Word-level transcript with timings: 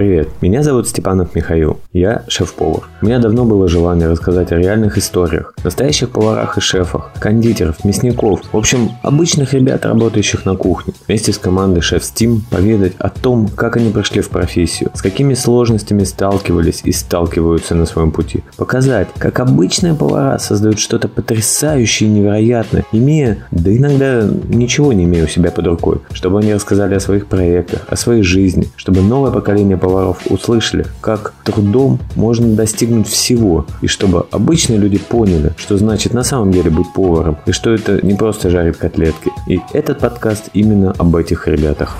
Привет, 0.00 0.30
меня 0.40 0.62
зовут 0.62 0.88
Степанов 0.88 1.34
Михаил, 1.34 1.78
я 1.92 2.24
шеф-повар. 2.26 2.84
У 3.02 3.04
меня 3.04 3.18
давно 3.18 3.44
было 3.44 3.68
желание 3.68 4.08
рассказать 4.08 4.50
о 4.50 4.56
реальных 4.56 4.96
историях, 4.96 5.52
настоящих 5.62 6.08
поварах 6.08 6.56
и 6.56 6.62
шефах, 6.62 7.10
кондитеров, 7.18 7.84
мясников, 7.84 8.40
в 8.50 8.56
общем, 8.56 8.92
обычных 9.02 9.52
ребят, 9.52 9.84
работающих 9.84 10.46
на 10.46 10.56
кухне. 10.56 10.94
Вместе 11.06 11.34
с 11.34 11.38
командой 11.38 11.82
Шеф 11.82 12.02
Steam 12.02 12.38
поведать 12.50 12.94
о 12.98 13.10
том, 13.10 13.48
как 13.48 13.76
они 13.76 13.90
прошли 13.90 14.22
в 14.22 14.30
профессию, 14.30 14.90
с 14.94 15.02
какими 15.02 15.34
сложностями 15.34 16.04
сталкивались 16.04 16.80
и 16.82 16.92
сталкиваются 16.92 17.74
на 17.74 17.84
своем 17.84 18.10
пути. 18.10 18.42
Показать, 18.56 19.08
как 19.18 19.38
обычные 19.38 19.92
повара 19.92 20.38
создают 20.38 20.78
что-то 20.78 21.08
потрясающее 21.08 22.08
и 22.08 22.12
невероятное, 22.12 22.86
имея, 22.92 23.46
да 23.50 23.70
иногда 23.70 24.26
ничего 24.48 24.94
не 24.94 25.04
имея 25.04 25.24
у 25.24 25.28
себя 25.28 25.50
под 25.50 25.66
рукой, 25.66 25.98
чтобы 26.12 26.38
они 26.38 26.54
рассказали 26.54 26.94
о 26.94 27.00
своих 27.00 27.26
проектах, 27.26 27.82
о 27.86 27.96
своей 27.96 28.22
жизни, 28.22 28.66
чтобы 28.76 29.02
новое 29.02 29.30
поколение 29.30 29.76
поваров 29.76 29.89
услышали, 30.28 30.86
как 31.00 31.34
трудом 31.44 31.98
можно 32.16 32.54
достигнуть 32.54 33.08
всего, 33.08 33.66
и 33.82 33.86
чтобы 33.86 34.26
обычные 34.30 34.78
люди 34.78 34.98
поняли, 34.98 35.52
что 35.56 35.76
значит 35.76 36.14
на 36.14 36.22
самом 36.22 36.52
деле 36.52 36.70
быть 36.70 36.92
поваром, 36.92 37.38
и 37.46 37.52
что 37.52 37.70
это 37.70 38.04
не 38.04 38.14
просто 38.14 38.50
жарить 38.50 38.76
котлетки. 38.76 39.30
И 39.46 39.60
этот 39.72 39.98
подкаст 39.98 40.50
именно 40.54 40.92
об 40.92 41.16
этих 41.16 41.48
ребятах. 41.48 41.96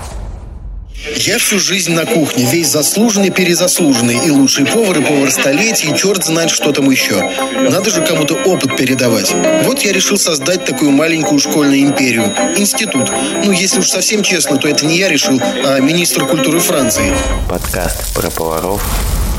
Я 1.03 1.39
всю 1.39 1.57
жизнь 1.57 1.93
на 1.93 2.05
кухне, 2.05 2.45
весь 2.45 2.69
заслуженный, 2.69 3.31
перезаслуженный, 3.31 4.23
и 4.23 4.29
лучший 4.29 4.65
повар, 4.65 4.99
и 4.99 5.03
повар 5.03 5.31
столетий, 5.31 5.89
и 5.91 5.97
черт 5.97 6.23
знает, 6.23 6.51
что 6.51 6.71
там 6.71 6.91
еще. 6.91 7.27
Надо 7.69 7.89
же 7.89 8.05
кому-то 8.05 8.35
опыт 8.35 8.77
передавать. 8.77 9.33
Вот 9.63 9.79
я 9.79 9.93
решил 9.93 10.17
создать 10.17 10.63
такую 10.63 10.91
маленькую 10.91 11.39
школьную 11.39 11.81
империю. 11.81 12.25
Институт. 12.55 13.09
Ну, 13.43 13.51
если 13.51 13.79
уж 13.79 13.89
совсем 13.89 14.21
честно, 14.21 14.57
то 14.57 14.67
это 14.67 14.85
не 14.85 14.97
я 14.97 15.09
решил, 15.09 15.41
а 15.41 15.79
министр 15.79 16.27
культуры 16.27 16.59
Франции. 16.59 17.15
Подкаст 17.49 18.13
про 18.13 18.29
поваров 18.29 18.83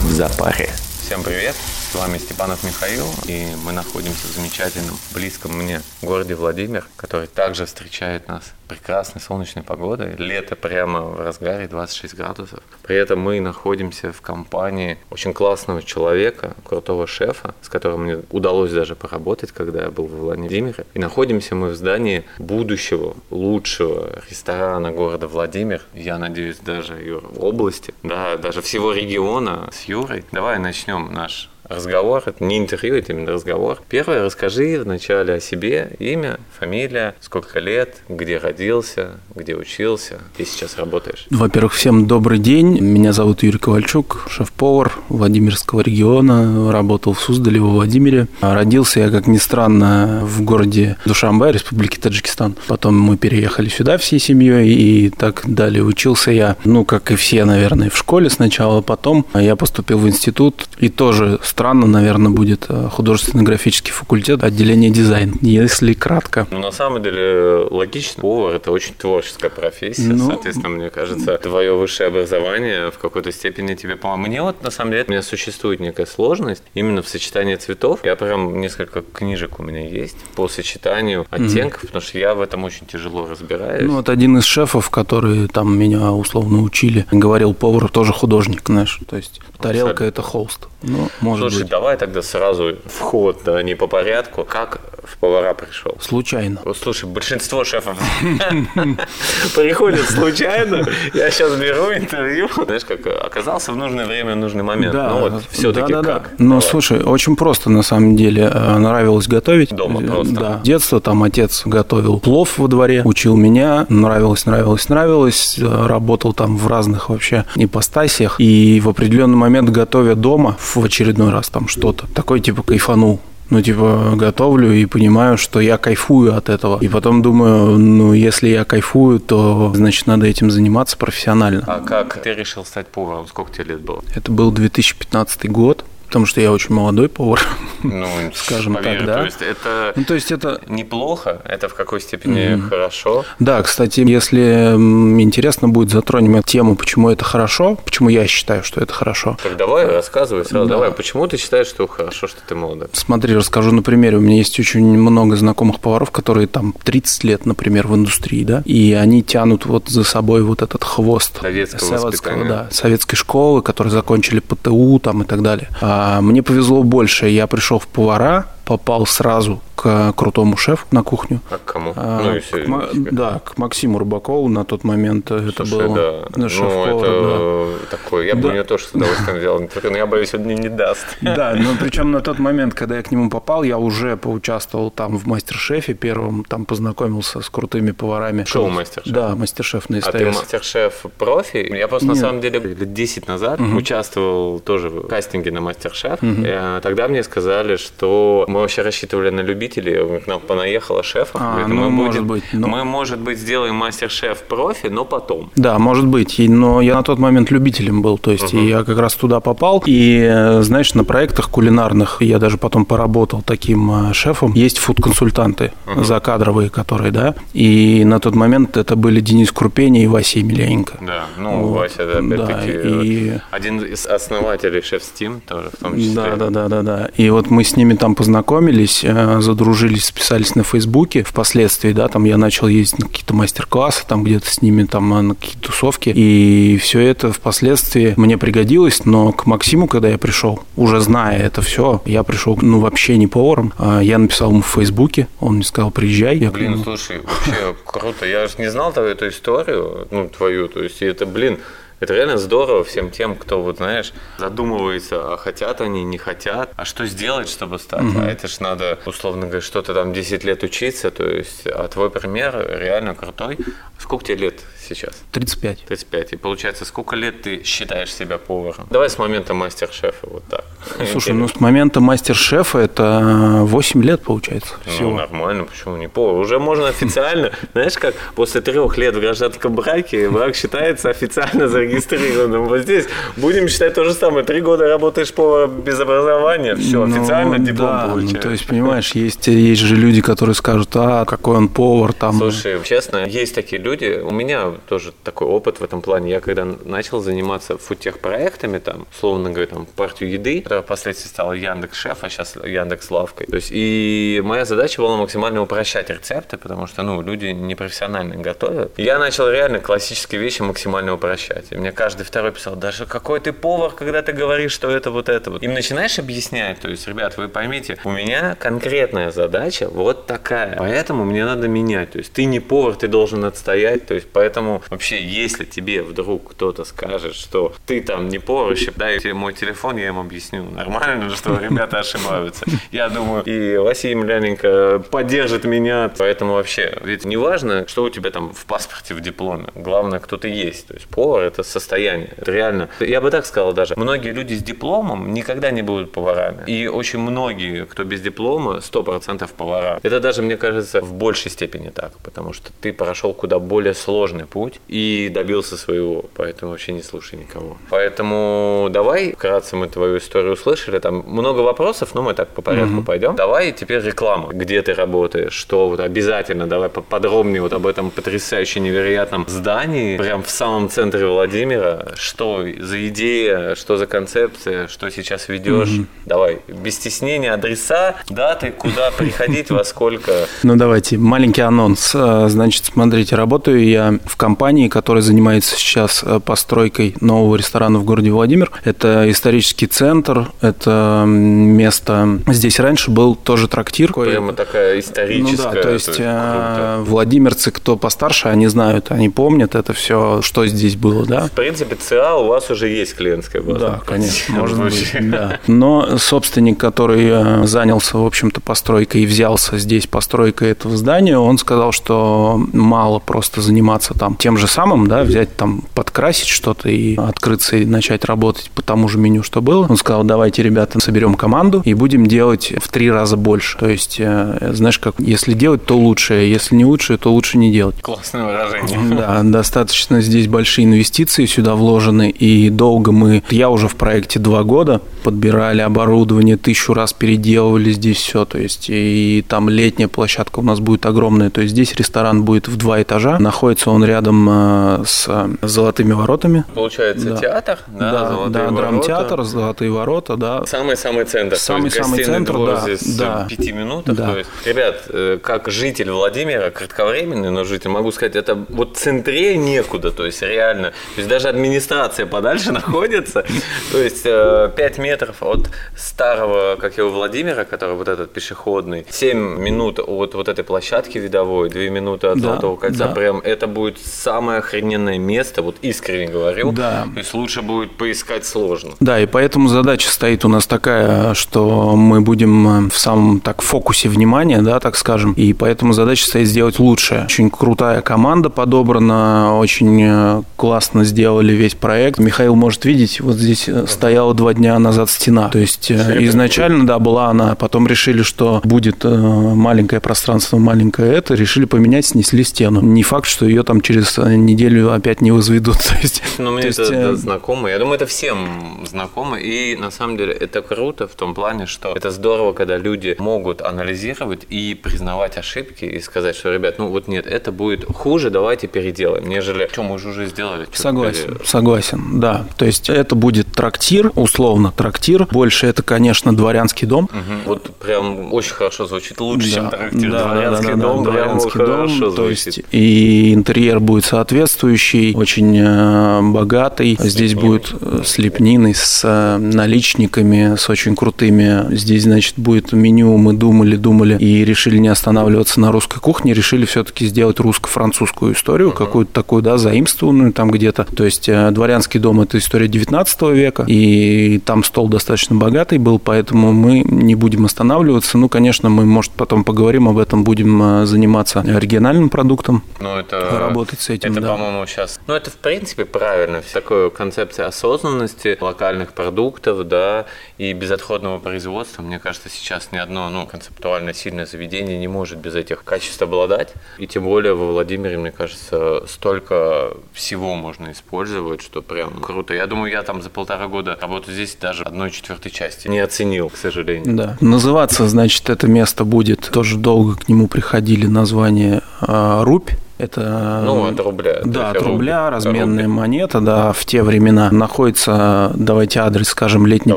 в 0.03 0.13
запаре. 0.13 0.71
Всем 1.07 1.23
привет! 1.23 1.55
С 1.93 1.95
вами 1.95 2.17
Степанов 2.17 2.65
Михаил, 2.65 3.05
и 3.27 3.55
мы 3.67 3.73
находимся 3.73 4.27
в 4.27 4.31
замечательном, 4.31 4.97
близком 5.13 5.53
мне 5.53 5.83
городе 6.01 6.35
Владимир, 6.35 6.87
который 6.97 7.27
также 7.27 7.67
встречает 7.67 8.29
нас 8.29 8.55
прекрасной 8.67 9.21
солнечной 9.21 9.63
погодой. 9.63 10.15
Лето 10.17 10.57
прямо 10.57 11.03
в 11.03 11.21
разгаре, 11.21 11.69
26 11.69 12.15
градусов. 12.15 12.61
При 12.83 12.97
этом 12.97 13.21
мы 13.21 13.39
находимся 13.41 14.11
в 14.11 14.23
компании 14.23 14.97
очень 15.11 15.35
классного 15.35 15.83
человека, 15.83 16.57
крутого 16.65 17.07
шефа, 17.07 17.55
с 17.61 17.69
которым 17.69 18.05
мне 18.05 18.23
удалось 18.31 18.73
даже 18.73 18.97
поработать, 18.97 19.53
когда 19.53 19.83
я 19.83 19.91
был 19.91 20.07
в 20.07 20.15
Владимире. 20.15 20.87
И 20.95 20.99
находимся 20.99 21.55
мы 21.55 21.69
в 21.69 21.75
здании 21.75 22.25
будущего, 22.39 23.15
лучшего 23.29 24.23
ресторана 24.31 24.93
города 24.93 25.29
Владимир. 25.29 25.83
Я 25.93 26.17
надеюсь, 26.17 26.57
даже 26.57 26.95
Юр, 26.95 27.31
области, 27.37 27.93
да, 28.03 28.39
даже 28.39 28.63
всего 28.63 28.93
региона 28.93 29.69
с 29.71 29.83
Юрой. 29.83 30.25
Давай 30.33 30.59
начнем 30.59 31.13
наш 31.13 31.51
разговор, 31.69 32.23
это 32.27 32.45
не 32.45 32.59
интервью, 32.59 32.97
это 32.97 33.13
именно 33.13 33.33
разговор. 33.33 33.79
Первое, 33.89 34.25
расскажи 34.25 34.81
вначале 34.83 35.35
о 35.35 35.41
себе, 35.41 35.93
имя, 35.99 36.39
фамилия, 36.59 37.15
сколько 37.21 37.61
лет, 37.61 37.97
где 38.09 38.39
родился, 38.39 39.13
где 39.35 39.55
учился 39.55 40.19
и 40.39 40.45
сейчас 40.45 40.77
работаешь. 40.77 41.27
Во-первых, 41.31 41.73
всем 41.73 42.07
добрый 42.07 42.39
день. 42.39 42.81
Меня 42.81 43.13
зовут 43.13 43.43
Юрий 43.43 43.59
Ковальчук, 43.59 44.27
шеф-повар 44.29 44.93
Владимирского 45.09 45.81
региона. 45.81 46.73
Работал 46.73 47.15
в 47.15 47.21
Суздале, 47.21 47.61
во 47.61 47.69
Владимире. 47.69 48.29
Родился 48.41 49.01
я, 49.01 49.11
как 49.11 49.27
ни 49.27 49.39
странно, 49.39 50.21
в 50.25 50.43
городе 50.43 50.97
Душамбе, 51.05 51.53
Республики 51.53 51.99
Таджикистан. 51.99 52.57
Потом 52.67 52.99
мы 52.99 53.17
переехали 53.17 53.69
сюда 53.69 53.99
всей 53.99 54.19
семьей 54.19 54.69
и 54.73 55.11
так 55.11 55.43
далее. 55.45 55.83
Учился 55.83 56.31
я, 56.31 56.57
ну, 56.65 56.85
как 56.85 57.11
и 57.11 57.17
все, 57.17 57.45
наверное, 57.45 57.91
в 57.91 57.97
школе 57.97 58.31
сначала. 58.31 58.81
Потом 58.81 59.27
я 59.35 59.57
поступил 59.57 59.99
в 59.99 60.09
институт 60.09 60.69
и 60.79 60.89
тоже 60.89 61.39
странно, 61.53 61.87
наверное, 61.87 62.31
будет 62.31 62.65
э, 62.71 62.89
художественно-графический 62.91 63.93
факультет, 63.93 64.43
отделение 64.43 64.91
дизайн, 64.91 65.35
если 65.43 65.93
кратко. 65.93 66.47
Ну, 66.51 66.59
на 66.59 66.73
самом 66.73 67.03
деле, 67.03 67.69
логично. 67.71 68.23
Повар– 68.23 68.55
это 68.57 68.73
очень 68.73 68.95
творческая 68.95 69.51
профессия. 69.51 70.15
Ну, 70.15 70.31
Соответственно, 70.31 70.71
мне 70.71 70.89
кажется, 70.89 71.37
твое 71.37 71.75
высшее 71.77 72.09
образование 72.09 72.91
в 72.91 72.99
какой-то 72.99 73.31
степени 73.33 73.75
тебе 73.75 73.97
помогло. 73.97 74.23
Мне 74.23 74.43
вот, 74.43 74.63
на 74.63 74.71
самом 74.71 74.93
деле, 74.93 75.05
у 75.07 75.11
меня 75.11 75.23
существует 75.23 75.81
некая 75.81 76.07
сложность 76.07 76.63
именно 76.75 77.03
в 77.03 77.09
сочетании 77.09 77.57
цветов. 77.57 78.01
Я 78.03 78.17
прям 78.17 78.61
несколько 78.61 79.03
книжек 79.03 79.61
у 79.61 79.63
меня 79.63 79.87
есть 79.87 80.17
по 80.35 80.49
сочетанию 80.49 81.27
оттенков, 81.31 81.83
mm-hmm. 81.83 81.87
потому 81.87 82.03
что 82.03 82.19
я 82.19 82.35
в 82.35 82.41
этом 82.41 82.65
очень 82.65 82.87
тяжело 82.87 83.27
разбираюсь. 83.29 83.85
Ну, 83.87 83.97
вот 83.97 84.09
один 84.09 84.39
из 84.39 84.45
шефов, 84.45 84.89
которые 84.89 85.49
там 85.49 85.79
меня 85.79 86.13
условно 86.13 86.63
учили, 86.63 87.07
говорил, 87.11 87.53
повар 87.53 87.91
тоже 87.91 88.13
художник, 88.13 88.63
знаешь. 88.67 89.01
То 89.07 89.17
есть 89.17 89.41
тарелка– 89.61 90.05
это 90.13 90.23
холст. 90.23 90.69
Ну, 90.83 91.09
может 91.21 91.42
Слушай, 91.51 91.63
быть. 91.63 91.71
давай 91.71 91.97
тогда 91.97 92.23
сразу 92.23 92.77
вход, 92.87 93.41
да, 93.45 93.63
не 93.63 93.75
по 93.75 93.87
порядку. 93.87 94.45
Как 94.45 94.81
в 95.05 95.17
повара 95.19 95.53
пришел? 95.55 95.97
Случайно. 96.01 96.61
Вот, 96.65 96.77
слушай, 96.77 97.07
большинство 97.09 97.65
шефов 97.65 97.99
приходят 99.55 100.09
случайно. 100.09 100.87
Я 101.15 101.31
сейчас 101.31 101.55
беру 101.57 101.93
интервью. 101.93 102.49
Знаешь, 102.65 102.85
как 102.85 103.07
оказался 103.07 103.73
в 103.73 103.77
нужное 103.77 104.07
время, 104.07 104.35
в 104.35 104.37
нужный 104.37 104.63
момент. 104.63 104.93
Да, 104.95 105.11
ну 105.11 105.21
вот, 105.21 105.43
все-таки 105.51 105.93
да, 105.93 106.03
да, 106.03 106.13
как? 106.15 106.31
Ну, 106.39 106.61
слушай, 106.61 107.03
очень 107.03 107.37
просто 107.37 107.71
на 107.71 107.83
самом 107.83 108.17
деле. 108.17 108.51
Э, 108.53 108.79
Нравилось 108.79 109.27
готовить. 109.29 109.71
Дома 109.71 110.01
просто. 110.01 110.35
Да. 110.35 110.61
Детство 110.63 111.01
там 111.01 111.23
отец 111.23 111.63
готовил 111.65 112.21
плов 112.21 112.59
во 112.59 112.69
дворе, 112.69 113.03
учил 113.05 113.37
меня. 113.37 113.87
Нравилось, 113.89 114.47
нравилось, 114.47 114.89
нравилось. 114.89 115.59
Э, 115.59 115.87
Работал 115.87 116.33
там 116.33 116.57
в 116.57 116.67
разных 116.69 117.09
вообще 117.09 117.45
ипостасиях. 117.57 118.37
И 118.39 118.81
в 118.81 118.89
определенный 118.89 119.37
момент, 119.37 119.71
готовя 119.71 120.15
дома, 120.15 120.57
в 120.59 120.77
очередной 120.85 121.31
раз 121.33 121.49
там 121.49 121.69
что-то, 121.69 122.07
такой 122.15 122.41
типа 122.41 122.63
кайфанул 122.63 123.21
ну, 123.53 123.61
типа, 123.61 124.15
готовлю 124.17 124.73
и 124.73 124.87
понимаю, 124.87 125.37
что 125.37 125.61
я 125.61 125.77
кайфую 125.77 126.35
от 126.35 126.49
этого. 126.49 126.79
И 126.81 126.89
потом 126.89 127.21
думаю, 127.21 127.79
ну, 127.79 128.15
если 128.15 128.49
я 128.49 128.65
кайфую, 128.65 129.21
то, 129.21 129.71
значит, 129.75 130.07
надо 130.07 130.27
этим 130.27 130.51
заниматься 130.51 130.97
профессионально. 130.97 131.63
А 131.67 131.81
как 131.81 132.23
ты 132.23 132.33
решил 132.33 132.65
стать 132.65 132.87
поваром? 132.87 133.27
Сколько 133.27 133.53
тебе 133.53 133.65
лет 133.65 133.81
было? 133.83 134.03
Это 134.15 134.33
был 134.33 134.53
2015 134.53 135.51
год 135.51 135.85
потому 136.13 136.27
что 136.27 136.43
я 136.43 136.53
очень 136.53 136.75
молодой 136.75 137.09
повар, 137.09 137.41
ну, 137.83 138.07
скажем 138.35 138.75
поверь, 138.75 138.99
так, 138.99 139.07
да. 139.07 139.15
То 139.15 139.25
есть 139.25 139.41
это, 139.41 139.93
ну, 139.97 140.05
то 140.05 140.13
есть 140.13 140.31
это 140.31 140.61
неплохо, 140.69 141.41
это 141.47 141.71
в 141.71 141.75
какой 141.75 142.03
степени 142.03 142.55
mm-hmm. 142.55 142.69
хорошо. 142.69 143.25
Да, 143.39 143.63
кстати, 143.63 144.01
если 144.01 144.75
интересно 145.23 145.71
будет, 145.71 145.89
затронем 145.89 146.37
эту 146.37 146.49
тему, 146.49 146.77
почему 146.77 147.09
это 147.09 147.25
хорошо, 147.25 147.79
почему 147.83 148.11
я 148.11 148.27
считаю, 148.27 148.63
что 148.63 148.83
это 148.83 148.93
хорошо. 148.93 149.39
Так 149.43 149.57
давай, 149.57 149.87
рассказывай 149.87 150.45
сразу, 150.45 150.67
да. 150.67 150.75
давай, 150.75 150.93
почему 150.93 151.27
ты 151.27 151.39
считаешь, 151.39 151.67
что 151.67 151.87
хорошо, 151.87 152.29
что 152.29 152.41
ты 152.47 152.55
молодой? 152.55 152.89
Смотри, 152.93 153.35
расскажу 153.35 153.73
на 153.73 153.81
примере. 153.81 154.19
У 154.19 154.21
меня 154.21 154.37
есть 154.37 154.61
очень 154.61 154.85
много 154.85 155.37
знакомых 155.37 155.81
поваров, 155.81 156.11
которые 156.11 156.47
там 156.47 156.75
30 156.85 157.25
лет, 157.25 157.47
например, 157.47 157.87
в 157.87 157.95
индустрии, 157.95 158.45
да, 158.45 158.63
и 158.67 158.93
они 158.93 159.23
тянут 159.23 159.65
вот 159.65 159.89
за 159.89 160.05
собой 160.05 160.43
вот 160.43 160.61
этот 160.61 160.85
хвост 160.85 161.41
советского, 161.41 161.97
советского 161.97 162.45
да, 162.45 162.69
советской 162.71 163.17
школы, 163.17 163.63
которые 163.63 163.93
закончили 163.93 164.41
ПТУ 164.41 164.99
там 165.03 165.23
и 165.23 165.25
так 165.25 165.41
далее. 165.41 165.71
А, 165.81 166.02
мне 166.21 166.43
повезло 166.43 166.83
больше. 166.83 167.29
Я 167.29 167.47
пришел 167.47 167.79
в 167.79 167.87
повара, 167.87 168.47
попал 168.65 169.07
сразу 169.07 169.61
к 169.75 170.13
крутому 170.13 170.57
шефу 170.57 170.87
на 170.93 171.03
кухню. 171.03 171.41
А 171.51 171.59
к 171.59 171.65
кому? 171.65 171.93
А, 171.97 172.21
ну, 172.23 172.35
если... 172.35 172.65
к, 172.65 173.13
да, 173.13 173.41
к 173.45 173.59
Максиму 173.59 173.99
Рыбакову 173.99 174.49
на 174.49 174.65
тот 174.65 174.85
момент 174.85 175.27
Слушай, 175.29 175.49
это 175.49 175.65
был 175.65 175.95
да. 175.95 176.25
ну, 176.37 176.49
шеф-повар. 176.49 177.05
это 177.05 177.79
да. 177.81 177.87
такой, 177.97 178.27
я 178.27 178.35
бы 178.37 178.43
да. 178.43 178.49
у 178.49 178.53
него 178.53 178.65
тоже 178.65 178.85
с 178.85 178.93
удовольствием 178.93 179.63
интервью, 179.63 179.91
но 179.91 179.97
я 179.97 180.07
боюсь, 180.07 180.35
он 180.35 180.43
мне 180.43 180.55
не 180.55 180.69
даст. 180.69 181.07
Да, 181.21 181.55
но 181.57 181.71
причем 181.81 182.13
на 182.13 182.21
тот 182.21 182.39
момент, 182.39 182.75
когда 182.75 182.97
я 182.97 183.03
к 183.03 183.11
нему 183.11 183.29
попал, 183.29 183.63
я 183.65 183.79
уже 183.79 184.17
поучаствовал 184.17 184.91
там 184.91 185.19
в 185.19 185.27
мастер-шефе 185.27 185.95
первым, 185.95 186.45
там 186.45 186.65
познакомился 186.65 187.41
с 187.41 187.51
крутыми 187.51 187.91
поварами. 187.91 188.45
Шоу 188.45 188.69
мастер-шеф? 188.69 189.13
Да, 189.13 189.35
мастер-шеф 189.35 189.89
на 189.89 190.01
СТС. 190.01 190.09
А 190.09 190.13
ты 190.13 190.27
мастер-шеф 190.27 191.07
профи? 191.19 191.75
Я 191.75 191.89
просто 191.89 192.07
Нет. 192.07 192.17
на 192.17 192.21
самом 192.21 192.41
деле 192.41 192.61
лет 192.61 192.93
10 192.93 193.27
назад 193.27 193.61
угу. 193.61 193.77
участвовал 193.77 194.61
тоже 194.61 194.91
в 194.91 195.09
кастинге 195.09 195.51
на 195.51 195.61
мастер-шеф. 195.61 196.23
Угу. 196.23 196.47
Тогда 196.83 197.09
мне 197.09 197.23
сказали, 197.23 197.77
что 197.77 198.45
мы 198.53 198.61
вообще 198.61 198.83
рассчитывали 198.83 199.31
на 199.31 199.41
любителей, 199.41 200.21
к 200.21 200.27
нам 200.27 200.41
понаехала 200.41 201.03
шефа. 201.03 201.39
А, 201.41 201.53
Говорит, 201.53 201.69
ну, 201.69 201.75
мы 201.75 201.91
может 201.91 202.23
будем, 202.23 202.29
быть. 202.29 202.45
Но... 202.53 202.69
Мы, 202.69 202.85
может 202.85 203.19
быть, 203.19 203.39
сделаем 203.39 203.75
мастер-шеф 203.75 204.43
профи, 204.43 204.87
но 204.87 205.05
потом. 205.05 205.51
Да, 205.57 205.79
может 205.79 206.07
быть. 206.07 206.39
Но 206.39 206.81
я 206.81 206.95
на 206.95 207.03
тот 207.03 207.19
момент 207.19 207.51
любителем 207.51 208.03
был, 208.03 208.19
то 208.19 208.31
есть 208.31 208.55
угу. 208.55 208.63
я 208.63 208.85
как 208.85 208.99
раз 208.99 209.15
туда 209.15 209.41
попал. 209.41 209.83
И, 209.87 210.59
знаешь, 210.61 210.95
на 210.95 211.05
проектах 211.05 211.51
кулинарных 211.51 212.19
я 212.21 212.39
даже 212.39 212.59
потом 212.59 212.85
поработал 212.85 213.43
таким 213.43 214.11
э, 214.11 214.13
шефом. 214.13 214.53
Есть 214.53 214.79
фуд-консультанты 214.79 215.73
угу. 215.87 216.05
закадровые, 216.05 216.71
которые, 216.71 217.11
да. 217.11 217.35
И 217.55 218.05
на 218.05 218.21
тот 218.21 218.35
момент 218.35 218.77
это 218.77 218.97
были 218.97 219.21
Денис 219.21 219.51
Крупени 219.51 220.05
и 220.05 220.07
Вася 220.07 220.41
Емельяненко. 220.41 220.99
Да, 221.01 221.25
ну, 221.39 221.63
вот. 221.63 221.79
Вася, 221.79 222.07
да, 222.07 222.19
опять-таки, 222.19 222.73
да, 222.73 223.03
и... 223.03 223.39
один 223.51 223.81
из 223.81 224.07
основателей 224.07 224.83
шеф 224.83 225.03
Steam 225.03 225.41
тоже 225.47 225.71
в 225.73 225.83
том 225.83 225.97
числе. 225.97 226.15
Да, 226.15 226.37
да, 226.37 226.51
да, 226.51 226.69
да, 226.69 226.83
да. 226.83 227.09
И 227.17 227.31
вот 227.31 227.51
мы 227.51 227.65
с 227.65 227.77
ними 227.77 227.95
там 227.95 228.15
познакомились 228.15 228.42
познакомились, 228.43 229.03
э, 229.05 229.41
задружились, 229.41 230.07
списались 230.07 230.55
на 230.57 230.65
Фейсбуке. 230.65 231.23
Впоследствии, 231.23 231.93
да, 231.93 232.09
там 232.09 232.25
я 232.25 232.37
начал 232.37 232.67
ездить 232.67 232.99
на 232.99 233.07
какие-то 233.07 233.35
мастер-классы, 233.35 234.05
там 234.07 234.25
где-то 234.25 234.51
с 234.51 234.63
ними 234.63 234.85
там 234.85 235.15
э, 235.15 235.21
на 235.23 235.35
какие-то 235.35 235.69
тусовки. 235.69 236.13
И 236.15 236.79
все 236.83 237.01
это 237.01 237.33
впоследствии 237.33 238.15
мне 238.17 238.37
пригодилось, 238.39 239.05
но 239.05 239.33
к 239.33 239.47
Максиму, 239.47 239.87
когда 239.87 240.09
я 240.09 240.19
пришел, 240.19 240.61
уже 240.77 241.01
зная 241.01 241.39
это 241.39 241.63
все, 241.63 242.03
я 242.05 242.25
пришел, 242.25 242.59
ну, 242.61 242.81
вообще 242.81 243.17
не 243.17 243.29
поваром. 243.29 243.73
А 243.79 244.01
я 244.01 244.19
написал 244.19 244.51
ему 244.51 244.63
в 244.63 244.67
Фейсбуке, 244.67 245.29
он 245.41 245.57
мне 245.57 245.65
сказал, 245.65 245.91
приезжай. 245.91 246.39
Я 246.39 246.51
Блин, 246.51 246.81
слушай, 246.83 247.21
вообще 247.21 247.77
круто. 247.85 248.27
Я 248.27 248.49
же 248.49 248.55
не 248.59 248.71
знал 248.71 248.93
эту 248.93 249.29
историю, 249.29 250.09
ну, 250.11 250.29
твою. 250.29 250.69
То 250.69 250.83
есть 250.83 251.01
это, 251.01 251.27
блин, 251.27 251.59
это 252.03 252.15
реально 252.15 252.37
здорово 252.37 252.83
всем 252.83 253.13
тем, 253.13 253.37
кто, 253.37 253.63
вот 253.63 253.77
знаешь, 253.77 254.13
задумывается, 254.37 255.35
а 255.35 255.37
хотят 255.37 255.81
они, 255.81 256.03
не 256.03 256.19
хотят, 256.19 256.73
а 256.75 256.85
что 256.85 257.07
сделать, 257.07 257.49
чтобы 257.49 257.79
стать. 257.79 258.03
Угу. 258.03 258.19
А 258.19 258.27
это 258.27 258.49
ж 258.49 258.59
надо, 258.59 258.99
условно 259.07 259.47
говоря, 259.47 259.61
что-то 259.61 259.95
там 259.95 260.13
10 260.13 260.43
лет 260.43 260.65
учиться, 260.65 261.13
то 261.13 261.25
есть, 261.25 261.65
а 261.67 261.87
твой 261.87 262.11
пример 262.11 262.67
реально 262.77 263.15
крутой. 263.15 263.57
Сколько 264.01 264.25
тебе 264.25 264.37
лет 264.37 264.63
сейчас? 264.95 265.15
35. 265.33 265.85
35. 265.87 266.33
И 266.33 266.37
получается, 266.37 266.85
сколько 266.85 267.17
лет 267.17 267.43
ты 267.43 267.63
считаешь 267.65 268.13
себя 268.13 268.39
поваром? 268.39 268.87
Давай 268.91 269.09
с 269.09 269.19
момента 269.19 269.55
мастер-шефа, 269.55 270.27
вот 270.27 270.45
так. 270.49 270.65
Слушай, 271.11 271.35
ну 271.35 271.49
с 271.49 271.61
момента 271.61 272.01
мастер-шефа 272.01 272.79
это 272.79 273.61
8 273.63 274.03
лет 274.03 274.23
получается 274.23 274.75
ну, 274.85 274.93
всего. 274.93 275.11
Ну, 275.11 275.17
нормально, 275.17 275.65
почему 275.65 275.97
не 275.97 276.09
повар? 276.09 276.37
Уже 276.37 276.59
можно 276.59 276.89
официально, 276.89 277.53
знаешь, 277.73 277.95
как 277.95 278.15
после 278.35 278.61
трех 278.61 278.97
лет 278.99 279.15
в 279.15 279.21
гражданском 279.21 279.75
браке 279.75 280.29
брак 280.29 280.57
считается 280.57 281.11
официально 281.11 281.69
зарегистрированным. 281.69 282.67
Вот 282.67 282.81
здесь 282.81 283.07
будем 283.37 283.69
считать 283.69 283.95
то 283.95 284.05
же 284.05 284.13
самое. 284.13 284.45
Три 284.45 284.61
года 284.61 284.89
работаешь 284.89 285.33
поваром 285.33 285.81
без 285.81 285.99
образования, 286.01 286.77
все, 286.77 287.07
ну, 287.07 287.17
официально 287.17 287.59
диплом 287.59 287.89
да, 287.89 288.09
получаешь. 288.09 288.33
Ну, 288.33 288.41
то 288.41 288.51
есть, 288.51 288.67
понимаешь, 288.67 289.13
есть, 289.13 289.47
есть 289.47 289.83
же 289.83 289.97
люди, 289.97 290.21
которые 290.21 290.55
скажут, 290.55 290.91
а, 290.95 291.25
какой 291.25 291.57
он 291.57 291.69
повар 291.69 292.13
там. 292.13 292.39
Слушай, 292.39 292.81
честно, 292.85 293.27
есть 293.27 293.55
такие 293.55 293.81
люди, 293.81 294.21
у 294.23 294.31
меня 294.31 294.73
тоже 294.87 295.13
такой 295.25 295.47
опыт 295.47 295.81
в 295.81 295.85
этом 295.85 296.03
плане. 296.03 296.31
Я 296.31 296.41
когда 296.41 296.65
начал 296.65 297.21
заниматься 297.21 297.79
фудтех-проектами, 297.79 298.79
там, 298.79 299.07
словно 299.19 299.51
говоря, 299.51 299.67
там, 299.67 299.87
партию 299.87 300.31
еды, 300.31 300.61
которая 300.63 300.83
впоследствии 300.83 301.29
стала 301.29 301.53
Яндекс 301.53 301.97
Шеф, 301.97 302.19
а 302.23 302.31
сейчас 302.31 302.57
Яндекс 302.57 303.11
Лавкой. 303.11 303.47
То 303.47 303.57
есть, 303.57 303.69
и 303.71 304.41
моя 304.45 304.65
задача 304.65 305.01
была 305.01 305.17
максимально 305.17 305.63
упрощать 305.63 306.11
рецепты, 306.11 306.57
потому 306.57 306.87
что, 306.87 307.03
ну, 307.03 307.23
люди 307.23 307.47
непрофессионально 307.47 308.37
готовят. 308.37 308.93
И 308.97 309.03
я 309.03 309.19
начал 309.19 309.51
реально 309.51 309.81
классические 309.81 310.41
вещи 310.41 310.63
максимально 310.63 311.15
упрощать. 311.15 311.67
И 311.71 311.77
мне 311.77 311.93
каждый 311.93 312.25
второй 312.25 312.53
писал, 312.53 312.77
даже 312.77 313.07
какой 313.07 313.41
ты 313.41 313.53
повар, 313.53 313.93
когда 313.93 314.23
ты 314.23 314.33
говоришь, 314.33 314.73
что 314.73 314.91
это 314.91 315.11
вот 315.11 315.29
это 315.29 315.51
вот. 315.51 315.63
Им 315.63 315.75
начинаешь 315.75 316.19
объяснять, 316.19 316.81
то 316.81 316.89
есть, 316.89 317.07
ребят, 317.09 317.37
вы 317.37 317.49
поймите, 317.49 317.99
у 318.05 318.11
меня 318.11 318.57
конкретная 318.59 319.31
задача 319.31 319.89
вот 319.89 320.27
такая, 320.27 320.77
поэтому 320.77 321.25
мне 321.25 321.45
надо 321.45 321.69
менять. 321.69 322.13
То 322.13 322.19
есть, 322.19 322.33
ты 322.33 322.45
не 322.45 322.61
повар, 322.61 322.95
ты 322.95 323.09
должен 323.09 323.45
отстоять, 323.45 324.07
то 324.07 324.15
есть, 324.15 324.29
поэтому 324.33 324.62
вообще, 324.91 325.23
если 325.23 325.65
тебе 325.65 326.03
вдруг 326.03 326.53
кто-то 326.53 326.85
скажет, 326.85 327.35
что 327.35 327.73
ты 327.87 328.01
там 328.01 328.29
не 328.29 328.39
повар, 328.39 328.77
дай 328.97 329.21
мой 329.33 329.53
телефон, 329.53 329.97
я 329.97 330.09
им 330.09 330.19
объясню. 330.19 330.65
Нормально, 330.65 331.31
что 331.37 331.59
ребята 331.59 332.01
ошибаются. 332.01 332.65
Я 332.91 333.09
думаю, 333.09 333.43
и 333.45 333.77
Вася 333.77 334.09
Емельяненко 334.09 335.05
поддержит 335.11 335.65
меня. 335.65 336.11
Поэтому 336.19 336.55
вообще, 336.55 336.99
ведь 337.03 337.25
не 337.25 337.37
важно, 337.37 337.87
что 337.89 338.05
у 338.05 338.11
тебя 338.11 338.31
там 338.31 338.53
в 338.53 338.65
паспорте, 338.67 339.15
в 339.15 339.21
дипломе. 339.21 339.69
Главное, 339.75 340.19
кто 340.19 340.37
ты 340.37 340.49
есть. 340.49 340.87
То 340.87 340.95
есть 340.95 341.07
повар– 341.07 341.43
это 341.45 341.63
состояние. 341.63 342.31
Это 342.37 342.53
реально. 342.53 342.89
Я 343.01 343.21
бы 343.21 343.31
так 343.31 343.47
сказал 343.47 343.73
даже. 343.73 343.95
Многие 343.97 344.33
люди 344.33 344.55
с 344.55 344.63
дипломом 344.63 345.33
никогда 345.35 345.71
не 345.71 345.83
будут 345.83 346.13
поварами. 346.13 346.65
И 346.67 346.87
очень 346.87 347.19
многие, 347.19 347.87
кто 347.87 348.05
без 348.05 348.21
диплома, 348.21 348.79
100% 348.79 349.49
повара. 349.57 350.01
Это 350.03 350.21
даже, 350.21 350.43
мне 350.43 350.57
кажется, 350.57 351.01
в 351.01 351.13
большей 351.13 351.51
степени 351.51 351.91
так. 351.91 352.13
Потому 352.23 352.53
что 352.53 352.71
ты 352.81 352.93
прошел 352.93 353.35
куда 353.35 353.59
более 353.59 353.95
сложный 353.95 354.47
путь 354.53 354.81
и 354.89 355.31
добился 355.33 355.77
своего. 355.77 356.27
Поэтому 356.35 356.73
вообще 356.73 356.93
не 356.93 357.03
слушай 357.03 357.39
никого. 357.39 357.79
Поэтому 357.91 358.89
давай, 358.91 359.33
вкратце 359.33 359.77
мы 359.77 359.89
твою 359.89 360.19
историю 360.19 360.53
услышали. 360.53 360.99
Там 360.99 361.25
много 361.27 361.61
вопросов, 361.61 362.15
но 362.15 362.23
мы 362.23 362.35
так 362.35 362.49
по 362.49 362.63
порядку 362.63 362.97
mm-hmm. 362.97 363.05
пойдем. 363.05 363.37
Давай 363.37 363.73
теперь 363.73 364.03
реклама. 364.03 364.51
Где 364.53 364.83
ты 364.83 364.93
работаешь? 364.93 365.55
Что 365.55 365.89
вот 365.89 366.01
обязательно? 366.01 366.67
Давай 366.67 366.91
подробнее 366.91 367.63
вот 367.63 367.73
об 367.73 367.87
этом 367.87 368.11
потрясающе 368.11 368.81
невероятном 368.81 369.47
здании. 369.49 370.19
Прям 370.19 370.43
в 370.43 370.51
самом 370.51 370.91
центре 370.91 371.27
Владимира. 371.27 372.09
Что 372.17 372.65
за 372.79 373.09
идея? 373.09 373.75
Что 373.75 373.97
за 373.97 374.07
концепция? 374.07 374.87
Что 374.89 375.11
сейчас 375.11 375.49
ведешь? 375.49 375.89
Mm-hmm. 375.89 376.07
Давай, 376.27 376.59
без 376.69 376.97
стеснения, 376.97 377.55
адреса, 377.55 378.17
даты, 378.29 378.71
куда 378.71 379.11
приходить, 379.11 379.71
во 379.71 379.85
сколько. 379.85 380.33
Ну 380.63 380.77
давайте, 380.77 381.19
маленький 381.19 381.63
анонс. 381.63 382.15
А, 382.15 382.49
значит, 382.49 382.85
смотрите, 382.85 383.37
работаю 383.37 383.85
я 383.85 384.19
в 384.25 384.37
компании, 384.43 384.89
которая 384.89 385.23
занимается 385.23 385.77
сейчас 385.77 386.25
э, 386.25 386.41
постройкой 386.45 387.15
нового 387.21 387.55
ресторана 387.55 388.01
в 388.01 388.05
городе 388.05 388.33
Владимир. 388.33 388.73
Это 388.83 389.31
исторический 389.31 389.87
центр, 389.87 390.51
это 390.61 391.23
место... 391.29 392.41
Здесь 392.49 392.81
раньше 392.81 393.13
был 393.13 393.37
тоже 393.37 393.69
трактир. 393.69 394.13
Прямо 394.13 394.53
такая 394.53 394.99
историческая. 394.99 395.69
Ну 395.69 395.75
да, 395.75 395.83
то 395.83 395.91
есть, 395.91 396.17
э, 396.19 397.05
владимирцы, 397.07 397.71
кто 397.71 397.97
постарше, 397.97 398.49
они 398.49 398.67
знают, 398.67 399.13
они 399.13 399.29
помнят 399.29 399.77
это 399.77 399.93
все, 399.93 400.43
что 400.43 400.67
здесь 400.67 400.97
было, 400.97 401.25
да? 401.25 401.47
В 401.47 401.53
принципе, 401.53 401.95
ЦА 401.95 402.35
у 402.35 402.49
вас 402.49 402.69
уже 402.69 402.89
есть 402.89 403.15
клиентская 403.15 403.63
база. 403.63 403.79
Да, 403.79 404.01
конечно, 404.05 404.57
может 404.57 404.83
быть, 404.83 405.15
да. 405.31 405.61
Но 405.69 406.19
собственник, 406.19 406.79
который 406.79 407.29
э, 407.29 407.67
занялся, 407.69 408.19
в 408.19 408.27
общем-то, 408.27 408.61
постройкой 408.61 409.21
и 409.21 409.27
взялся 409.27 409.79
здесь 409.79 410.09
постройкой 410.09 410.71
этого 410.71 410.97
здания, 410.97 411.39
он 411.39 411.59
сказал, 411.59 411.93
что 411.93 412.61
мало 412.73 413.21
просто 413.21 413.61
заниматься 413.61 414.15
там 414.15 414.32
тем 414.39 414.57
же 414.57 414.67
самым, 414.67 415.07
да, 415.07 415.23
взять 415.23 415.57
там, 415.57 415.83
подкрасить 415.95 416.49
что-то 416.49 416.89
и 416.89 417.17
открыться 417.17 417.77
и 417.77 417.85
начать 417.85 418.25
работать 418.25 418.71
по 418.75 418.83
тому 418.83 419.09
же 419.09 419.19
меню, 419.19 419.43
что 419.43 419.61
было. 419.61 419.87
Он 419.89 419.97
сказал, 419.97 420.25
давайте, 420.25 420.63
ребята, 420.63 421.01
соберем 421.01 421.35
команду 421.35 421.83
и 421.85 421.95
будем 421.95 422.27
делать 422.27 422.73
в 422.81 422.89
три 422.89 423.11
раза 423.11 423.37
больше. 423.37 423.79
То 423.79 423.89
есть, 423.89 424.17
э, 424.19 424.73
знаешь, 424.73 424.99
как 424.99 425.15
если 425.19 425.55
делать, 425.55 425.85
то 425.85 425.97
лучше, 425.97 426.35
если 426.35 426.75
не 426.77 426.85
лучше, 426.85 427.19
то 427.19 427.33
лучше 427.33 427.59
не 427.59 427.73
делать. 427.73 427.97
Классное 428.01 428.45
выражение. 428.45 429.17
Да, 429.17 429.43
достаточно 429.43 430.21
здесь 430.21 430.49
большие 430.49 430.87
инвестиции 430.87 431.47
сюда 431.47 431.75
вложены, 431.75 432.31
и 432.31 432.71
долго 432.71 433.13
мы, 433.13 433.43
я 433.51 433.71
уже 433.71 433.89
в 433.89 433.97
проекте 433.97 434.39
два 434.39 434.63
года, 434.63 435.01
подбирали 435.23 435.81
оборудование, 435.83 436.57
тысячу 436.57 436.95
раз 436.95 437.13
переделывали 437.13 437.93
здесь 437.93 438.19
все, 438.19 438.45
то 438.45 438.59
есть, 438.59 438.87
и 438.89 439.45
там 439.47 439.69
летняя 439.69 440.09
площадка 440.09 440.61
у 440.61 440.63
нас 440.63 440.81
будет 440.81 441.07
огромная, 441.07 441.51
то 441.51 441.61
есть 441.61 441.73
здесь 441.73 441.95
ресторан 441.95 442.45
будет 442.45 442.69
в 442.69 442.77
два 442.77 443.03
этажа, 443.03 443.39
находится 443.39 443.91
он 443.91 444.05
рядом 444.05 444.22
э, 444.31 445.05
с 445.05 445.51
золотыми 445.63 446.13
воротами. 446.13 446.65
Получается 446.75 447.31
да. 447.31 447.37
театр, 447.37 447.79
да, 447.87 448.11
да, 448.11 448.29
золотые 448.29 448.53
да, 448.53 448.71
ворота. 448.71 448.83
драмтеатр, 448.83 449.43
золотые 449.43 449.91
ворота, 449.91 450.37
да. 450.37 450.67
Самый-самый 450.67 451.25
центр. 451.25 451.57
Самый-самый 451.57 452.25
центр, 452.25 452.53
двор 452.53 452.71
да. 452.71 452.81
Здесь 452.81 453.17
да. 453.17 453.47
пяти 453.49 453.73
минутах. 453.73 454.17
Да. 454.17 454.33
То 454.33 454.39
есть, 454.39 454.51
ребят, 454.65 455.03
э, 455.09 455.39
как 455.43 455.69
житель 455.69 456.11
Владимира, 456.11 456.71
кратковременный, 456.71 457.51
но 457.51 457.65
житель, 457.65 457.91
могу 457.91 458.13
сказать, 458.13 458.37
это 458.37 458.55
вот 458.69 458.97
центре 458.97 459.57
некуда, 459.57 460.11
то 460.11 460.25
есть 460.27 460.43
реально. 460.43 460.91
То 460.91 461.19
есть 461.19 461.29
даже 461.29 461.49
администрация 461.49 462.27
подальше 462.27 462.73
находится. 462.73 463.45
То 463.93 463.99
есть 463.99 464.25
5 464.25 464.29
э, 464.29 464.93
метров 464.99 465.43
от 465.43 465.71
старого, 465.97 466.77
как 466.77 466.99
его, 466.99 467.11
Владимира, 467.11 467.65
который 467.65 467.97
вот 467.97 468.09
этот 468.09 468.33
пешеходный, 468.33 469.07
7 469.09 469.37
минут 469.59 469.99
от 469.99 470.35
вот 470.35 470.49
этой 470.49 470.65
площадки 470.65 471.19
видовой, 471.19 471.69
2 471.69 471.83
минуты 471.83 472.29
от 472.29 472.39
Золотого 472.39 472.77
кольца. 472.77 473.09
Прям 473.09 473.41
это 473.41 473.67
будет 473.67 473.99
самое 474.13 474.59
охрененное 474.59 475.19
место, 475.19 475.63
вот 475.63 475.77
искренне 475.83 476.29
говорю. 476.29 476.73
Да. 476.73 477.07
То 477.13 477.19
есть 477.19 477.35
лучше 477.35 477.63
будет 477.63 477.93
поискать 477.93 478.45
сложно. 478.45 478.93
Да, 479.01 479.21
и 479.21 479.27
поэтому 479.27 479.69
задача 479.69 480.09
стоит 480.09 480.45
у 480.45 480.49
нас 480.49 480.67
такая, 480.67 481.35
что 481.35 481.97
мы 481.97 482.21
будем 482.21 482.91
в 482.91 482.99
самом 482.99 483.41
так 483.41 483.63
фокусе 483.63 484.09
внимания, 484.09 484.63
да, 484.63 484.81
так 484.81 484.97
скажем, 484.97 485.33
и 485.33 485.53
поэтому 485.53 485.93
задача 485.93 486.27
стоит 486.27 486.49
сделать 486.49 486.79
лучшее. 486.79 487.25
Очень 487.25 487.51
крутая 487.51 488.01
команда 488.03 488.51
подобрана, 488.51 489.59
очень 489.59 490.01
э, 490.03 490.43
классно 490.57 491.05
сделали 491.05 491.53
весь 491.53 491.75
проект. 491.75 492.19
Михаил 492.19 492.55
может 492.55 492.85
видеть, 492.85 493.21
вот 493.21 493.37
здесь 493.37 493.69
э, 493.69 493.87
стояла 493.87 494.35
два 494.35 494.55
дня 494.55 494.79
назад 494.79 495.11
стена. 495.11 495.49
То 495.49 495.59
есть 495.59 495.91
э, 495.91 496.23
изначально, 496.25 496.87
да, 496.87 496.99
была 496.99 497.29
она, 497.29 497.55
потом 497.55 497.87
решили, 497.87 498.23
что 498.23 498.61
будет 498.65 499.05
маленькое 499.05 500.01
пространство, 500.01 500.59
маленькое 500.59 501.13
это, 501.15 501.35
решили 501.35 501.65
поменять, 501.65 502.07
снесли 502.07 502.45
стену. 502.45 502.81
Не 502.81 503.03
факт, 503.03 503.27
что 503.27 503.47
ее 503.47 503.63
там 503.63 503.81
через 503.81 504.02
через 504.05 504.37
неделю 504.37 504.93
опять 504.93 505.21
не 505.21 505.31
возведут. 505.31 505.79
То 505.89 505.95
есть, 506.03 506.23
ну, 506.39 506.53
мне 506.53 506.63
то 506.63 506.69
это, 506.69 506.83
есть, 506.83 506.93
это 506.93 507.17
знакомо. 507.17 507.71
Я 507.71 507.79
думаю, 507.79 507.97
это 507.97 508.07
всем 508.07 508.85
знакомо. 508.87 509.39
И 509.39 509.77
на 509.77 509.91
самом 509.91 510.17
деле 510.17 510.33
это 510.33 510.63
круто 510.63 511.07
в 511.07 511.15
том 511.15 511.35
плане, 511.35 511.67
что 511.67 511.93
это 511.95 512.11
здорово, 512.11 512.53
когда 512.53 512.79
люди 512.79 513.17
могут 513.19 513.63
анализировать 513.63 514.47
и 514.51 514.75
признавать 514.75 515.39
ошибки 515.39 515.85
и 515.85 516.01
сказать, 516.01 516.37
что, 516.37 516.53
ребят, 516.53 516.79
ну 516.79 516.89
вот 516.89 517.09
нет, 517.09 517.27
это 517.27 517.53
будет 517.53 517.85
хуже, 517.85 518.31
давайте 518.31 518.67
переделаем, 518.67 519.29
нежели 519.29 519.69
что 519.73 519.83
мы 519.83 519.95
уже 519.95 520.27
сделали. 520.27 520.67
Согласен, 520.73 521.35
теперь... 521.35 521.47
согласен, 521.47 522.21
да. 522.21 522.47
То 522.57 522.65
есть 522.65 522.91
это 522.91 523.15
будет 523.15 523.53
трактир, 523.53 524.11
условно 524.15 524.73
трактир. 524.77 525.27
Больше 525.31 525.67
это, 525.67 525.83
конечно, 525.83 526.35
дворянский 526.35 526.87
дом. 526.87 527.05
Угу. 527.05 527.35
Вот 527.47 527.77
прям 527.77 528.33
очень 528.33 528.55
хорошо 528.55 528.87
звучит, 528.87 529.21
лучше, 529.21 529.49
да, 529.49 529.55
чем 529.55 529.71
трактир. 529.71 530.11
Да, 530.11 530.25
дворянский 530.25 530.67
да, 530.69 530.75
да, 530.75 530.83
дом, 530.83 531.05
да, 531.05 531.11
дворянский 531.11 531.67
дом. 531.67 532.15
То 532.15 532.31
есть 532.31 532.61
и 532.71 533.35
интерьер 533.35 533.81
будет 533.81 533.92
соответствующий, 534.01 535.15
очень 535.15 535.57
э, 535.59 536.21
богатый. 536.23 536.97
Здесь 536.99 537.35
будет 537.35 537.75
э, 537.81 538.03
с 538.05 538.19
лепниной, 538.19 538.75
с 538.75 539.03
э, 539.05 539.37
наличниками, 539.39 540.57
с 540.57 540.69
очень 540.71 540.97
крутыми. 540.97 541.75
Здесь, 541.75 542.05
значит, 542.05 542.35
будет 542.39 542.73
меню. 542.73 543.17
Мы 543.19 543.35
думали, 543.35 543.77
думали 543.77 544.17
и 544.19 544.45
решили 544.45 544.79
не 544.79 544.89
останавливаться 544.89 545.61
на 545.61 545.71
русской 545.71 546.01
кухне, 546.01 546.33
решили 546.33 546.65
все-таки 546.65 547.07
сделать 547.07 547.41
русско-французскую 547.41 548.35
историю, 548.35 548.71
uh-huh. 548.71 548.77
какую-то 548.77 549.13
такую, 549.13 549.43
да, 549.43 549.59
заимствованную 549.59 550.33
там 550.33 550.51
где-то. 550.51 550.85
То 550.85 551.05
есть 551.05 551.29
дворянский 551.51 552.01
дом– 552.01 552.21
это 552.23 552.39
история 552.39 552.69
19 552.69 553.23
века, 553.23 553.65
и 553.67 554.41
там 554.45 554.65
стол 554.65 554.89
достаточно 554.89 555.37
богатый 555.37 555.79
был, 555.79 555.99
поэтому 555.99 556.53
мы 556.53 556.81
не 556.81 557.15
будем 557.15 557.45
останавливаться. 557.45 558.17
Ну, 558.17 558.29
конечно, 558.29 558.71
мы, 558.71 558.87
может, 558.87 559.13
потом 559.13 559.45
поговорим 559.45 559.89
об 559.89 559.99
этом, 559.99 560.25
будем 560.25 560.87
заниматься 560.87 561.41
оригинальным 561.41 562.09
продуктом, 562.09 562.63
ну, 562.81 562.97
это, 562.97 563.39
работать 563.39 563.81
с 563.83 563.91
этим. 563.91 564.13
Это, 564.13 564.21
да. 564.21 564.29
по-моему, 564.33 564.67
сейчас... 564.67 565.01
Ну, 565.07 565.15
это, 565.15 565.31
в 565.31 565.37
принципе, 565.37 565.85
правильно. 565.85 566.43
Такая 566.53 566.91
концепция 566.91 567.47
осознанности 567.47 568.39
локальных 568.41 568.93
продуктов, 568.93 569.67
да, 569.67 570.07
и 570.39 570.53
безотходного 570.53 571.19
производства. 571.19 571.83
Мне 571.83 571.99
кажется, 571.99 572.29
сейчас 572.29 572.71
ни 572.73 572.79
одно, 572.79 573.11
ну, 573.11 573.27
концептуально 573.27 573.93
сильное 573.93 574.27
заведение 574.27 574.79
не 574.79 574.89
может 574.89 575.19
без 575.19 575.35
этих 575.35 575.65
качеств 575.65 576.01
обладать. 576.03 576.55
И 576.79 576.87
тем 576.87 577.05
более 577.05 577.35
во 577.35 577.53
Владимире, 577.53 577.99
мне 577.99 578.13
кажется, 578.13 578.87
столько 578.87 579.73
всего 579.93 580.35
можно 580.35 580.73
использовать, 580.73 581.43
что 581.43 581.63
прям 581.63 582.01
круто. 582.01 582.35
Я 582.35 582.47
думаю, 582.47 582.71
я 582.71 582.83
там 582.83 583.03
за 583.03 583.11
полтора 583.11 583.49
года 583.49 583.77
работы 583.81 584.13
здесь 584.13 584.37
даже 584.41 584.63
одной 584.63 584.91
четвертой 584.91 585.31
части 585.31 585.69
не 585.69 585.81
оценил, 585.81 586.31
к 586.31 586.37
сожалению. 586.37 586.97
Да. 586.97 587.17
Называться, 587.21 587.89
значит, 587.89 588.31
это 588.31 588.47
место 588.47 588.85
будет, 588.85 589.29
тоже 589.33 589.57
долго 589.57 589.97
к 589.97 590.09
нему 590.09 590.29
приходили 590.29 590.87
название 590.87 591.63
э, 591.81 592.23
«Рубь». 592.23 592.51
Это, 592.83 593.43
ну, 593.45 593.69
от 593.69 593.79
рубля. 593.79 594.23
Да, 594.25 594.51
от 594.51 594.61
рубля, 594.61 595.09
разменная 595.09 595.67
рубль. 595.67 595.77
монета, 595.77 596.21
да, 596.21 596.53
в 596.53 596.65
те 596.65 596.83
времена. 596.83 597.29
Находится, 597.31 598.33
давайте 598.35 598.81
адрес 598.81 599.07
скажем, 599.07 599.47
Летняя 599.47 599.77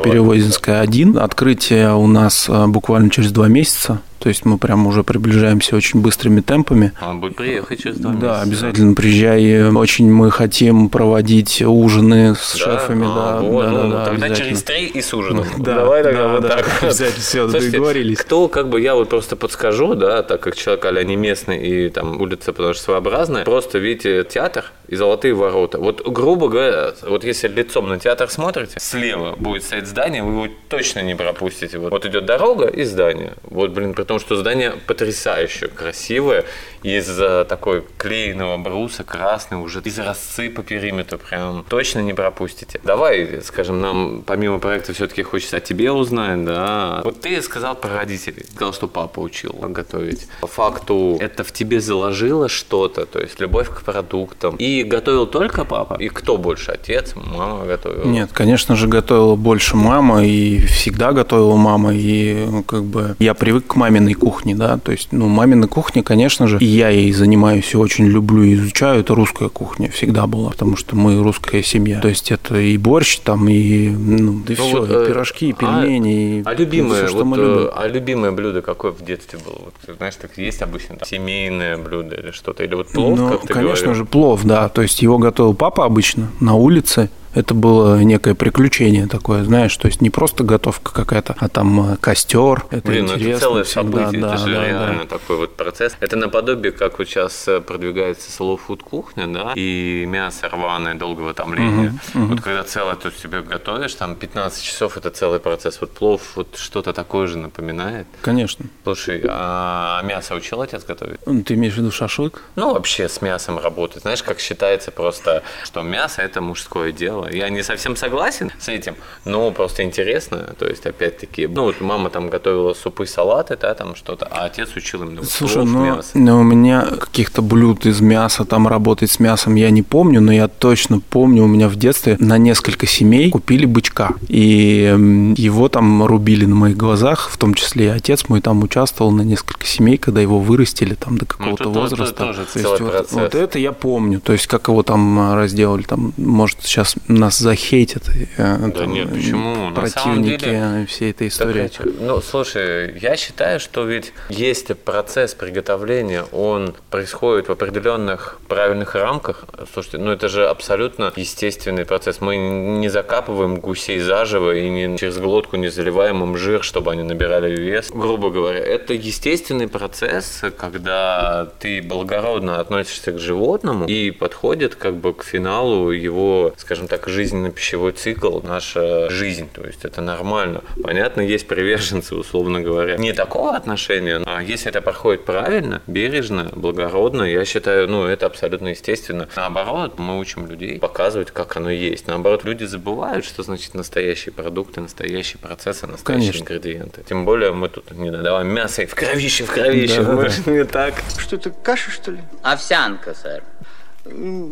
Перевозинская 0.00 0.80
1. 0.80 1.16
Открытие 1.16 1.94
у 1.94 2.08
нас 2.08 2.48
э, 2.48 2.66
буквально 2.66 3.10
через 3.10 3.30
два 3.30 3.46
месяца. 3.46 4.00
То 4.18 4.28
есть 4.28 4.44
мы 4.44 4.58
прям 4.58 4.86
уже 4.86 5.04
приближаемся 5.04 5.76
очень 5.76 6.00
быстрыми 6.00 6.40
темпами. 6.40 6.92
Он 7.00 7.20
будет 7.20 7.36
приехать 7.36 7.82
через 7.82 7.98
два 7.98 8.12
Да, 8.12 8.42
обязательно 8.42 8.94
приезжай. 8.94 9.70
Очень 9.70 10.10
мы 10.10 10.30
хотим 10.30 10.88
проводить 10.88 11.62
ужины 11.62 12.34
с 12.34 12.52
да? 12.52 12.58
шефами. 12.58 13.06
А, 13.08 13.40
да, 13.40 13.40
вот, 13.40 13.64
да, 13.64 13.70
ну, 13.70 13.90
да, 13.90 14.04
тогда 14.06 14.30
через 14.30 14.62
три 14.62 14.86
и 14.86 15.00
с 15.00 15.12
ужином. 15.12 15.46
Да, 15.58 15.74
Давай 15.76 16.02
тогда 16.02 16.22
да, 16.22 16.28
вот 16.28 16.42
да, 16.42 16.48
так. 16.48 16.82
Обязательно 16.82 17.20
все 17.20 17.48
Слушайте, 17.48 17.76
договорились. 17.76 18.18
Кто, 18.18 18.48
как 18.48 18.68
бы 18.68 18.80
я 18.80 18.94
вот 18.94 19.08
просто 19.08 19.36
подскажу, 19.36 19.94
да, 19.94 20.22
так 20.22 20.40
как 20.40 20.56
человек 20.56 20.84
а 20.84 21.02
не 21.02 21.16
местный 21.16 21.58
и 21.58 21.88
там 21.90 22.20
улица, 22.20 22.52
потому 22.52 22.74
что 22.74 22.84
своеобразная, 22.84 23.44
просто 23.44 23.78
видите 23.78 24.24
театр 24.24 24.72
и 24.88 24.96
золотые 24.96 25.34
ворота. 25.34 25.78
Вот 25.78 26.06
грубо 26.06 26.48
говоря, 26.48 26.92
вот 27.02 27.24
если 27.24 27.48
лицом 27.48 27.88
на 27.88 27.98
театр 27.98 28.30
смотрите, 28.30 28.78
слева 28.78 29.34
будет 29.36 29.62
стоять 29.64 29.86
здание, 29.86 30.22
вы 30.22 30.32
его 30.32 30.54
точно 30.68 31.00
не 31.00 31.14
пропустите. 31.14 31.78
Вот, 31.78 31.90
вот 31.90 32.06
идет 32.06 32.24
дорога 32.26 32.66
и 32.66 32.84
здание. 32.84 33.34
Вот, 33.44 33.70
блин, 33.70 33.94
при 33.94 34.04
том, 34.04 34.18
что 34.18 34.36
здание 34.36 34.74
потрясающе 34.86 35.68
красивое, 35.68 36.44
из 36.82 37.20
такой 37.48 37.82
клееного 37.98 38.58
бруса, 38.58 39.02
красный, 39.02 39.58
уже 39.58 39.80
из 39.80 39.98
разцы 39.98 40.50
по 40.50 40.62
периметру, 40.62 41.18
прям 41.18 41.64
точно 41.68 42.00
не 42.00 42.14
пропустите. 42.14 42.80
Давай, 42.84 43.42
скажем, 43.42 43.80
нам 43.80 44.22
помимо 44.24 44.58
проекта 44.60 44.92
все-таки 44.92 45.22
хочется 45.22 45.56
о 45.56 45.60
тебе 45.60 45.90
узнать, 45.90 46.44
да. 46.44 47.00
Вот 47.02 47.20
ты 47.20 47.42
сказал 47.42 47.74
про 47.74 47.90
родителей, 47.90 48.44
сказал, 48.44 48.72
что 48.72 48.86
папа 48.86 49.20
учил 49.20 49.52
готовить. 49.52 50.28
По 50.40 50.46
факту 50.46 51.16
это 51.20 51.42
в 51.42 51.52
тебе 51.52 51.80
заложило 51.80 52.48
что-то, 52.48 53.06
то 53.06 53.18
есть 53.18 53.40
любовь 53.40 53.68
к 53.68 53.82
продуктам. 53.82 54.56
И 54.56 54.75
готовил 54.82 55.26
только 55.26 55.64
папа? 55.64 55.94
И 55.94 56.08
кто 56.08 56.36
больше, 56.36 56.72
отец, 56.72 57.14
мама 57.14 57.64
готовила? 57.66 58.04
Нет, 58.04 58.30
конечно 58.32 58.76
же, 58.76 58.88
готовила 58.88 59.36
больше 59.36 59.76
мама, 59.76 60.24
и 60.24 60.58
всегда 60.66 61.12
готовила 61.12 61.56
мама, 61.56 61.94
и 61.94 62.46
как 62.66 62.84
бы 62.84 63.16
я 63.18 63.34
привык 63.34 63.66
к 63.66 63.76
маминой 63.76 64.14
кухне, 64.14 64.54
да, 64.54 64.78
то 64.78 64.92
есть, 64.92 65.08
ну, 65.12 65.28
мамина 65.28 65.68
кухня, 65.68 66.02
конечно 66.02 66.46
же, 66.46 66.58
и 66.58 66.64
я 66.64 66.88
ей 66.88 67.12
занимаюсь 67.12 67.72
и 67.72 67.76
очень 67.76 68.06
люблю 68.06 68.42
и 68.42 68.54
изучаю, 68.54 69.00
это 69.00 69.14
русская 69.14 69.48
кухня 69.48 69.90
всегда 69.90 70.26
была, 70.26 70.50
потому 70.50 70.76
что 70.76 70.96
мы 70.96 71.22
русская 71.22 71.62
семья. 71.62 72.00
То 72.00 72.08
есть 72.08 72.30
это 72.30 72.56
и 72.56 72.76
борщ 72.76 73.18
там, 73.18 73.48
и, 73.48 73.88
ну, 73.88 74.42
да 74.46 74.54
и 74.54 74.56
ну, 74.56 74.64
все, 74.68 74.80
вот, 74.80 74.90
и 74.90 74.94
э, 74.94 75.06
пирожки, 75.06 75.48
и 75.48 75.52
а, 75.52 75.54
пельмени. 75.54 76.42
А, 76.44 76.52
и, 76.52 76.54
а 76.54 76.58
любимое, 76.58 76.98
все, 76.98 77.08
что 77.08 77.18
вот, 77.18 77.24
мы 77.24 77.36
любим. 77.36 77.66
Э, 77.66 77.70
а 77.74 77.88
любимое 77.88 78.32
блюдо 78.32 78.62
какое 78.62 78.92
в 78.92 79.04
детстве 79.04 79.38
было? 79.44 79.56
Вот, 79.64 79.96
знаешь, 79.96 80.14
так 80.16 80.36
есть 80.38 80.62
обычно 80.62 80.96
там, 80.96 81.08
семейное 81.08 81.76
блюдо 81.76 82.16
или 82.16 82.30
что-то, 82.30 82.64
или 82.64 82.74
вот 82.74 82.88
плов, 82.88 83.18
ну, 83.18 83.28
как 83.30 83.42
ты 83.42 83.52
конечно 83.52 83.86
говорил? 83.86 84.04
же, 84.04 84.04
плов, 84.04 84.44
да. 84.44 84.65
То 84.68 84.82
есть 84.82 85.02
его 85.02 85.18
готовил 85.18 85.54
папа 85.54 85.84
обычно 85.84 86.28
на 86.40 86.54
улице 86.54 87.10
это 87.36 87.52
было 87.52 88.00
некое 88.02 88.34
приключение 88.34 89.06
такое, 89.06 89.44
знаешь, 89.44 89.76
то 89.76 89.86
есть 89.88 90.00
не 90.00 90.08
просто 90.08 90.42
готовка 90.42 90.92
какая-то, 90.92 91.36
а 91.38 91.48
там 91.50 91.92
э, 91.92 91.96
костер. 91.98 92.64
Это 92.70 92.88
Блин, 92.88 93.04
интересно. 93.04 93.28
это 93.28 93.40
целое 93.40 93.64
событие, 93.64 94.20
да, 94.22 94.34
это 94.34 94.38
же 94.38 94.54
да, 94.54 94.66
реально 94.66 95.02
да. 95.02 95.18
такой 95.18 95.36
вот 95.36 95.54
процесс. 95.54 95.96
Это 96.00 96.16
наподобие, 96.16 96.72
как 96.72 96.98
вот 96.98 97.06
сейчас 97.06 97.46
э, 97.46 97.60
продвигается 97.60 98.30
slow 98.30 98.58
food 98.66 98.82
кухня, 98.82 99.26
да, 99.26 99.52
и 99.54 100.06
мясо 100.08 100.48
рваное 100.48 100.94
долгого 100.94 101.34
томления. 101.34 101.92
Угу, 102.14 102.24
угу. 102.24 102.32
Вот 102.32 102.40
когда 102.40 102.64
целое 102.64 102.94
тут 102.94 103.14
себе 103.14 103.42
готовишь, 103.42 103.92
там 103.94 104.16
15 104.16 104.62
часов 104.64 104.96
это 104.96 105.10
целый 105.10 105.38
процесс. 105.38 105.78
Вот 105.82 105.92
плов 105.92 106.22
вот 106.36 106.56
что-то 106.56 106.94
такое 106.94 107.26
же 107.26 107.36
напоминает. 107.36 108.06
Конечно. 108.22 108.64
Слушай, 108.82 109.22
а 109.28 110.00
мясо 110.04 110.34
учил 110.34 110.62
отец 110.62 110.84
готовить? 110.84 111.20
Ну, 111.26 111.42
ты 111.42 111.52
имеешь 111.52 111.74
в 111.74 111.76
виду 111.76 111.90
шашлык? 111.90 112.42
Ну, 112.56 112.72
вообще 112.72 113.10
с 113.10 113.20
мясом 113.20 113.58
работать. 113.58 114.02
Знаешь, 114.02 114.22
как 114.22 114.40
считается 114.40 114.90
просто, 114.90 115.42
что 115.64 115.82
мясо 115.82 116.22
это 116.22 116.40
мужское 116.40 116.92
дело, 116.92 117.25
я 117.30 117.48
не 117.48 117.62
совсем 117.62 117.96
согласен 117.96 118.52
с 118.58 118.68
этим, 118.68 118.94
но 119.24 119.50
просто 119.50 119.82
интересно. 119.82 120.54
То 120.58 120.66
есть, 120.66 120.86
опять-таки, 120.86 121.46
ну 121.46 121.64
вот 121.64 121.80
мама 121.80 122.10
там 122.10 122.28
готовила 122.28 122.74
супы, 122.74 123.06
салаты, 123.06 123.56
да, 123.60 123.74
там 123.74 123.96
что-то, 123.96 124.26
а 124.26 124.44
отец 124.44 124.74
учил 124.76 125.02
именно 125.02 125.24
Слушай, 125.24 125.62
плов, 125.62 125.68
ну, 125.68 125.84
мясо. 125.84 126.10
Ну, 126.14 126.40
у 126.40 126.42
меня 126.42 126.82
каких-то 126.82 127.42
блюд 127.42 127.86
из 127.86 128.00
мяса, 128.00 128.44
там 128.44 128.68
работать 128.68 129.10
с 129.10 129.20
мясом 129.20 129.54
я 129.54 129.70
не 129.70 129.82
помню, 129.82 130.20
но 130.20 130.32
я 130.32 130.48
точно 130.48 131.00
помню, 131.00 131.44
у 131.44 131.48
меня 131.48 131.68
в 131.68 131.76
детстве 131.76 132.16
на 132.20 132.38
несколько 132.38 132.86
семей 132.86 133.30
купили 133.30 133.64
бычка. 133.64 134.10
И 134.28 135.34
его 135.36 135.68
там 135.68 136.04
рубили 136.04 136.44
на 136.44 136.54
моих 136.54 136.76
глазах, 136.76 137.30
в 137.30 137.38
том 137.38 137.54
числе 137.54 137.86
и 137.86 137.88
отец 137.88 138.28
мой 138.28 138.40
там 138.40 138.62
участвовал 138.62 139.12
на 139.12 139.22
несколько 139.22 139.64
семей, 139.64 139.96
когда 139.96 140.20
его 140.20 140.40
вырастили 140.40 140.94
там 140.94 141.18
до 141.18 141.24
ну, 141.24 141.26
какого-то 141.26 141.64
ну, 141.64 141.70
возраста. 141.72 142.24
Это 142.24 142.24
тоже 142.24 142.44
то 142.52 142.58
есть, 142.58 142.80
вот, 142.80 143.12
вот 143.12 143.34
это 143.34 143.58
я 143.58 143.72
помню. 143.72 144.20
То 144.20 144.32
есть, 144.32 144.46
как 144.46 144.68
его 144.68 144.82
там 144.82 145.34
разделали, 145.34 145.82
там, 145.82 146.12
может, 146.16 146.58
сейчас 146.62 146.96
нас 147.16 147.38
захейтят 147.38 148.08
э, 148.08 148.26
да 148.36 148.70
там, 148.70 148.92
нет, 148.92 149.10
почему? 149.10 149.72
противники 149.72 150.44
деле, 150.44 150.86
всей 150.86 151.10
этой 151.10 151.28
истории. 151.28 151.68
Так, 151.68 151.86
ну, 152.00 152.20
слушай, 152.20 152.98
я 152.98 153.16
считаю, 153.16 153.60
что 153.60 153.84
ведь 153.84 154.12
есть 154.28 154.76
процесс 154.78 155.34
приготовления, 155.34 156.24
он 156.32 156.74
происходит 156.90 157.48
в 157.48 157.52
определенных 157.52 158.40
правильных 158.48 158.94
рамках. 158.94 159.44
Слушайте, 159.72 159.98
ну 159.98 160.10
это 160.10 160.28
же 160.28 160.46
абсолютно 160.46 161.12
естественный 161.16 161.84
процесс. 161.84 162.20
Мы 162.20 162.36
не 162.36 162.88
закапываем 162.88 163.60
гусей 163.60 164.00
заживо 164.00 164.54
и 164.54 164.68
не 164.68 164.98
через 164.98 165.18
глотку 165.18 165.56
не 165.56 165.68
заливаем 165.68 166.22
им 166.22 166.36
жир, 166.36 166.62
чтобы 166.62 166.92
они 166.92 167.02
набирали 167.02 167.54
вес. 167.54 167.90
Грубо 167.92 168.30
говоря, 168.30 168.60
это 168.60 168.94
естественный 168.94 169.68
процесс, 169.68 170.42
когда 170.56 171.48
ты 171.58 171.82
благородно 171.82 172.60
относишься 172.60 173.12
к 173.12 173.18
животному 173.18 173.86
и 173.86 174.10
подходит 174.10 174.74
как 174.74 174.96
бы 174.96 175.12
к 175.12 175.22
финалу 175.24 175.90
его, 175.90 176.54
скажем 176.56 176.88
так, 176.88 176.95
жизненно-пищевой 177.06 177.92
цикл, 177.92 178.40
наша 178.40 179.10
жизнь. 179.10 179.48
То 179.52 179.62
есть 179.64 179.84
это 179.84 180.00
нормально. 180.00 180.62
Понятно, 180.82 181.20
есть 181.20 181.46
приверженцы, 181.46 182.14
условно 182.14 182.60
говоря, 182.60 182.96
не 182.96 183.12
такого 183.12 183.56
отношения, 183.56 184.18
но 184.18 184.40
если 184.40 184.68
это 184.68 184.80
проходит 184.80 185.24
правильно, 185.24 185.82
бережно, 185.86 186.50
благородно, 186.54 187.22
я 187.22 187.44
считаю, 187.44 187.88
ну, 187.88 188.04
это 188.04 188.26
абсолютно 188.26 188.68
естественно. 188.68 189.28
Наоборот, 189.36 189.98
мы 189.98 190.18
учим 190.18 190.46
людей 190.46 190.78
показывать, 190.78 191.30
как 191.30 191.56
оно 191.56 191.70
есть. 191.70 192.06
Наоборот, 192.06 192.44
люди 192.44 192.64
забывают, 192.64 193.24
что 193.24 193.42
значит 193.42 193.74
настоящие 193.74 194.32
продукты, 194.32 194.80
настоящие 194.80 195.38
процессы, 195.38 195.86
настоящие 195.86 196.32
Конечно. 196.32 196.42
ингредиенты. 196.42 197.02
Тем 197.08 197.24
более 197.24 197.52
мы 197.52 197.68
тут 197.68 197.90
не 197.92 198.10
додаваем 198.10 198.48
мясо 198.48 198.82
и 198.82 198.86
в 198.86 198.94
кровище, 198.94 199.44
в 199.44 199.52
кровище. 199.52 200.02
Да, 200.02 200.12
мы 200.12 200.28
же 200.28 200.42
не 200.46 200.64
так. 200.64 200.94
Что 201.18 201.36
это, 201.36 201.50
каша, 201.50 201.90
что 201.90 202.10
ли? 202.12 202.20
Овсянка, 202.42 203.14
сэр. 203.14 203.42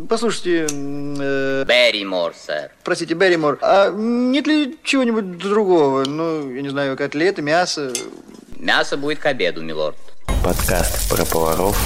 Послушайте... 0.09 0.67
Э, 0.71 1.65
Берримор, 1.67 2.35
сэр. 2.35 2.71
Простите, 2.83 3.15
Берримор, 3.15 3.59
а 3.63 3.91
нет 3.91 4.47
ли 4.47 4.79
чего-нибудь 4.83 5.39
другого? 5.39 6.05
Ну, 6.07 6.51
я 6.53 6.63
не 6.63 6.69
знаю, 6.69 6.97
котлеты, 6.97 7.43
мясо? 7.43 7.93
Мясо 8.57 8.97
будет 8.97 9.19
к 9.19 9.27
обеду, 9.27 9.63
милорд. 9.63 9.97
Подкаст 10.43 11.09
про 11.11 11.25
поваров 11.25 11.77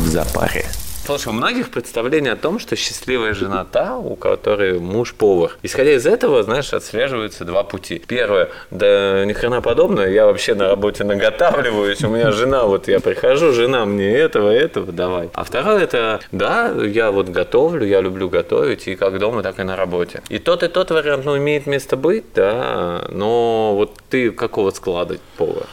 в 0.00 0.06
запаре. 0.08 0.66
Слушай, 1.06 1.28
у 1.28 1.32
многих 1.32 1.70
представление 1.70 2.32
о 2.32 2.36
том, 2.36 2.58
что 2.58 2.74
счастливая 2.74 3.32
жена 3.32 3.64
та, 3.64 3.96
у 3.96 4.16
которой 4.16 4.80
муж 4.80 5.14
повар. 5.14 5.56
Исходя 5.62 5.92
из 5.92 6.04
этого, 6.04 6.42
знаешь, 6.42 6.72
отслеживаются 6.72 7.44
два 7.44 7.62
пути. 7.62 8.02
Первое, 8.04 8.48
да 8.72 9.24
ни 9.24 9.32
хрена 9.32 9.60
подобное, 9.62 10.08
я 10.08 10.26
вообще 10.26 10.56
на 10.56 10.66
работе 10.66 11.04
наготавливаюсь, 11.04 12.02
у 12.02 12.08
меня 12.08 12.32
жена, 12.32 12.64
вот 12.64 12.88
я 12.88 12.98
прихожу, 12.98 13.52
жена 13.52 13.84
мне 13.84 14.10
этого, 14.16 14.50
этого, 14.50 14.90
давай. 14.90 15.30
А 15.32 15.44
второе, 15.44 15.84
это, 15.84 16.18
да, 16.32 16.72
я 16.72 17.12
вот 17.12 17.28
готовлю, 17.28 17.86
я 17.86 18.00
люблю 18.00 18.28
готовить, 18.28 18.88
и 18.88 18.96
как 18.96 19.20
дома, 19.20 19.44
так 19.44 19.60
и 19.60 19.62
на 19.62 19.76
работе. 19.76 20.22
И 20.28 20.40
тот, 20.40 20.64
и 20.64 20.68
тот 20.68 20.90
вариант, 20.90 21.24
ну, 21.24 21.38
имеет 21.38 21.66
место 21.66 21.96
быть, 21.96 22.24
да, 22.34 23.04
но 23.10 23.76
вот 23.76 23.92
ты 24.10 24.32
какого 24.32 24.72
склада 24.72 25.18
повар? 25.36 25.66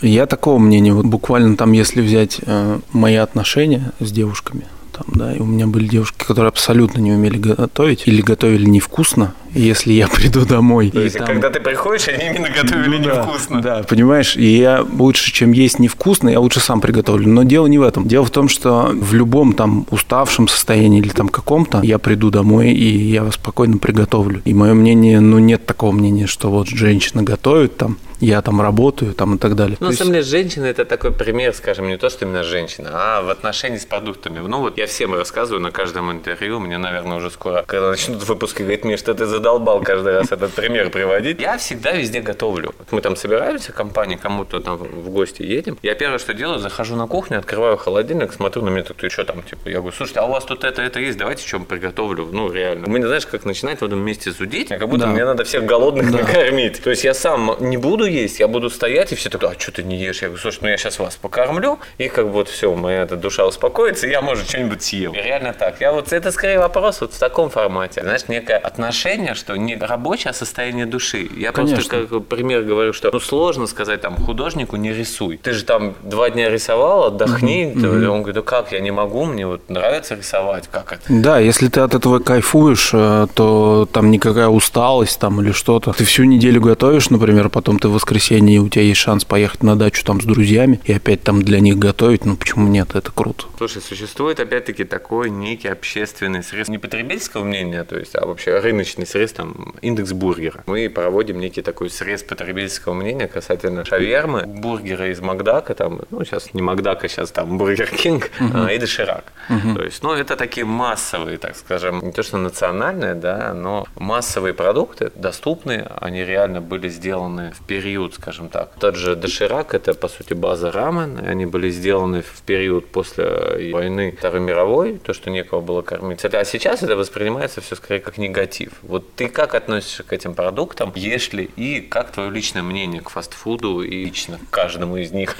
Я 0.00 0.26
такого 0.26 0.58
мнения, 0.58 0.92
вот 0.92 1.06
буквально 1.06 1.56
там, 1.56 1.72
если 1.72 2.00
взять 2.00 2.40
э, 2.46 2.78
мои 2.92 3.16
отношения 3.16 3.92
с 3.98 4.12
девушками, 4.12 4.64
там, 4.96 5.06
да, 5.14 5.34
и 5.34 5.38
у 5.40 5.44
меня 5.44 5.66
были 5.66 5.86
девушки, 5.86 6.24
которые 6.24 6.48
абсолютно 6.48 7.00
не 7.00 7.12
умели 7.12 7.38
готовить 7.38 8.04
или 8.06 8.22
готовили 8.22 8.64
невкусно, 8.64 9.34
если 9.56 9.92
я 9.92 10.08
приду 10.14 10.44
домой. 10.44 10.90
То 10.90 11.00
есть, 11.00 11.18
там... 11.18 11.26
когда 11.26 11.50
ты 11.50 11.60
приходишь, 11.60 12.08
они 12.08 12.26
именно 12.26 12.48
готовили 12.48 12.98
ну, 12.98 13.04
невкусно. 13.04 13.62
Да, 13.62 13.82
понимаешь, 13.82 14.36
и 14.36 14.58
я 14.58 14.84
лучше, 14.98 15.32
чем 15.32 15.52
есть 15.52 15.78
невкусно, 15.78 16.28
я 16.28 16.40
лучше 16.40 16.60
сам 16.60 16.80
приготовлю. 16.80 17.28
Но 17.28 17.42
дело 17.42 17.66
не 17.66 17.78
в 17.78 17.82
этом. 17.82 18.06
Дело 18.06 18.24
в 18.24 18.30
том, 18.30 18.48
что 18.48 18.90
в 18.92 19.14
любом 19.14 19.52
там 19.54 19.86
уставшем 19.90 20.48
состоянии 20.48 21.00
или 21.00 21.08
там 21.08 21.28
каком-то 21.28 21.80
я 21.82 21.98
приду 21.98 22.30
домой 22.30 22.70
и 22.70 23.10
я 23.10 23.30
спокойно 23.30 23.78
приготовлю. 23.78 24.42
И 24.44 24.54
мое 24.54 24.74
мнение, 24.74 25.20
ну 25.20 25.38
нет 25.38 25.66
такого 25.66 25.92
мнения, 25.92 26.26
что 26.26 26.50
вот 26.50 26.68
женщина 26.68 27.22
готовит 27.22 27.76
там, 27.76 27.98
я 28.20 28.40
там 28.42 28.60
работаю 28.60 29.12
там 29.12 29.36
и 29.36 29.38
так 29.38 29.56
далее. 29.56 29.76
Ну, 29.80 29.88
на 29.88 29.92
самом 29.92 30.12
деле, 30.12 30.24
женщина– 30.24 30.64
это 30.66 30.84
такой 30.84 31.12
пример, 31.12 31.52
скажем, 31.54 31.86
не 31.86 31.96
то, 31.96 32.08
что 32.08 32.24
именно 32.24 32.44
женщина, 32.44 32.90
а 32.92 33.22
в 33.22 33.30
отношении 33.30 33.78
с 33.78 33.84
продуктами. 33.84 34.38
Ну, 34.38 34.60
вот 34.60 34.78
я 34.78 34.86
всем 34.86 35.14
рассказываю 35.14 35.60
на 35.60 35.70
каждом 35.70 36.10
интервью, 36.10 36.60
мне, 36.60 36.78
наверное, 36.78 37.18
уже 37.18 37.30
скоро, 37.30 37.64
когда 37.66 37.90
начнут 37.90 38.26
выпуски, 38.26 38.62
говорит, 38.62 38.84
мне 38.84 38.96
что 38.96 39.14
ты 39.14 39.26
задолбал 39.46 39.80
каждый 39.80 40.14
раз 40.14 40.32
этот 40.32 40.52
пример 40.52 40.90
приводить. 40.90 41.40
Я 41.40 41.56
всегда 41.56 41.92
везде 41.92 42.20
готовлю. 42.20 42.74
Мы 42.90 43.00
там 43.00 43.14
собираемся, 43.14 43.72
компания, 43.72 44.18
кому-то 44.18 44.58
там 44.58 44.76
в 44.76 45.08
гости 45.10 45.42
едем. 45.42 45.78
Я 45.82 45.94
первое, 45.94 46.18
что 46.18 46.34
делаю, 46.34 46.58
захожу 46.58 46.96
на 46.96 47.06
кухню, 47.06 47.38
открываю 47.38 47.76
холодильник, 47.76 48.32
смотрю 48.32 48.62
на 48.62 48.70
меня, 48.70 48.82
ты 48.82 49.08
что 49.08 49.24
там, 49.24 49.42
типа, 49.42 49.68
я 49.68 49.76
говорю, 49.76 49.94
слушайте, 49.96 50.18
а 50.18 50.24
у 50.24 50.30
вас 50.30 50.44
тут 50.44 50.64
это, 50.64 50.82
это 50.82 50.98
есть, 50.98 51.16
давайте 51.16 51.46
чем 51.46 51.64
приготовлю. 51.64 52.28
Ну, 52.32 52.50
реально. 52.50 52.88
У 52.88 52.90
меня, 52.90 53.06
знаешь, 53.06 53.24
как 53.26 53.44
начинает 53.44 53.80
в 53.80 53.84
этом 53.84 54.00
месте 54.00 54.32
зудить, 54.32 54.68
как 54.68 54.88
будто 54.88 55.06
да. 55.06 55.12
мне 55.12 55.24
надо 55.24 55.44
всех 55.44 55.64
голодных 55.64 56.10
да. 56.10 56.18
накормить. 56.18 56.82
То 56.82 56.90
есть 56.90 57.04
я 57.04 57.14
сам 57.14 57.56
не 57.60 57.76
буду 57.76 58.04
есть, 58.04 58.40
я 58.40 58.48
буду 58.48 58.68
стоять, 58.68 59.12
и 59.12 59.14
все 59.14 59.30
такие, 59.30 59.52
а 59.52 59.60
что 59.60 59.70
ты 59.70 59.84
не 59.84 59.96
ешь? 59.96 60.22
Я 60.22 60.28
говорю, 60.28 60.42
слушай, 60.42 60.58
ну 60.62 60.68
я 60.68 60.76
сейчас 60.76 60.98
вас 60.98 61.14
покормлю, 61.16 61.78
и 61.98 62.08
как 62.08 62.26
бы 62.26 62.32
вот 62.32 62.48
все, 62.48 62.74
моя 62.74 63.02
эта 63.02 63.16
душа 63.16 63.46
успокоится, 63.46 64.08
и 64.08 64.10
я, 64.10 64.22
может, 64.22 64.48
что-нибудь 64.48 64.82
съем. 64.82 65.12
И 65.12 65.18
реально 65.18 65.52
так. 65.52 65.80
Я 65.80 65.92
вот, 65.92 66.12
это 66.12 66.32
скорее 66.32 66.58
вопрос 66.58 67.00
вот 67.00 67.14
в 67.14 67.18
таком 67.18 67.48
формате. 67.50 68.00
Знаешь, 68.02 68.26
некое 68.26 68.56
отношение, 68.56 69.35
что 69.36 69.56
не 69.56 69.76
рабочее, 69.76 70.30
а 70.30 70.34
состояние 70.34 70.86
души. 70.86 71.28
Я 71.36 71.52
Конечно. 71.52 71.76
просто 71.76 72.06
как 72.06 72.26
пример 72.26 72.62
говорю, 72.62 72.92
что 72.92 73.10
ну 73.12 73.20
сложно 73.20 73.66
сказать 73.66 74.00
там 74.00 74.16
художнику 74.16 74.76
не 74.76 74.92
рисуй. 74.92 75.38
Ты 75.42 75.52
же 75.52 75.64
там 75.64 75.94
два 76.02 76.30
дня 76.30 76.50
рисовал, 76.50 77.04
отдохни. 77.04 77.72
Mm-hmm. 77.74 78.06
Он 78.06 78.22
говорит, 78.22 78.34
да 78.34 78.42
как, 78.42 78.72
я 78.72 78.80
не 78.80 78.90
могу, 78.90 79.24
мне 79.24 79.46
вот 79.46 79.68
нравится 79.68 80.14
рисовать, 80.14 80.68
как 80.70 80.92
это? 80.92 81.02
Да, 81.08 81.38
если 81.38 81.68
ты 81.68 81.80
от 81.80 81.94
этого 81.94 82.18
кайфуешь, 82.18 82.90
э, 82.92 83.26
то 83.34 83.88
там 83.92 84.10
никакая 84.10 84.48
усталость 84.48 85.18
там 85.18 85.40
или 85.40 85.52
что-то. 85.52 85.92
Ты 85.92 86.04
всю 86.04 86.24
неделю 86.24 86.60
готовишь, 86.60 87.10
например, 87.10 87.48
потом 87.48 87.78
ты 87.78 87.88
в 87.88 87.92
воскресенье 87.92 88.16
воскресенье 88.16 88.60
у 88.60 88.68
тебя 88.68 88.82
есть 88.82 89.00
шанс 89.00 89.24
поехать 89.24 89.62
на 89.62 89.76
дачу 89.76 90.04
там 90.04 90.20
с 90.20 90.24
друзьями 90.24 90.80
и 90.84 90.92
опять 90.92 91.22
там 91.22 91.42
для 91.42 91.60
них 91.60 91.78
готовить, 91.78 92.24
ну 92.24 92.36
почему 92.36 92.68
нет, 92.68 92.94
это 92.94 93.12
круто. 93.12 93.44
Слушай, 93.58 93.82
существует 93.82 94.40
опять-таки 94.40 94.84
такой 94.84 95.30
некий 95.30 95.68
общественный 95.68 96.42
срез, 96.42 96.68
не 96.68 96.78
потребительского 96.78 97.44
мнения, 97.44 97.84
то 97.84 97.98
есть, 97.98 98.14
а 98.14 98.26
вообще 98.26 98.58
рыночный 98.58 99.06
срез, 99.06 99.25
там, 99.32 99.74
индекс 99.82 100.12
бургера. 100.12 100.64
Мы 100.66 100.88
проводим 100.88 101.38
некий 101.40 101.62
такой 101.62 101.90
срез 101.90 102.22
потребительского 102.22 102.94
мнения 102.94 103.28
касательно 103.28 103.84
шавермы, 103.84 104.44
бургера 104.46 105.10
из 105.10 105.20
Макдака, 105.20 105.74
там, 105.74 106.00
ну 106.10 106.24
сейчас 106.24 106.54
не 106.54 106.62
Макдака, 106.62 107.08
сейчас 107.08 107.30
там 107.30 107.58
Бургер 107.58 107.88
Кинг 107.88 108.30
uh-huh. 108.38 108.74
и 108.74 108.78
Доширак. 108.78 109.24
Uh-huh. 109.48 109.74
То 109.74 109.84
есть, 109.84 110.02
ну 110.02 110.12
это 110.12 110.36
такие 110.36 110.66
массовые, 110.66 111.38
так 111.38 111.56
скажем, 111.56 112.00
не 112.04 112.12
то 112.12 112.22
что 112.22 112.36
национальные, 112.36 113.14
да, 113.14 113.54
но 113.54 113.86
массовые 113.96 114.54
продукты, 114.54 115.10
доступные, 115.14 115.90
они 116.00 116.24
реально 116.24 116.60
были 116.60 116.88
сделаны 116.88 117.52
в 117.52 117.66
период, 117.66 118.14
скажем 118.14 118.48
так. 118.48 118.70
Тот 118.78 118.96
же 118.96 119.16
доширак– 119.16 119.74
это, 119.74 119.94
по 119.94 120.08
сути, 120.08 120.34
база 120.34 120.70
рамен. 120.70 121.18
Они 121.18 121.46
были 121.46 121.70
сделаны 121.70 122.22
в 122.22 122.42
период 122.42 122.86
после 122.86 123.72
войны 123.72 124.14
Второй 124.16 124.40
мировой, 124.40 124.98
то, 124.98 125.12
что 125.12 125.30
некого 125.30 125.60
было 125.60 125.82
кормить. 125.82 126.24
А 126.24 126.44
сейчас 126.44 126.82
это 126.82 126.96
воспринимается 126.96 127.60
все 127.60 127.76
скорее 127.76 128.00
как 128.00 128.18
негатив. 128.18 128.72
Вот 128.82 129.05
ты 129.16 129.28
как 129.28 129.54
относишься 129.54 130.02
к 130.02 130.12
этим 130.12 130.34
продуктам? 130.34 130.92
Ешь 130.94 131.32
ли? 131.32 131.50
И 131.56 131.80
как 131.80 132.12
твое 132.12 132.30
личное 132.30 132.62
мнение 132.62 133.00
к 133.00 133.10
фастфуду 133.10 133.82
и 133.82 134.04
лично 134.04 134.38
к 134.38 134.50
каждому 134.50 134.96
из 134.96 135.12
них? 135.12 135.36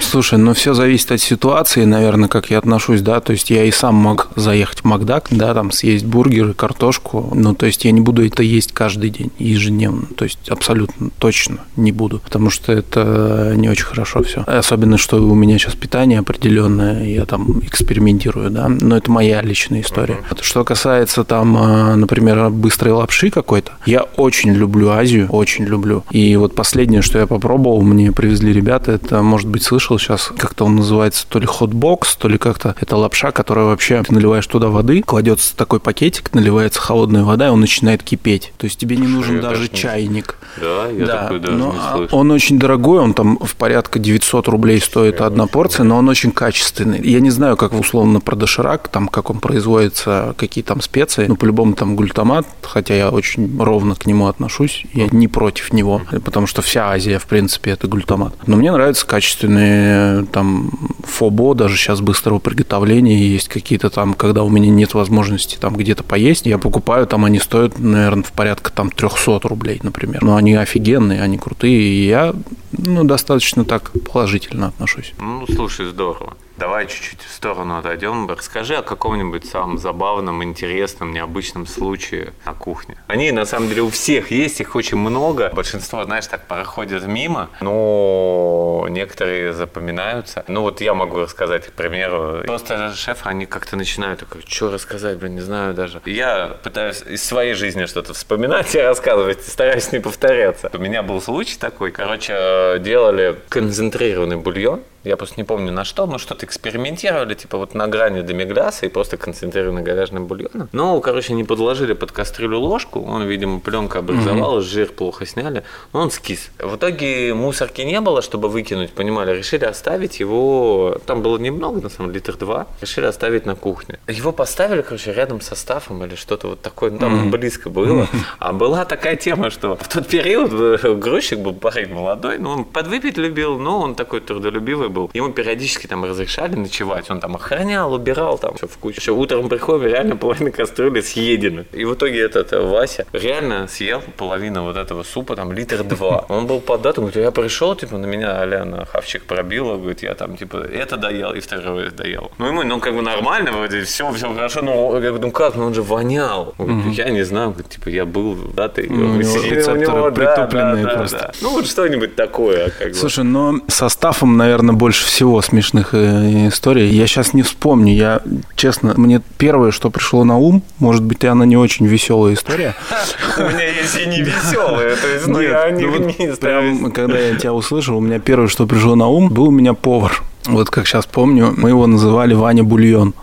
Слушай, 0.00 0.38
ну 0.38 0.54
все 0.54 0.74
зависит 0.74 1.12
от 1.12 1.20
ситуации, 1.20 1.84
наверное, 1.84 2.28
как 2.28 2.50
я 2.50 2.58
отношусь, 2.58 3.00
да. 3.00 3.20
То 3.20 3.32
есть 3.32 3.50
я 3.50 3.64
и 3.64 3.70
сам 3.70 3.94
мог 3.94 4.30
заехать 4.36 4.80
в 4.80 4.84
Макдак, 4.84 5.28
да, 5.30 5.54
там 5.54 5.70
съесть 5.70 6.04
бургеры, 6.04 6.54
картошку. 6.54 7.30
Ну, 7.34 7.54
то 7.54 7.66
есть 7.66 7.84
я 7.84 7.90
не 7.90 8.00
буду 8.00 8.26
это 8.26 8.42
есть 8.42 8.72
каждый 8.72 9.10
день, 9.10 9.30
ежедневно. 9.38 10.06
То 10.16 10.24
есть 10.24 10.48
абсолютно 10.48 11.10
точно 11.18 11.58
не 11.76 11.92
буду, 11.92 12.20
потому 12.20 12.50
что 12.50 12.72
это 12.72 13.52
не 13.56 13.68
очень 13.68 13.84
хорошо 13.84 14.22
все. 14.22 14.42
Особенно, 14.42 14.98
что 14.98 15.16
у 15.16 15.34
меня 15.34 15.58
сейчас 15.58 15.74
питание 15.74 16.18
определенное, 16.18 17.04
я 17.04 17.24
там 17.26 17.60
экспериментирую, 17.60 18.50
да, 18.50 18.68
но 18.68 18.96
это 18.96 19.10
моя 19.10 19.42
личная 19.42 19.80
история. 19.80 20.18
Что 20.40 20.64
касается 20.64 21.24
там, 21.24 21.56
а, 21.56 21.96
например, 22.44 22.64
быстрой 22.64 22.92
лапши 22.92 23.30
какой-то, 23.30 23.72
я 23.86 24.02
очень 24.16 24.52
люблю 24.52 24.90
Азию, 24.90 25.28
очень 25.30 25.64
люблю. 25.64 26.04
И 26.10 26.36
вот 26.36 26.54
последнее, 26.54 27.02
что 27.02 27.18
я 27.18 27.26
попробовал, 27.26 27.82
мне 27.82 28.12
привезли 28.12 28.52
ребята, 28.52 28.92
это, 28.92 29.22
может 29.22 29.48
быть, 29.48 29.62
слышал 29.62 29.98
сейчас, 29.98 30.32
как-то 30.36 30.64
он 30.64 30.76
называется 30.76 31.26
то 31.28 31.38
ли 31.38 31.46
хотбокс, 31.46 32.16
то 32.16 32.28
ли 32.28 32.38
как-то 32.38 32.74
это 32.80 32.96
лапша, 32.96 33.30
которая 33.30 33.66
вообще, 33.66 34.02
ты 34.02 34.14
наливаешь 34.14 34.46
туда 34.46 34.68
воды, 34.68 35.02
кладется 35.02 35.56
такой 35.56 35.80
пакетик, 35.80 36.32
наливается 36.34 36.80
холодная 36.80 37.24
вода, 37.24 37.48
и 37.48 37.50
он 37.50 37.60
начинает 37.60 38.02
кипеть. 38.02 38.52
То 38.58 38.64
есть 38.64 38.78
тебе 38.78 38.96
не 38.96 39.06
нужен 39.06 39.36
я 39.36 39.42
даже 39.42 39.68
чайник. 39.68 40.36
Да, 40.60 40.88
я 40.88 41.06
да, 41.06 41.22
такой 41.24 41.40
даже 41.40 41.56
но 41.56 41.74
он 42.10 42.30
очень 42.30 42.58
дорогой, 42.58 43.00
он 43.00 43.14
там 43.14 43.38
в 43.38 43.56
порядка 43.56 43.98
900 43.98 44.48
рублей 44.48 44.80
стоит 44.80 45.20
одна 45.20 45.46
порция, 45.46 45.84
но 45.84 45.96
он 45.96 46.08
очень 46.08 46.32
качественный. 46.32 47.00
Я 47.02 47.20
не 47.20 47.30
знаю, 47.30 47.56
как 47.56 47.72
условно 47.72 48.20
про 48.20 48.36
доширак, 48.36 48.88
там, 48.88 49.08
как 49.08 49.30
он 49.30 49.40
производится, 49.40 50.34
какие 50.36 50.64
там 50.64 50.80
специи, 50.80 51.26
но 51.26 51.36
по-любому 51.36 51.74
там 51.74 51.96
глютамат, 51.96 52.33
хотя 52.62 52.94
я 52.94 53.10
очень 53.10 53.58
ровно 53.60 53.94
к 53.94 54.06
нему 54.06 54.26
отношусь, 54.26 54.86
я 54.92 55.06
не 55.10 55.28
против 55.28 55.72
него, 55.72 56.02
потому 56.24 56.46
что 56.46 56.62
вся 56.62 56.90
Азия, 56.90 57.18
в 57.18 57.26
принципе, 57.26 57.72
это 57.72 57.86
глютамат. 57.86 58.34
Но 58.46 58.56
мне 58.56 58.72
нравятся 58.72 59.06
качественные 59.06 60.26
там 60.26 60.70
фобо, 61.04 61.54
даже 61.54 61.76
сейчас 61.76 62.00
быстрого 62.00 62.38
приготовления, 62.38 63.18
есть 63.18 63.48
какие-то 63.48 63.90
там, 63.90 64.14
когда 64.14 64.42
у 64.42 64.48
меня 64.48 64.70
нет 64.70 64.94
возможности 64.94 65.56
там 65.56 65.76
где-то 65.76 66.02
поесть, 66.02 66.46
я 66.46 66.58
покупаю, 66.58 67.06
там 67.06 67.24
они 67.24 67.38
стоят, 67.38 67.78
наверное, 67.78 68.24
в 68.24 68.32
порядка 68.32 68.72
там 68.72 68.90
300 68.90 69.40
рублей, 69.44 69.80
например. 69.82 70.22
Но 70.22 70.36
они 70.36 70.54
офигенные, 70.54 71.22
они 71.22 71.38
крутые, 71.38 71.80
и 71.80 72.06
я 72.06 72.34
ну, 72.72 73.04
достаточно 73.04 73.64
так 73.64 73.92
положительно 74.12 74.68
отношусь. 74.68 75.12
Ну, 75.20 75.46
слушай, 75.46 75.86
здорово. 75.86 76.34
Давай 76.56 76.86
чуть-чуть 76.86 77.20
в 77.20 77.32
сторону 77.32 77.78
отойдем. 77.78 78.28
Расскажи 78.28 78.76
о 78.76 78.82
каком-нибудь 78.82 79.44
самом 79.44 79.78
забавном, 79.78 80.44
интересном, 80.44 81.12
необычном 81.12 81.66
случае 81.66 82.32
на 82.46 82.54
кухне. 82.54 82.96
Они, 83.08 83.32
на 83.32 83.44
самом 83.44 83.68
деле, 83.68 83.82
у 83.82 83.90
всех 83.90 84.30
есть, 84.30 84.60
их 84.60 84.76
очень 84.76 84.96
много. 84.96 85.50
Большинство, 85.52 86.04
знаешь, 86.04 86.26
так 86.28 86.46
проходят 86.46 87.06
мимо, 87.06 87.50
но 87.60 88.86
некоторые 88.88 89.52
запоминаются. 89.52 90.44
Ну, 90.46 90.62
вот 90.62 90.80
я 90.80 90.94
могу 90.94 91.18
рассказать, 91.18 91.66
к 91.66 91.72
примеру. 91.72 92.42
Просто 92.46 92.94
шеф, 92.94 93.26
они 93.26 93.46
как-то 93.46 93.76
начинают, 93.76 94.20
такой, 94.20 94.42
что 94.46 94.70
рассказать, 94.70 95.18
блин, 95.18 95.34
не 95.34 95.40
знаю 95.40 95.74
даже. 95.74 96.00
Я 96.04 96.56
пытаюсь 96.62 97.02
из 97.02 97.24
своей 97.24 97.54
жизни 97.54 97.86
что-то 97.86 98.14
вспоминать 98.14 98.74
и 98.76 98.78
рассказывать, 98.78 99.44
стараюсь 99.44 99.90
не 99.90 99.98
повторяться. 99.98 100.70
У 100.72 100.78
меня 100.78 101.02
был 101.02 101.20
случай 101.20 101.58
такой, 101.58 101.90
короче, 101.90 102.78
делали 102.78 103.36
концентрированный 103.48 104.36
бульон, 104.36 104.82
Я 105.04 105.16
просто 105.16 105.34
не 105.36 105.44
помню 105.44 105.72
на 105.72 105.84
что, 105.84 106.06
мы 106.06 106.18
что-то 106.18 106.46
экспериментировали, 106.46 107.34
типа 107.34 107.58
вот 107.58 107.74
на 107.74 107.86
грани 107.88 108.22
демигласа 108.22 108.86
и 108.86 108.88
просто 108.88 109.16
концентрированно 109.16 109.82
говяжным 109.82 110.26
бульоном. 110.26 110.68
Но, 110.72 110.98
короче, 111.00 111.34
не 111.34 111.44
подложили 111.44 111.92
под 111.92 112.10
кастрюлю 112.12 112.58
ложку, 112.58 113.02
он, 113.02 113.24
видимо, 113.24 113.60
пленка 113.60 113.98
образовалась, 113.98 114.64
жир 114.64 114.88
плохо 114.92 115.26
сняли, 115.26 115.62
но 115.92 116.00
он 116.00 116.10
скис. 116.10 116.50
В 116.58 116.76
итоге 116.76 117.34
мусорки 117.34 117.82
не 117.82 118.00
было, 118.00 118.22
чтобы 118.22 118.48
выкинуть, 118.48 118.92
понимали, 118.92 119.36
решили 119.36 119.64
оставить 119.64 120.20
его, 120.20 120.98
там 121.06 121.22
было 121.22 121.38
немного, 121.38 121.82
на 121.82 121.88
самом 121.90 122.10
деле, 122.10 122.14
литр 122.14 122.36
два, 122.36 122.66
решили 122.80 123.06
оставить 123.06 123.44
на 123.44 123.56
кухне. 123.56 123.98
Его 124.08 124.32
поставили, 124.32 124.82
короче, 124.82 125.12
рядом 125.12 125.40
со 125.40 125.54
стафом 125.54 126.04
или 126.04 126.14
что-то 126.14 126.48
вот 126.48 126.62
такое, 126.62 126.90
ну, 126.90 126.98
там 126.98 127.30
близко 127.30 127.68
было. 127.68 128.08
А 128.38 128.52
была 128.52 128.84
такая 128.84 129.16
тема, 129.16 129.50
что 129.50 129.76
в 129.76 129.88
тот 129.88 130.06
период 130.06 130.50
э, 130.52 130.94
грузчик 130.94 131.40
был 131.40 131.52
парень 131.52 131.92
молодой, 131.92 132.38
но 132.38 132.52
он 132.52 132.64
подвыпить 132.64 133.18
любил, 133.18 133.58
но 133.58 133.80
он 133.80 133.94
такой 133.94 134.20
трудолюбивый 134.20 134.88
был. 134.94 135.10
Ему 135.12 135.30
периодически 135.30 135.86
там 135.86 136.04
разрешали 136.04 136.54
ночевать, 136.54 137.10
он 137.10 137.20
там 137.20 137.34
охранял, 137.36 137.92
убирал 137.92 138.38
там 138.38 138.54
все 138.54 138.66
в 138.66 138.78
кучу. 138.78 139.00
Еще 139.00 139.12
утром 139.12 139.48
приходим, 139.48 139.86
реально 139.86 140.16
половина 140.16 140.50
кастрюли 140.50 141.00
съедена. 141.02 141.64
И 141.72 141.84
в 141.84 141.94
итоге 141.94 142.20
этот 142.20 142.52
э, 142.52 142.60
Вася 142.60 143.04
реально 143.12 143.66
съел 143.68 144.02
половину 144.16 144.62
вот 144.62 144.76
этого 144.76 145.02
супа, 145.02 145.36
там 145.36 145.52
литр 145.52 145.82
два. 145.84 146.24
Он 146.28 146.46
был 146.46 146.60
под 146.60 146.82
дату, 146.82 147.00
говорит, 147.02 147.22
я 147.22 147.30
пришел, 147.30 147.74
типа, 147.76 147.98
на 147.98 148.06
меня 148.06 148.40
Аляна 148.40 148.86
хавчик 148.86 149.24
пробила, 149.24 149.76
говорит, 149.76 150.02
я 150.02 150.14
там, 150.14 150.36
типа, 150.36 150.56
это 150.56 150.96
доел 150.96 151.34
и 151.34 151.40
второе 151.40 151.90
доел. 151.90 152.30
Ну, 152.38 152.46
ему, 152.46 152.62
ну, 152.62 152.80
как 152.80 152.94
бы 152.94 153.02
нормально, 153.02 153.52
вроде, 153.52 153.82
все, 153.82 154.10
все 154.12 154.32
хорошо, 154.32 154.62
но 154.62 154.94
я 154.94 155.00
говорю, 155.00 155.26
ну 155.26 155.30
как, 155.32 155.56
ну 155.56 155.64
он 155.66 155.74
же 155.74 155.82
вонял. 155.82 156.54
Он 156.58 156.80
говорит, 156.80 156.98
я 156.98 157.10
не 157.10 157.24
знаю, 157.24 157.50
говорит, 157.50 157.68
типа, 157.68 157.88
я 157.88 158.04
был, 158.04 158.36
да, 158.54 158.68
ты. 158.68 158.86
Ну, 158.88 159.12
у 159.12 159.16
него 159.16 159.42
рецепторы 159.42 160.12
притупленные 160.12 160.86
просто. 160.86 161.32
Ну, 161.42 161.50
вот 161.50 161.66
что-нибудь 161.66 162.14
такое, 162.16 162.70
как 162.70 162.88
бы. 162.88 162.94
Слушай, 162.94 163.24
но 163.24 163.60
со 163.68 163.88
Стафом, 163.88 164.36
наверное, 164.36 164.74
больше 164.84 165.06
всего 165.06 165.40
смешных 165.40 165.94
э, 165.94 166.48
историй. 166.48 166.90
Я 166.90 167.06
сейчас 167.06 167.32
не 167.32 167.40
вспомню. 167.40 167.94
Я, 167.94 168.20
честно, 168.54 168.92
мне 168.98 169.22
первое, 169.38 169.70
что 169.70 169.88
пришло 169.88 170.24
на 170.24 170.36
ум, 170.36 170.62
может 170.78 171.02
быть, 171.02 171.24
она 171.24 171.46
не 171.46 171.56
очень 171.56 171.86
веселая 171.86 172.34
история. 172.34 172.74
У 173.38 173.40
меня 173.44 173.66
есть 173.66 173.96
и 173.96 174.04
не 174.04 174.20
веселые, 174.20 174.96
то 174.96 175.08
есть, 175.08 175.26
ну, 175.26 175.40
я 175.40 175.70
не 175.70 175.86
вниз. 175.86 176.36
Прям, 176.36 176.92
когда 176.92 177.18
я 177.18 177.34
тебя 177.36 177.54
услышал, 177.54 177.96
у 177.96 178.00
меня 178.02 178.18
первое, 178.18 178.48
что 178.48 178.66
пришло 178.66 178.94
на 178.94 179.08
ум, 179.08 179.30
был 179.30 179.44
у 179.44 179.50
меня 179.50 179.72
повар. 179.72 180.22
Вот 180.44 180.68
как 180.68 180.86
сейчас 180.86 181.06
помню, 181.06 181.54
мы 181.56 181.70
его 181.70 181.86
называли 181.86 182.34
Ваня 182.34 182.62
Бульон. 182.62 183.14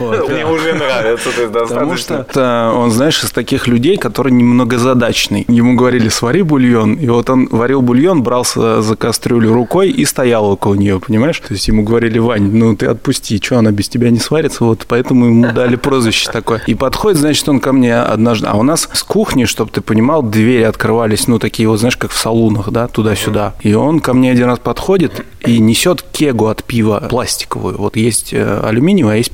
Вот. 0.00 0.28
Мне 0.28 0.44
уже 0.44 0.74
нравится, 0.74 1.30
Потому 1.52 1.96
что 1.96 2.14
это, 2.14 2.72
он, 2.74 2.90
знаешь, 2.90 3.22
из 3.22 3.30
таких 3.30 3.68
людей, 3.68 3.96
который 3.96 4.32
немногозадачный. 4.32 5.44
Ему 5.48 5.76
говорили, 5.76 6.08
свари 6.08 6.42
бульон, 6.42 6.94
и 6.94 7.06
вот 7.08 7.30
он 7.30 7.46
варил 7.50 7.80
бульон, 7.80 8.22
брался 8.22 8.82
за 8.82 8.96
кастрюлю 8.96 9.52
рукой 9.52 9.90
и 9.90 10.04
стоял 10.04 10.46
около 10.46 10.74
нее, 10.74 10.98
понимаешь? 10.98 11.40
То 11.40 11.54
есть 11.54 11.68
ему 11.68 11.84
говорили, 11.84 12.18
Вань, 12.18 12.50
ну 12.52 12.74
ты 12.76 12.86
отпусти, 12.86 13.40
что 13.40 13.58
она 13.58 13.70
без 13.70 13.88
тебя 13.88 14.10
не 14.10 14.18
сварится, 14.18 14.64
вот 14.64 14.84
поэтому 14.88 15.26
ему 15.26 15.52
дали 15.52 15.76
прозвище 15.76 16.30
такое. 16.30 16.62
И 16.66 16.74
подходит, 16.74 17.20
значит, 17.20 17.48
он 17.48 17.60
ко 17.60 17.72
мне 17.72 17.96
однажды, 17.96 18.48
а 18.48 18.56
у 18.56 18.62
нас 18.62 18.88
с 18.92 19.02
кухни, 19.02 19.44
чтобы 19.44 19.70
ты 19.70 19.80
понимал, 19.80 20.22
двери 20.22 20.62
открывались, 20.62 21.28
ну 21.28 21.38
такие 21.38 21.68
вот, 21.68 21.78
знаешь, 21.78 21.96
как 21.96 22.10
в 22.10 22.18
салунах, 22.18 22.70
да, 22.70 22.88
туда-сюда. 22.88 23.54
И 23.62 23.74
он 23.74 24.00
ко 24.00 24.12
мне 24.12 24.32
один 24.32 24.46
раз 24.46 24.58
подходит 24.58 25.24
и 25.46 25.58
несет 25.58 26.02
кегу 26.02 26.46
от 26.46 26.64
пива 26.64 27.06
пластиковую. 27.08 27.76
Вот 27.78 27.96
есть 27.96 28.32
э, 28.32 28.60
алюминиевая, 28.64 29.14
а 29.14 29.16
есть 29.18 29.30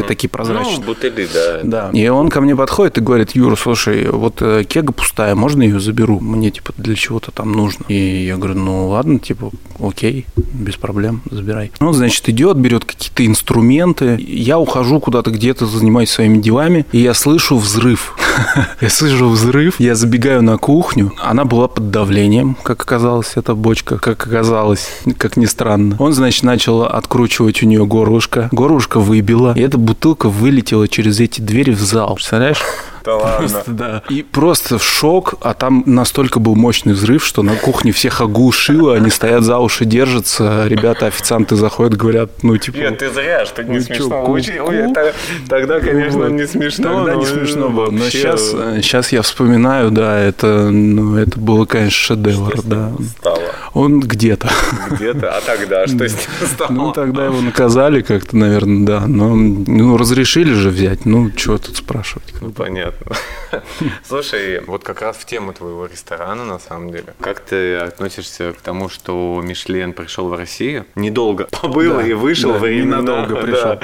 пластиковые 0.00 0.08
такие 0.08 0.28
прозрачные. 0.28 0.78
Ну, 0.78 0.84
бутыли, 0.84 1.28
да. 1.32 1.60
Да. 1.62 1.90
И 1.92 2.08
он 2.08 2.28
ко 2.28 2.40
мне 2.40 2.56
подходит 2.56 2.98
и 2.98 3.00
говорит, 3.00 3.32
Юра, 3.32 3.56
слушай, 3.56 4.08
вот 4.08 4.40
э, 4.40 4.64
кега 4.64 4.92
пустая, 4.92 5.34
можно 5.34 5.62
ее 5.62 5.80
заберу? 5.80 6.20
Мне, 6.20 6.50
типа, 6.50 6.72
для 6.76 6.94
чего-то 6.94 7.30
там 7.30 7.52
нужно. 7.52 7.84
И 7.88 8.24
я 8.26 8.36
говорю, 8.36 8.54
ну, 8.54 8.88
ладно, 8.88 9.18
типа, 9.18 9.50
окей, 9.80 10.26
без 10.36 10.76
проблем, 10.76 11.22
забирай. 11.30 11.72
Он, 11.80 11.94
значит, 11.94 12.28
идет, 12.28 12.56
берет 12.56 12.84
какие-то 12.84 13.26
инструменты. 13.26 14.16
Я 14.20 14.58
ухожу 14.58 15.00
куда-то 15.00 15.30
где-то, 15.30 15.66
занимаюсь 15.66 16.10
своими 16.10 16.38
делами, 16.38 16.86
и 16.92 16.98
я 16.98 17.14
слышу 17.14 17.56
взрыв. 17.56 18.14
Я 18.80 18.88
слышу 18.88 19.28
взрыв, 19.28 19.80
я 19.80 19.94
забегаю 19.94 20.42
на 20.42 20.56
кухню. 20.56 21.12
Она 21.20 21.44
была 21.44 21.68
под 21.68 21.90
давлением, 21.90 22.56
как 22.62 22.80
оказалось, 22.82 23.32
эта 23.34 23.54
бочка, 23.54 23.98
как 23.98 24.26
оказалось, 24.26 24.88
как 25.18 25.36
ни 25.36 25.46
странно. 25.46 25.96
Он, 25.98 26.12
значит, 26.12 26.44
начал 26.44 26.84
откручивать 26.84 27.62
у 27.62 27.66
нее 27.66 27.84
горлышко. 27.84 28.48
Горлышко 28.52 29.00
выбило, 29.00 29.52
и 29.56 29.60
эта 29.60 29.78
бутылка 29.90 30.28
вылетела 30.28 30.86
через 30.86 31.18
эти 31.18 31.40
двери 31.40 31.72
в 31.72 31.80
зал. 31.80 32.14
Представляешь? 32.14 32.62
Да 33.04 33.16
ладно. 33.16 33.62
Да. 33.66 34.02
И 34.08 34.22
просто 34.22 34.78
в 34.78 34.84
шок, 34.84 35.34
а 35.40 35.54
там 35.54 35.82
настолько 35.86 36.38
был 36.40 36.54
мощный 36.54 36.92
взрыв, 36.92 37.24
что 37.24 37.42
на 37.42 37.56
кухне 37.56 37.92
всех 37.92 38.20
оглушило, 38.20 38.94
они 38.94 39.10
стоят 39.10 39.42
за 39.44 39.58
уши, 39.58 39.84
держатся, 39.84 40.66
ребята, 40.66 41.06
официанты 41.06 41.56
заходят, 41.56 41.96
говорят, 41.96 42.42
ну, 42.42 42.56
типа... 42.56 42.76
Нет, 42.76 42.98
ты 42.98 43.10
зря, 43.10 43.44
что 43.46 43.64
не 43.64 43.78
ну, 43.78 43.80
смешно. 43.82 44.08
чё, 44.08 44.22
Очень- 44.24 44.58
ку- 44.58 44.68
ой, 44.68 44.76
это- 44.76 45.14
Тогда, 45.48 45.80
конечно, 45.80 46.26
не 46.26 46.46
смешно. 46.46 47.04
Тогда 47.04 47.14
не 47.16 47.26
смешно 47.26 47.70
было. 47.70 47.90
Но 47.90 48.08
сейчас, 48.10 48.50
сейчас 48.50 49.12
я 49.12 49.22
вспоминаю, 49.22 49.90
да, 49.90 50.18
это, 50.18 50.70
ну, 50.70 51.16
это 51.16 51.38
было, 51.38 51.64
конечно, 51.64 51.90
шедевр, 52.16 52.62
да. 52.62 52.92
стало 53.18 53.40
Он 53.74 54.00
где-то. 54.00 54.50
где-то. 54.90 55.36
А 55.36 55.40
тогда 55.40 55.86
что 55.86 56.08
с 56.08 56.12
ним 56.12 56.48
стало? 56.48 56.72
Ну, 56.72 56.92
тогда 56.92 57.26
его 57.26 57.40
наказали 57.40 58.02
как-то, 58.02 58.36
наверное, 58.36 58.86
да. 58.86 59.06
Но, 59.06 59.34
ну, 59.34 59.96
разрешили 59.96 60.52
же 60.52 60.70
взять. 60.70 61.06
Ну, 61.06 61.30
чего 61.30 61.58
тут 61.58 61.76
спрашивать? 61.76 62.34
Ну, 62.40 62.50
понятно. 62.50 62.89
Слушай, 64.06 64.60
вот 64.66 64.84
как 64.84 65.02
раз 65.02 65.16
в 65.16 65.24
тему 65.24 65.52
твоего 65.52 65.86
ресторана, 65.86 66.44
на 66.44 66.58
самом 66.58 66.90
деле. 66.90 67.14
Как 67.20 67.40
ты 67.40 67.76
относишься 67.76 68.52
к 68.52 68.60
тому, 68.60 68.88
что 68.88 69.40
Мишлен 69.44 69.92
пришел 69.92 70.28
в 70.28 70.34
Россию? 70.34 70.86
Недолго 70.94 71.48
побыл 71.62 71.96
Да, 71.96 72.06
и 72.06 72.12
вышел 72.12 72.52
да, 72.52 72.58
временно. 72.58 72.96
ненадолго 72.96 73.34
Да. 73.34 73.42
пришел. 73.42 73.78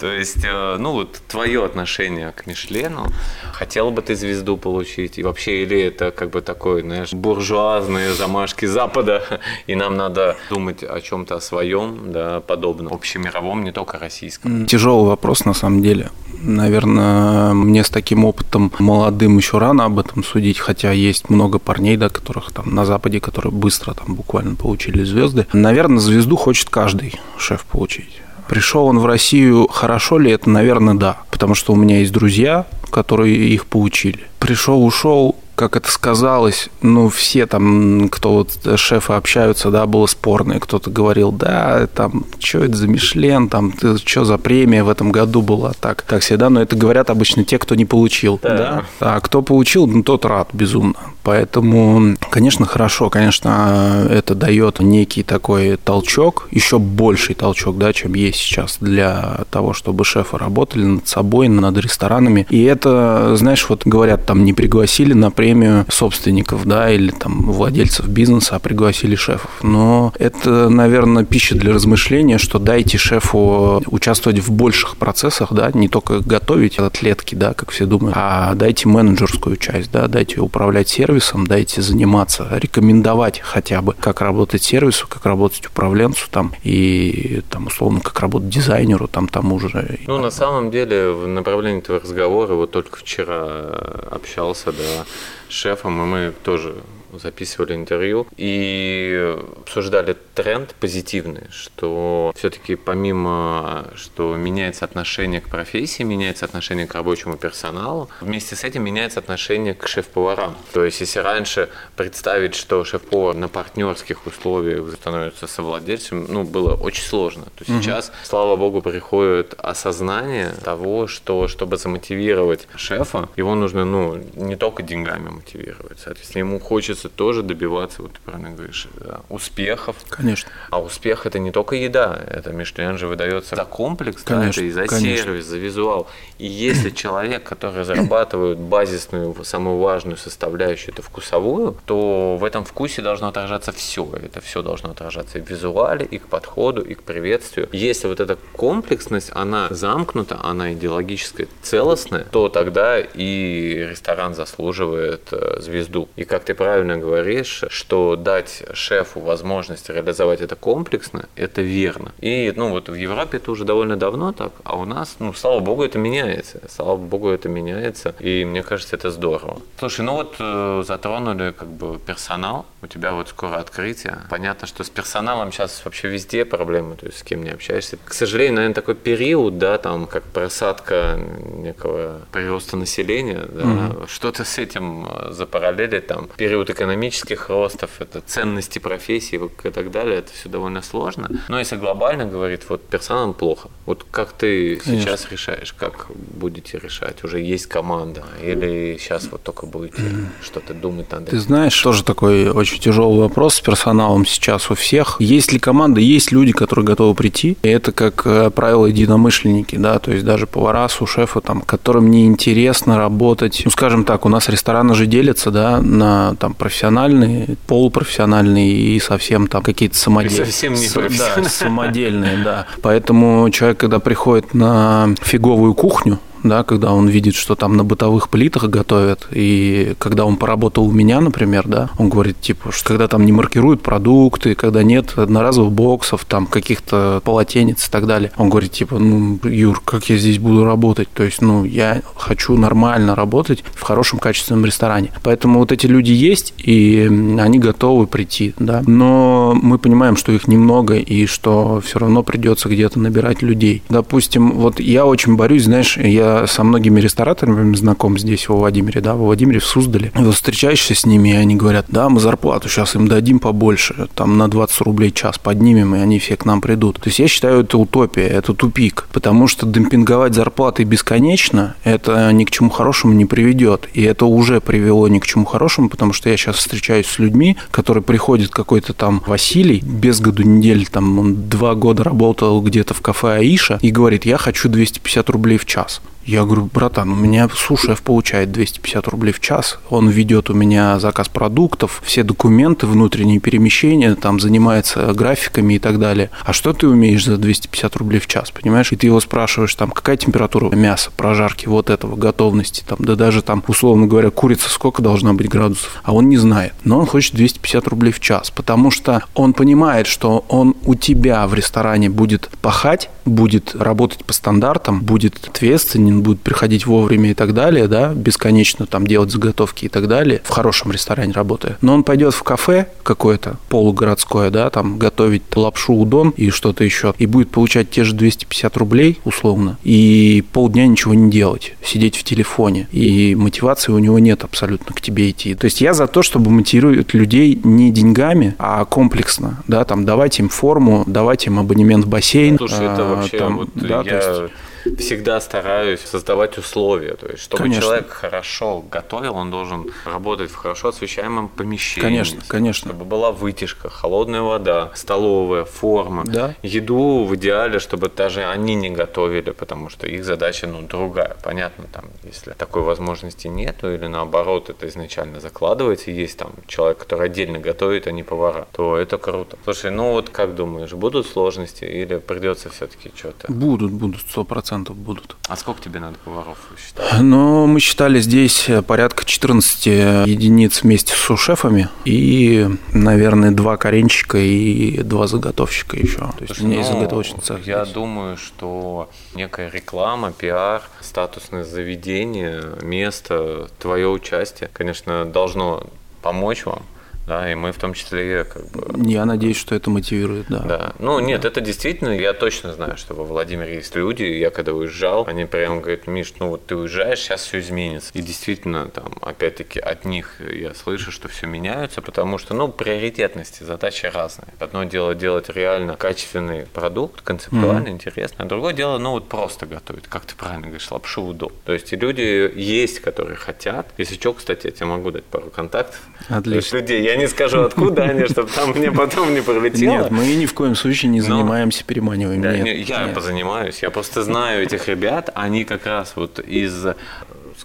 То 0.00 0.12
есть, 0.12 0.44
э, 0.44 0.76
ну 0.78 0.92
вот 0.92 1.20
твое 1.28 1.64
отношение 1.64 2.32
к 2.32 2.46
Мишлену. 2.46 3.06
Хотел 3.52 3.90
бы 3.90 4.02
ты 4.02 4.14
звезду 4.14 4.56
получить? 4.56 5.18
И 5.18 5.22
вообще, 5.22 5.62
или 5.62 5.80
это 5.80 6.10
как 6.10 6.30
бы 6.30 6.40
такой, 6.42 6.82
знаешь, 6.82 7.12
буржуазные 7.12 8.12
замашки 8.12 8.66
Запада, 8.66 9.22
и 9.66 9.74
нам 9.74 9.96
надо 9.96 10.36
думать 10.50 10.82
о 10.82 11.00
чем-то 11.00 11.40
своем, 11.40 12.12
да, 12.12 12.40
подобном, 12.40 12.92
общемировом, 12.92 13.64
не 13.64 13.72
только 13.72 13.98
российском. 13.98 14.66
Тяжелый 14.66 15.08
вопрос, 15.08 15.44
на 15.44 15.54
самом 15.54 15.82
деле. 15.82 16.10
Наверное, 16.42 17.52
мне 17.54 17.82
с 17.82 17.90
таким 17.90 18.24
опытом 18.24 18.45
молодым 18.54 19.36
еще 19.38 19.58
рано 19.58 19.84
об 19.84 19.98
этом 19.98 20.24
судить, 20.24 20.58
хотя 20.58 20.92
есть 20.92 21.30
много 21.30 21.58
парней, 21.58 21.96
да, 21.96 22.08
которых 22.08 22.52
там 22.52 22.74
на 22.74 22.84
Западе, 22.84 23.20
которые 23.20 23.52
быстро 23.52 23.94
там 23.94 24.14
буквально 24.14 24.54
получили 24.54 25.04
звезды. 25.04 25.46
Наверное, 25.52 25.98
звезду 25.98 26.36
хочет 26.36 26.70
каждый 26.70 27.14
шеф 27.38 27.64
получить. 27.64 28.20
Пришел 28.48 28.86
он 28.86 29.00
в 29.00 29.06
Россию, 29.06 29.66
хорошо 29.66 30.18
ли 30.18 30.30
это? 30.30 30.48
Наверное, 30.48 30.94
да. 30.94 31.18
Потому 31.30 31.54
что 31.54 31.72
у 31.72 31.76
меня 31.76 31.98
есть 31.98 32.12
друзья, 32.12 32.66
которые 32.90 33.34
их 33.36 33.66
получили. 33.66 34.20
Пришел, 34.38 34.84
ушел, 34.84 35.36
как 35.56 35.74
это 35.74 35.90
сказалось, 35.90 36.68
ну, 36.82 37.08
все 37.08 37.46
там, 37.46 38.10
кто 38.10 38.34
вот 38.34 38.50
э, 38.64 38.76
шефы 38.76 39.14
общаются, 39.14 39.70
да, 39.70 39.86
было 39.86 40.06
спорно, 40.06 40.52
и 40.54 40.58
кто-то 40.58 40.90
говорил, 40.90 41.32
да, 41.32 41.86
там, 41.86 42.26
что 42.38 42.58
это 42.58 42.76
за 42.76 42.86
Мишлен, 42.86 43.48
там, 43.48 43.72
что 44.04 44.24
за 44.24 44.36
премия 44.36 44.84
в 44.84 44.90
этом 44.90 45.10
году 45.10 45.40
была, 45.40 45.72
так, 45.80 46.02
так 46.02 46.20
всегда, 46.20 46.50
но 46.50 46.60
это 46.60 46.76
говорят 46.76 47.08
обычно 47.08 47.42
те, 47.44 47.58
кто 47.58 47.74
не 47.74 47.86
получил, 47.86 48.38
Да. 48.42 48.84
А 49.00 49.20
кто 49.20 49.40
получил, 49.40 49.86
ну, 49.86 50.02
тот 50.02 50.26
рад 50.26 50.50
безумно. 50.52 50.96
Поэтому, 51.22 52.16
конечно, 52.30 52.66
хорошо, 52.66 53.08
конечно, 53.08 54.06
это 54.10 54.34
дает 54.34 54.78
некий 54.80 55.22
такой 55.22 55.76
толчок, 55.76 56.48
еще 56.50 56.78
больший 56.78 57.34
толчок, 57.34 57.78
да, 57.78 57.92
чем 57.94 58.14
есть 58.14 58.38
сейчас 58.38 58.76
для 58.80 59.40
того, 59.50 59.72
чтобы 59.72 60.04
шефы 60.04 60.36
работали 60.36 60.84
над 60.84 61.08
собой, 61.08 61.48
над 61.48 61.76
ресторанами. 61.78 62.46
И 62.50 62.62
это, 62.62 63.34
знаешь, 63.36 63.66
вот 63.68 63.86
говорят, 63.86 64.26
там 64.26 64.44
не 64.44 64.52
пригласили 64.52 65.14
на 65.14 65.30
премию 65.30 65.45
собственников, 65.88 66.66
да, 66.66 66.90
или 66.90 67.10
там 67.10 67.50
владельцев 67.50 68.08
бизнеса, 68.08 68.56
а 68.56 68.58
пригласили 68.58 69.14
шефов. 69.14 69.50
Но 69.62 70.12
это, 70.18 70.68
наверное, 70.68 71.24
пища 71.24 71.54
для 71.54 71.72
размышления, 71.72 72.38
что 72.38 72.58
дайте 72.58 72.98
шефу 72.98 73.82
участвовать 73.86 74.40
в 74.40 74.50
больших 74.50 74.96
процессах, 74.96 75.52
да, 75.52 75.70
не 75.72 75.88
только 75.88 76.20
готовить 76.20 76.78
атлетки, 76.78 77.34
да, 77.34 77.54
как 77.54 77.70
все 77.70 77.86
думают, 77.86 78.16
а 78.18 78.54
дайте 78.54 78.88
менеджерскую 78.88 79.56
часть, 79.56 79.90
да, 79.90 80.08
дайте 80.08 80.40
управлять 80.40 80.88
сервисом, 80.88 81.46
дайте 81.46 81.82
заниматься, 81.82 82.48
рекомендовать 82.50 83.40
хотя 83.40 83.82
бы, 83.82 83.94
как 83.98 84.20
работать 84.20 84.62
сервису, 84.62 85.06
как 85.08 85.26
работать 85.26 85.66
управленцу 85.66 86.28
там, 86.30 86.54
и 86.62 87.42
там, 87.50 87.66
условно, 87.66 88.00
как 88.00 88.18
работать 88.20 88.48
дизайнеру 88.48 89.08
там 89.08 89.28
тому 89.28 89.58
же. 89.58 89.98
Ну, 90.06 90.18
на 90.18 90.30
самом 90.30 90.70
деле, 90.70 91.10
в 91.10 91.26
направлении 91.26 91.80
твоего 91.80 92.02
разговора, 92.02 92.54
вот 92.54 92.70
только 92.70 92.98
вчера 92.98 93.66
общался, 94.10 94.72
да, 94.72 95.04
шефом, 95.48 96.02
и 96.02 96.06
мы 96.06 96.32
тоже 96.44 96.74
записывали 97.18 97.74
интервью 97.74 98.26
и 98.36 99.36
обсуждали 99.60 100.16
тренд 100.34 100.74
позитивный, 100.74 101.44
что 101.50 102.32
все-таки 102.36 102.76
помимо, 102.76 103.88
что 103.94 104.36
меняется 104.36 104.84
отношение 104.84 105.40
к 105.40 105.48
профессии, 105.48 106.02
меняется 106.02 106.44
отношение 106.44 106.86
к 106.86 106.94
рабочему 106.94 107.36
персоналу, 107.36 108.08
вместе 108.20 108.56
с 108.56 108.64
этим 108.64 108.84
меняется 108.84 109.20
отношение 109.20 109.74
к 109.74 109.86
шеф-поварам. 109.86 110.56
То 110.72 110.84
есть, 110.84 111.00
если 111.00 111.20
раньше 111.20 111.68
представить, 111.96 112.54
что 112.54 112.84
шеф-повар 112.84 113.34
на 113.34 113.48
партнерских 113.48 114.26
условиях 114.26 114.94
становится 114.94 115.46
совладельцем, 115.46 116.26
ну, 116.28 116.44
было 116.44 116.74
очень 116.74 117.02
сложно. 117.02 117.44
То 117.56 117.64
угу. 117.64 117.80
сейчас, 117.80 118.12
слава 118.24 118.56
богу, 118.56 118.82
приходит 118.82 119.54
осознание 119.58 120.54
того, 120.64 121.06
что 121.06 121.48
чтобы 121.48 121.76
замотивировать 121.76 122.68
шефа, 122.76 123.28
его 123.36 123.54
нужно, 123.54 123.84
ну, 123.84 124.16
не 124.34 124.56
только 124.56 124.82
деньгами 124.82 125.28
мотивировать. 125.28 125.98
Соответственно, 125.98 126.40
ему 126.40 126.60
хочется 126.60 127.05
хочется 127.06 127.08
тоже 127.08 127.42
добиваться, 127.42 128.02
вот 128.02 128.12
ты 128.12 128.18
правильно 128.24 128.50
говоришь, 128.50 128.88
да, 129.00 129.20
успехов. 129.28 129.96
Конечно. 130.08 130.50
А 130.70 130.80
успех 130.80 131.26
это 131.26 131.38
не 131.38 131.50
только 131.50 131.76
еда, 131.76 132.18
это 132.28 132.52
Мишлен 132.52 132.98
же 132.98 133.06
выдается 133.06 133.56
за 133.56 133.64
комплекс, 133.64 134.22
конечно, 134.22 134.44
да, 134.44 134.50
это 134.50 134.60
и 134.62 134.70
за 134.70 134.86
конечно. 134.86 135.24
сервис, 135.24 135.44
за 135.46 135.58
визуал. 135.58 136.06
И 136.38 136.46
если 136.46 136.90
человек, 136.90 137.44
который 137.44 137.84
зарабатывает 137.84 138.58
базисную, 138.58 139.34
самую 139.44 139.78
важную 139.78 140.16
составляющую, 140.16 140.92
это 140.92 141.02
вкусовую, 141.02 141.76
то 141.86 142.36
в 142.36 142.44
этом 142.44 142.64
вкусе 142.64 143.02
должно 143.02 143.28
отражаться 143.28 143.72
все. 143.72 144.08
Это 144.22 144.40
все 144.40 144.62
должно 144.62 144.90
отражаться 144.90 145.38
и 145.38 145.42
в 145.42 145.50
визуале, 145.50 146.04
и 146.04 146.18
к 146.18 146.26
подходу, 146.26 146.82
и 146.82 146.94
к 146.94 147.02
приветствию. 147.02 147.68
Если 147.72 148.08
вот 148.08 148.20
эта 148.20 148.36
комплексность, 148.52 149.30
она 149.34 149.68
замкнута, 149.70 150.38
она 150.42 150.72
идеологическая, 150.72 151.48
целостная, 151.62 152.24
то 152.30 152.48
тогда 152.48 152.98
и 153.00 153.86
ресторан 153.90 154.34
заслуживает 154.34 155.28
э, 155.32 155.60
звезду. 155.60 156.08
И 156.16 156.24
как 156.24 156.44
ты 156.44 156.54
правильно 156.54 156.95
говоришь, 156.98 157.64
что 157.68 158.16
дать 158.16 158.62
шефу 158.72 159.20
возможность 159.20 159.88
реализовать 159.90 160.40
это 160.40 160.56
комплексно, 160.56 161.28
это 161.36 161.62
верно. 161.62 162.12
И, 162.20 162.52
ну, 162.56 162.70
вот 162.70 162.88
в 162.88 162.94
Европе 162.94 163.38
это 163.38 163.50
уже 163.50 163.64
довольно 163.64 163.96
давно 163.96 164.32
так, 164.32 164.52
а 164.64 164.76
у 164.76 164.84
нас, 164.84 165.16
ну, 165.18 165.32
слава 165.32 165.60
богу, 165.60 165.84
это 165.84 165.98
меняется. 165.98 166.60
Слава 166.68 166.96
богу, 166.96 167.28
это 167.28 167.48
меняется, 167.48 168.14
и 168.20 168.44
мне 168.44 168.62
кажется, 168.62 168.96
это 168.96 169.10
здорово. 169.10 169.58
Слушай, 169.78 170.04
ну 170.04 170.12
вот 170.12 170.36
э, 170.38 170.82
затронули 170.86 171.52
как 171.52 171.68
бы 171.68 171.98
персонал, 171.98 172.66
у 172.82 172.86
тебя 172.86 173.12
вот 173.12 173.28
скоро 173.28 173.56
открытие. 173.56 174.18
Понятно, 174.30 174.66
что 174.66 174.84
с 174.84 174.90
персоналом 174.90 175.52
сейчас 175.52 175.82
вообще 175.84 176.08
везде 176.08 176.44
проблемы, 176.44 176.96
то 176.96 177.06
есть 177.06 177.18
с 177.18 177.22
кем 177.22 177.42
не 177.42 177.50
общаешься. 177.50 177.98
К 178.04 178.12
сожалению, 178.12 178.54
наверное, 178.54 178.74
такой 178.74 178.94
период, 178.94 179.58
да, 179.58 179.78
там, 179.78 180.06
как 180.06 180.22
просадка 180.24 181.18
некого 181.56 182.20
прироста 182.32 182.76
населения, 182.76 183.46
да, 183.48 183.64
угу. 183.64 184.06
что-то 184.06 184.44
с 184.44 184.58
этим 184.58 185.06
э, 185.06 185.32
запараллелить, 185.32 186.06
там, 186.06 186.28
период 186.36 186.70
экономики 186.70 186.85
экономических 186.86 187.48
ростов, 187.48 187.90
это 187.98 188.20
ценности 188.20 188.78
профессии 188.78 189.40
и 189.64 189.70
так 189.70 189.90
далее, 189.90 190.18
это 190.18 190.32
все 190.32 190.48
довольно 190.48 190.82
сложно. 190.82 191.28
Но 191.48 191.58
если 191.58 191.76
глобально 191.76 192.26
говорить, 192.26 192.62
вот 192.68 192.82
персоналом 192.82 193.34
плохо. 193.34 193.68
Вот 193.86 194.04
как 194.10 194.32
ты 194.32 194.76
Конечно. 194.76 195.02
сейчас 195.02 195.30
решаешь, 195.30 195.72
как 195.72 196.06
будете 196.16 196.78
решать? 196.78 197.24
Уже 197.24 197.40
есть 197.40 197.66
команда 197.66 198.22
или 198.42 198.96
сейчас 198.98 199.28
вот 199.30 199.42
только 199.42 199.66
будете 199.66 200.02
что-то 200.42 200.74
думать 200.74 201.10
надо? 201.10 201.26
Ты 201.26 201.40
знаешь, 201.40 201.82
тоже 201.82 202.04
такой 202.04 202.48
очень 202.50 202.80
тяжелый 202.80 203.20
вопрос 203.20 203.56
с 203.56 203.60
персоналом 203.60 204.26
сейчас 204.26 204.70
у 204.70 204.74
всех. 204.74 205.16
Есть 205.18 205.52
ли 205.52 205.58
команда, 205.58 206.00
есть 206.00 206.32
люди, 206.32 206.52
которые 206.52 206.84
готовы 206.84 207.14
прийти, 207.14 207.56
и 207.62 207.68
это, 207.68 207.92
как 207.92 208.22
э, 208.26 208.50
правило, 208.50 208.86
единомышленники, 208.86 209.76
да, 209.76 209.98
то 209.98 210.12
есть 210.12 210.24
даже 210.24 210.46
повара, 210.46 210.88
сушефы, 210.88 211.40
там, 211.40 211.60
которым 211.60 212.10
неинтересно 212.10 212.96
работать. 212.96 213.62
Ну, 213.64 213.70
скажем 213.70 214.04
так, 214.04 214.24
у 214.24 214.28
нас 214.28 214.48
рестораны 214.48 214.94
же 214.94 215.06
делятся, 215.06 215.50
да, 215.50 215.80
на 215.80 216.34
там 216.36 216.54
профессиональные 216.66 216.96
профессиональные, 217.06 217.56
полупрофессиональные 217.66 218.70
и 218.72 219.00
совсем 219.00 219.46
там 219.46 219.62
какие-то 219.62 219.96
самодельные. 219.96 220.46
Совсем 220.46 220.74
не 220.74 220.88
Да, 221.16 221.44
самодельные, 221.48 222.38
да. 222.38 222.66
Поэтому 222.82 223.48
человек, 223.50 223.78
когда 223.78 223.98
приходит 223.98 224.52
на 224.54 225.14
фиговую 225.22 225.74
кухню, 225.74 226.18
да, 226.48 226.64
когда 226.64 226.92
он 226.92 227.08
видит, 227.08 227.34
что 227.34 227.54
там 227.54 227.76
на 227.76 227.84
бытовых 227.84 228.28
плитах 228.28 228.64
готовят, 228.64 229.26
и 229.30 229.94
когда 229.98 230.24
он 230.24 230.36
поработал 230.36 230.86
у 230.86 230.92
меня, 230.92 231.20
например, 231.20 231.66
да, 231.66 231.90
он 231.98 232.08
говорит, 232.08 232.40
типа, 232.40 232.72
что 232.72 232.88
когда 232.88 233.08
там 233.08 233.24
не 233.24 233.32
маркируют 233.32 233.82
продукты, 233.82 234.54
когда 234.54 234.82
нет 234.82 235.18
одноразовых 235.18 235.72
боксов, 235.72 236.24
там 236.24 236.46
каких-то 236.46 237.20
полотенец 237.24 237.86
и 237.86 237.90
так 237.90 238.06
далее, 238.06 238.32
он 238.36 238.48
говорит, 238.48 238.72
типа, 238.72 238.98
ну, 238.98 239.38
Юр, 239.44 239.80
как 239.84 240.08
я 240.08 240.16
здесь 240.16 240.38
буду 240.38 240.64
работать? 240.64 241.08
То 241.12 241.22
есть, 241.22 241.42
ну, 241.42 241.64
я 241.64 242.02
хочу 242.14 242.56
нормально 242.56 243.14
работать 243.14 243.64
в 243.74 243.82
хорошем 243.82 244.18
качественном 244.18 244.64
ресторане. 244.64 245.12
Поэтому 245.22 245.58
вот 245.58 245.72
эти 245.72 245.86
люди 245.86 246.12
есть, 246.12 246.54
и 246.58 247.08
они 247.38 247.58
готовы 247.58 248.06
прийти, 248.06 248.54
да. 248.58 248.82
Но 248.86 249.58
мы 249.60 249.78
понимаем, 249.78 250.16
что 250.16 250.32
их 250.32 250.48
немного, 250.48 250.94
и 250.94 251.26
что 251.26 251.80
все 251.84 251.98
равно 251.98 252.22
придется 252.22 252.68
где-то 252.68 252.98
набирать 252.98 253.42
людей. 253.42 253.82
Допустим, 253.88 254.52
вот 254.52 254.80
я 254.80 255.06
очень 255.06 255.36
борюсь, 255.36 255.64
знаешь, 255.64 255.96
я 255.96 256.35
со 256.46 256.64
многими 256.64 257.00
рестораторами 257.00 257.74
знаком 257.74 258.18
здесь, 258.18 258.48
во 258.48 258.56
Владимире, 258.56 259.00
да, 259.00 259.14
во 259.14 259.26
Владимире, 259.26 259.60
в 259.60 259.64
Суздале. 259.64 260.12
Встречаешься 260.32 260.94
с 260.94 261.06
ними, 261.06 261.30
и 261.30 261.36
они 261.36 261.56
говорят, 261.56 261.86
да, 261.88 262.08
мы 262.08 262.20
зарплату 262.20 262.68
сейчас 262.68 262.94
им 262.94 263.08
дадим 263.08 263.38
побольше, 263.38 264.08
там 264.14 264.36
на 264.38 264.48
20 264.48 264.80
рублей 264.82 265.12
час 265.12 265.38
поднимем, 265.38 265.94
и 265.94 265.98
они 265.98 266.18
все 266.18 266.36
к 266.36 266.44
нам 266.44 266.60
придут. 266.60 266.96
То 266.96 267.08
есть 267.08 267.18
я 267.18 267.28
считаю, 267.28 267.60
это 267.60 267.78
утопия, 267.78 268.26
это 268.26 268.54
тупик, 268.54 269.08
потому 269.12 269.48
что 269.48 269.66
демпинговать 269.66 270.34
зарплаты 270.34 270.84
бесконечно, 270.84 271.74
это 271.84 272.32
ни 272.32 272.44
к 272.44 272.50
чему 272.50 272.70
хорошему 272.70 273.12
не 273.12 273.24
приведет. 273.24 273.88
И 273.94 274.02
это 274.02 274.26
уже 274.26 274.60
привело 274.60 275.08
ни 275.08 275.18
к 275.18 275.26
чему 275.26 275.44
хорошему, 275.44 275.88
потому 275.88 276.12
что 276.12 276.28
я 276.28 276.36
сейчас 276.36 276.56
встречаюсь 276.56 277.06
с 277.06 277.18
людьми, 277.18 277.56
которые 277.70 278.02
приходят 278.02 278.50
какой-то 278.50 278.92
там 278.92 279.22
Василий, 279.26 279.80
без 279.84 280.20
году 280.20 280.42
недель, 280.42 280.86
там 280.86 281.18
он 281.18 281.48
два 281.48 281.74
года 281.74 282.04
работал 282.04 282.60
где-то 282.60 282.94
в 282.94 283.00
кафе 283.00 283.36
Аиша, 283.36 283.78
и 283.82 283.90
говорит, 283.90 284.24
я 284.24 284.38
хочу 284.38 284.68
250 284.68 285.30
рублей 285.30 285.58
в 285.58 285.66
час. 285.66 286.00
Я 286.26 286.44
говорю, 286.44 286.68
братан, 286.74 287.12
у 287.12 287.14
меня 287.14 287.48
сушеф 287.54 288.02
получает 288.02 288.50
250 288.50 289.06
рублей 289.06 289.32
в 289.32 289.38
час, 289.38 289.78
он 289.90 290.08
ведет 290.08 290.50
у 290.50 290.54
меня 290.54 290.98
заказ 290.98 291.28
продуктов, 291.28 292.02
все 292.04 292.24
документы, 292.24 292.88
внутренние 292.88 293.38
перемещения, 293.38 294.16
там 294.16 294.40
занимается 294.40 295.12
графиками 295.12 295.74
и 295.74 295.78
так 295.78 296.00
далее. 296.00 296.30
А 296.44 296.52
что 296.52 296.72
ты 296.72 296.88
умеешь 296.88 297.24
за 297.24 297.36
250 297.36 297.94
рублей 297.96 298.18
в 298.18 298.26
час, 298.26 298.50
понимаешь? 298.50 298.90
И 298.90 298.96
ты 298.96 299.06
его 299.06 299.20
спрашиваешь, 299.20 299.72
там, 299.76 299.92
какая 299.92 300.16
температура 300.16 300.74
мяса, 300.74 301.12
прожарки, 301.16 301.68
вот 301.68 301.90
этого, 301.90 302.16
готовности, 302.16 302.82
там, 302.84 302.98
да 303.00 303.14
даже 303.14 303.42
там, 303.42 303.62
условно 303.68 304.08
говоря, 304.08 304.30
курица 304.30 304.68
сколько 304.68 305.02
должна 305.02 305.32
быть 305.32 305.48
градусов, 305.48 306.00
а 306.02 306.12
он 306.12 306.28
не 306.28 306.38
знает. 306.38 306.72
Но 306.82 306.98
он 306.98 307.06
хочет 307.06 307.36
250 307.36 307.86
рублей 307.86 308.10
в 308.10 308.18
час, 308.18 308.50
потому 308.50 308.90
что 308.90 309.22
он 309.34 309.52
понимает, 309.52 310.08
что 310.08 310.44
он 310.48 310.74
у 310.84 310.96
тебя 310.96 311.46
в 311.46 311.54
ресторане 311.54 312.10
будет 312.10 312.50
пахать, 312.62 313.10
будет 313.24 313.76
работать 313.76 314.24
по 314.24 314.32
стандартам, 314.32 315.00
будет 315.02 315.48
ответственен, 315.48 316.15
он 316.16 316.22
будет 316.22 316.40
приходить 316.40 316.86
вовремя 316.86 317.30
и 317.30 317.34
так 317.34 317.54
далее, 317.54 317.88
да, 317.88 318.12
бесконечно 318.14 318.86
там 318.86 319.06
делать 319.06 319.30
заготовки 319.30 319.84
и 319.84 319.88
так 319.88 320.08
далее, 320.08 320.40
в 320.44 320.50
хорошем 320.50 320.92
ресторане 320.92 321.32
работая. 321.32 321.76
Но 321.82 321.94
он 321.94 322.04
пойдет 322.04 322.34
в 322.34 322.42
кафе 322.42 322.88
какое-то 323.02 323.56
полугородское, 323.68 324.50
да, 324.50 324.70
там 324.70 324.98
готовить 324.98 325.42
лапшу 325.54 325.94
удон 325.94 326.30
и 326.30 326.50
что-то 326.50 326.84
еще, 326.84 327.14
и 327.18 327.26
будет 327.26 327.50
получать 327.50 327.90
те 327.90 328.04
же 328.04 328.14
250 328.14 328.76
рублей, 328.76 329.20
условно, 329.24 329.78
и 329.84 330.44
полдня 330.52 330.86
ничего 330.86 331.14
не 331.14 331.30
делать, 331.30 331.74
сидеть 331.82 332.16
в 332.16 332.24
телефоне, 332.24 332.88
и 332.92 333.34
мотивации 333.34 333.92
у 333.92 333.98
него 333.98 334.18
нет 334.18 334.44
абсолютно 334.44 334.94
к 334.94 335.00
тебе 335.00 335.30
идти. 335.30 335.54
То 335.54 335.66
есть 335.66 335.80
я 335.80 335.92
за 335.92 336.06
то, 336.06 336.22
чтобы 336.22 336.50
мотивировать 336.50 337.12
людей 337.14 337.60
не 337.62 337.90
деньгами, 337.90 338.54
а 338.58 338.84
комплексно, 338.84 339.62
да, 339.68 339.84
там 339.84 340.04
давать 340.04 340.38
им 340.38 340.48
форму, 340.48 341.04
давать 341.06 341.46
им 341.46 341.58
абонемент 341.58 342.06
в 342.06 342.08
бассейн. 342.08 342.56
Слушай, 342.56 342.86
это 342.86 343.02
а, 343.02 343.16
вообще, 343.16 343.38
там, 343.38 343.56
вот 343.58 343.68
да, 343.74 344.02
я... 344.02 344.02
то 344.02 344.16
есть 344.16 344.52
всегда 344.98 345.40
стараюсь 345.40 346.00
создавать 346.00 346.58
условия. 346.58 347.14
То 347.14 347.26
есть, 347.28 347.42
чтобы 347.42 347.64
конечно. 347.64 347.82
человек 347.82 348.10
хорошо 348.10 348.82
готовил, 348.90 349.36
он 349.36 349.50
должен 349.50 349.90
работать 350.04 350.50
в 350.50 350.54
хорошо 350.54 350.88
освещаемом 350.88 351.48
помещении. 351.48 352.02
Конечно, 352.02 352.40
конечно. 352.48 352.90
Чтобы 352.90 353.04
была 353.04 353.32
вытяжка, 353.32 353.88
холодная 353.88 354.42
вода, 354.42 354.90
столовая, 354.94 355.64
форма. 355.64 356.24
Да. 356.24 356.54
Еду 356.62 357.24
в 357.24 357.34
идеале, 357.36 357.78
чтобы 357.78 358.08
даже 358.08 358.44
они 358.44 358.74
не 358.74 358.90
готовили, 358.90 359.50
потому 359.50 359.88
что 359.88 360.06
их 360.06 360.24
задача 360.24 360.66
ну, 360.66 360.82
другая. 360.82 361.36
Понятно, 361.42 361.86
там, 361.92 362.04
если 362.22 362.52
такой 362.52 362.82
возможности 362.82 363.48
нету, 363.48 363.92
или 363.92 364.06
наоборот, 364.06 364.70
это 364.70 364.88
изначально 364.88 365.40
закладывается, 365.40 366.10
есть 366.10 366.38
там 366.38 366.52
человек, 366.66 366.98
который 366.98 367.26
отдельно 367.26 367.58
готовит, 367.58 368.06
а 368.06 368.12
не 368.12 368.22
повара, 368.22 368.66
то 368.72 368.96
это 368.96 369.18
круто. 369.18 369.56
Слушай, 369.64 369.90
ну 369.90 370.12
вот 370.12 370.30
как 370.30 370.54
думаешь, 370.54 370.92
будут 370.92 371.26
сложности 371.26 371.84
или 371.84 372.18
придется 372.18 372.70
все-таки 372.70 373.12
что-то? 373.14 373.52
Будут, 373.52 373.92
будут, 373.92 374.20
сто 374.20 374.44
процентов 374.44 374.75
100% 374.82 374.94
будут. 374.94 375.36
А 375.48 375.56
сколько 375.56 375.82
тебе 375.82 376.00
надо 376.00 376.18
поваров 376.24 376.58
считать? 376.78 377.20
Ну, 377.20 377.66
мы 377.66 377.80
считали 377.80 378.20
здесь 378.20 378.68
порядка 378.86 379.24
14 379.24 379.86
единиц 380.26 380.82
вместе 380.82 381.12
с 381.14 381.16
сушефами 381.16 381.88
и, 382.04 382.68
наверное, 382.92 383.50
два 383.50 383.76
коренчика 383.76 384.38
и 384.38 385.02
два 385.02 385.26
заготовщика 385.26 385.96
еще. 385.96 386.18
То 386.18 386.34
есть 386.40 386.46
Слушай, 386.46 386.64
у 386.64 386.66
меня 386.68 386.78
ну, 386.80 386.92
заготовочный 386.92 387.40
цех 387.40 387.66
Я 387.66 387.84
здесь. 387.84 387.94
думаю, 387.94 388.36
что 388.36 389.10
некая 389.34 389.70
реклама, 389.70 390.32
пиар, 390.32 390.82
статусное 391.00 391.64
заведение, 391.64 392.62
место, 392.82 393.68
твое 393.78 394.08
участие, 394.08 394.70
конечно, 394.72 395.24
должно 395.24 395.84
помочь 396.22 396.66
вам. 396.66 396.82
Да, 397.26 397.50
и 397.50 397.54
мы 397.54 397.72
в 397.72 397.78
том 397.78 397.92
числе 397.92 398.44
как 398.44 398.70
бы 398.70 399.08
Я 399.08 399.24
надеюсь, 399.24 399.56
что 399.56 399.74
это 399.74 399.90
мотивирует, 399.90 400.46
да. 400.48 400.60
Да. 400.60 400.92
Ну, 400.98 401.18
нет, 401.18 401.44
это 401.44 401.60
действительно, 401.60 402.10
я 402.10 402.32
точно 402.32 402.72
знаю, 402.72 402.96
что 402.96 403.14
во 403.14 403.24
Владимире 403.24 403.74
есть 403.74 403.96
люди, 403.96 404.22
я 404.22 404.50
когда 404.50 404.72
уезжал, 404.72 405.26
они 405.26 405.44
прям 405.44 405.80
говорят, 405.80 406.06
Миш, 406.06 406.32
ну 406.38 406.50
вот 406.50 406.66
ты 406.66 406.76
уезжаешь, 406.76 407.18
сейчас 407.18 407.42
все 407.42 407.58
изменится. 407.58 408.10
И 408.14 408.22
действительно, 408.22 408.88
там, 408.88 409.12
опять-таки, 409.20 409.80
от 409.80 410.04
них 410.04 410.40
я 410.40 410.72
слышу, 410.74 411.10
что 411.10 411.28
все 411.28 411.46
меняется, 411.46 412.00
потому 412.00 412.38
что, 412.38 412.54
ну, 412.54 412.68
приоритетности, 412.68 413.64
задачи 413.64 414.06
разные. 414.06 414.48
Одно 414.60 414.84
дело 414.84 415.14
делать 415.14 415.48
реально 415.48 415.96
качественный 415.96 416.66
продукт, 416.66 417.22
концептуально 417.22 417.88
интересный, 417.88 418.44
а 418.44 418.48
другое 418.48 418.72
дело, 418.72 418.98
ну, 418.98 419.10
вот 419.10 419.28
просто 419.28 419.66
готовить, 419.66 420.04
как 420.08 420.26
ты 420.26 420.36
правильно 420.36 420.68
говоришь, 420.68 420.90
лапшу 420.90 421.22
удоб. 421.22 421.52
То 421.64 421.72
есть 421.72 421.92
и 421.92 421.96
люди 421.96 422.52
есть, 422.54 423.00
которые 423.00 423.36
хотят. 423.36 423.88
Если 423.98 424.14
что, 424.14 424.32
кстати, 424.32 424.66
я 424.66 424.72
тебе 424.72 424.86
могу 424.86 425.10
дать 425.10 425.24
пару 425.24 425.50
контактов. 425.50 426.00
Отлично. 426.28 426.50
То 426.50 426.56
есть 426.56 426.72
людей, 426.72 427.02
я 427.02 427.15
не 427.16 427.28
скажу, 427.28 427.62
откуда 427.62 428.04
они, 428.04 428.24
чтобы 428.30 428.48
там 428.50 428.70
мне 428.70 428.90
потом 428.92 429.34
не 429.34 429.40
пролетело. 429.42 429.92
Нет, 429.92 430.10
мы 430.10 430.26
ни 430.26 430.46
в 430.46 430.54
коем 430.54 430.74
случае 430.74 431.10
не 431.10 431.20
Но- 431.20 431.26
занимаемся 431.26 431.84
переманиванием. 431.84 432.42
Да, 432.42 432.52
Нет, 432.56 432.64
не, 432.64 432.72
я 432.82 433.04
нет. 433.06 433.14
позанимаюсь. 433.14 433.78
Я 433.82 433.90
просто 433.90 434.22
знаю 434.22 434.62
этих 434.62 434.88
ребят. 434.88 435.30
Они 435.34 435.64
как 435.64 435.86
раз 435.86 436.12
вот 436.16 436.38
из 436.38 436.86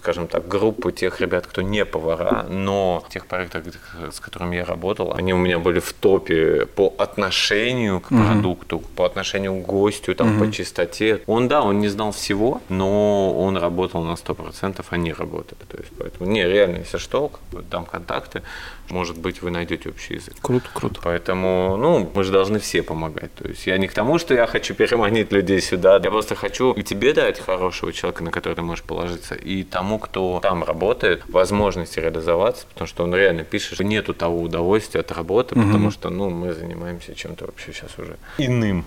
скажем 0.02 0.26
так, 0.26 0.48
группы 0.48 0.90
тех 0.90 1.20
ребят, 1.20 1.46
кто 1.46 1.62
не 1.62 1.84
повара, 1.84 2.44
но 2.48 3.04
тех 3.08 3.26
проектах, 3.26 3.62
с 4.10 4.18
которыми 4.18 4.56
я 4.56 4.64
работал, 4.64 5.14
они 5.14 5.32
у 5.32 5.36
меня 5.36 5.60
были 5.60 5.78
в 5.78 5.92
топе 5.92 6.66
по 6.66 6.92
отношению 6.98 8.00
к 8.00 8.08
продукту, 8.08 8.80
по 8.96 9.04
отношению 9.04 9.62
к 9.62 9.66
гостю, 9.66 10.14
там, 10.16 10.40
по 10.40 10.50
чистоте. 10.50 11.20
Он, 11.26 11.46
да, 11.46 11.62
он 11.62 11.78
не 11.78 11.88
знал 11.88 12.10
всего, 12.10 12.60
но 12.68 13.32
он 13.32 13.56
работал 13.56 14.02
на 14.02 14.14
100%, 14.14 14.84
они 14.90 15.12
работали. 15.12 15.60
То 15.68 15.76
есть, 15.78 15.92
поэтому, 15.96 16.28
не, 16.28 16.48
реально, 16.48 16.78
если 16.78 16.98
что, 16.98 17.28
как 17.28 17.42
бы, 17.52 17.62
дам 17.62 17.84
контакты, 17.84 18.42
может 18.90 19.18
быть, 19.18 19.42
вы 19.42 19.50
найдете 19.50 19.88
общий 19.88 20.14
язык. 20.14 20.34
Круто, 20.42 20.68
круто. 20.74 21.00
Поэтому, 21.02 21.76
ну, 21.76 22.10
мы 22.14 22.24
же 22.24 22.32
должны 22.32 22.58
все 22.58 22.82
помогать. 22.82 23.34
То 23.34 23.48
есть 23.48 23.66
я 23.66 23.78
не 23.78 23.86
к 23.86 23.94
тому, 23.94 24.18
что 24.18 24.34
я 24.34 24.46
хочу 24.46 24.74
переманить 24.74 25.32
людей 25.32 25.60
сюда. 25.60 26.00
Я 26.02 26.10
просто 26.10 26.34
хочу 26.34 26.72
и 26.72 26.82
тебе 26.82 27.12
дать 27.12 27.40
хорошего 27.40 27.92
человека, 27.92 28.24
на 28.24 28.30
которого 28.30 28.56
ты 28.56 28.62
можешь 28.62 28.84
положиться, 28.84 29.34
и 29.34 29.62
тому, 29.62 29.91
кто 29.98 30.40
там 30.40 30.64
работает, 30.64 31.22
возможность 31.28 31.96
реализоваться, 31.96 32.66
потому 32.66 32.86
что 32.86 33.04
он 33.04 33.14
реально 33.14 33.44
пишет, 33.44 33.74
что 33.74 33.84
нету 33.84 34.14
того 34.14 34.40
удовольствия 34.40 35.00
от 35.00 35.12
работы, 35.12 35.54
потому 35.54 35.90
что, 35.90 36.10
ну, 36.10 36.30
мы 36.30 36.52
занимаемся 36.52 37.14
чем-то 37.14 37.46
вообще 37.46 37.72
сейчас 37.72 37.98
уже 37.98 38.16
иным. 38.38 38.84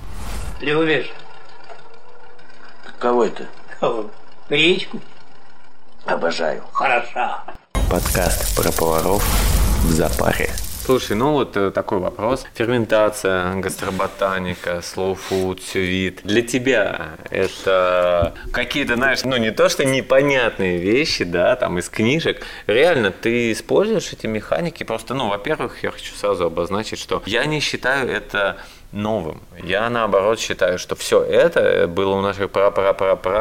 Любишь? 0.62 1.12
Кого 3.00 3.26
это? 3.26 3.46
Кого? 3.80 4.10
Гречку? 4.50 5.00
Обожаю. 6.06 6.64
Хороша. 6.72 7.44
Подкаст 7.90 8.56
про 8.56 8.72
поваров 8.72 9.24
в 9.84 9.92
запаре. 9.92 10.50
Слушай, 10.86 11.16
ну 11.16 11.32
вот 11.32 11.58
э, 11.58 11.72
такой 11.72 11.98
вопрос. 11.98 12.46
Ферментация, 12.54 13.56
гастроботаника, 13.56 14.84
food, 14.96 15.60
сювит. 15.60 16.20
Для 16.24 16.44
тебя 16.44 17.18
это 17.32 18.36
какие-то, 18.52 18.94
знаешь, 18.94 19.24
ну 19.24 19.36
не 19.38 19.50
то, 19.50 19.68
что 19.68 19.84
непонятные 19.84 20.78
вещи, 20.78 21.24
да, 21.24 21.56
там 21.56 21.80
из 21.80 21.90
книжек. 21.90 22.46
Реально, 22.68 23.10
ты 23.10 23.52
используешь 23.52 24.14
эти 24.14 24.28
механики? 24.28 24.84
Просто, 24.84 25.16
ну, 25.16 25.28
во-первых, 25.30 25.82
я 25.82 25.90
хочу 25.90 26.14
сразу 26.14 26.46
обозначить, 26.46 27.00
что 27.00 27.24
я 27.26 27.46
не 27.46 27.62
считаю 27.62 28.08
это 28.08 28.58
новым. 28.96 29.42
Я 29.64 29.90
наоборот 29.90 30.40
считаю, 30.40 30.80
что 30.80 30.96
все 30.96 31.22
это 31.22 31.88
было 31.88 32.16
у 32.16 32.22
наших 32.22 32.50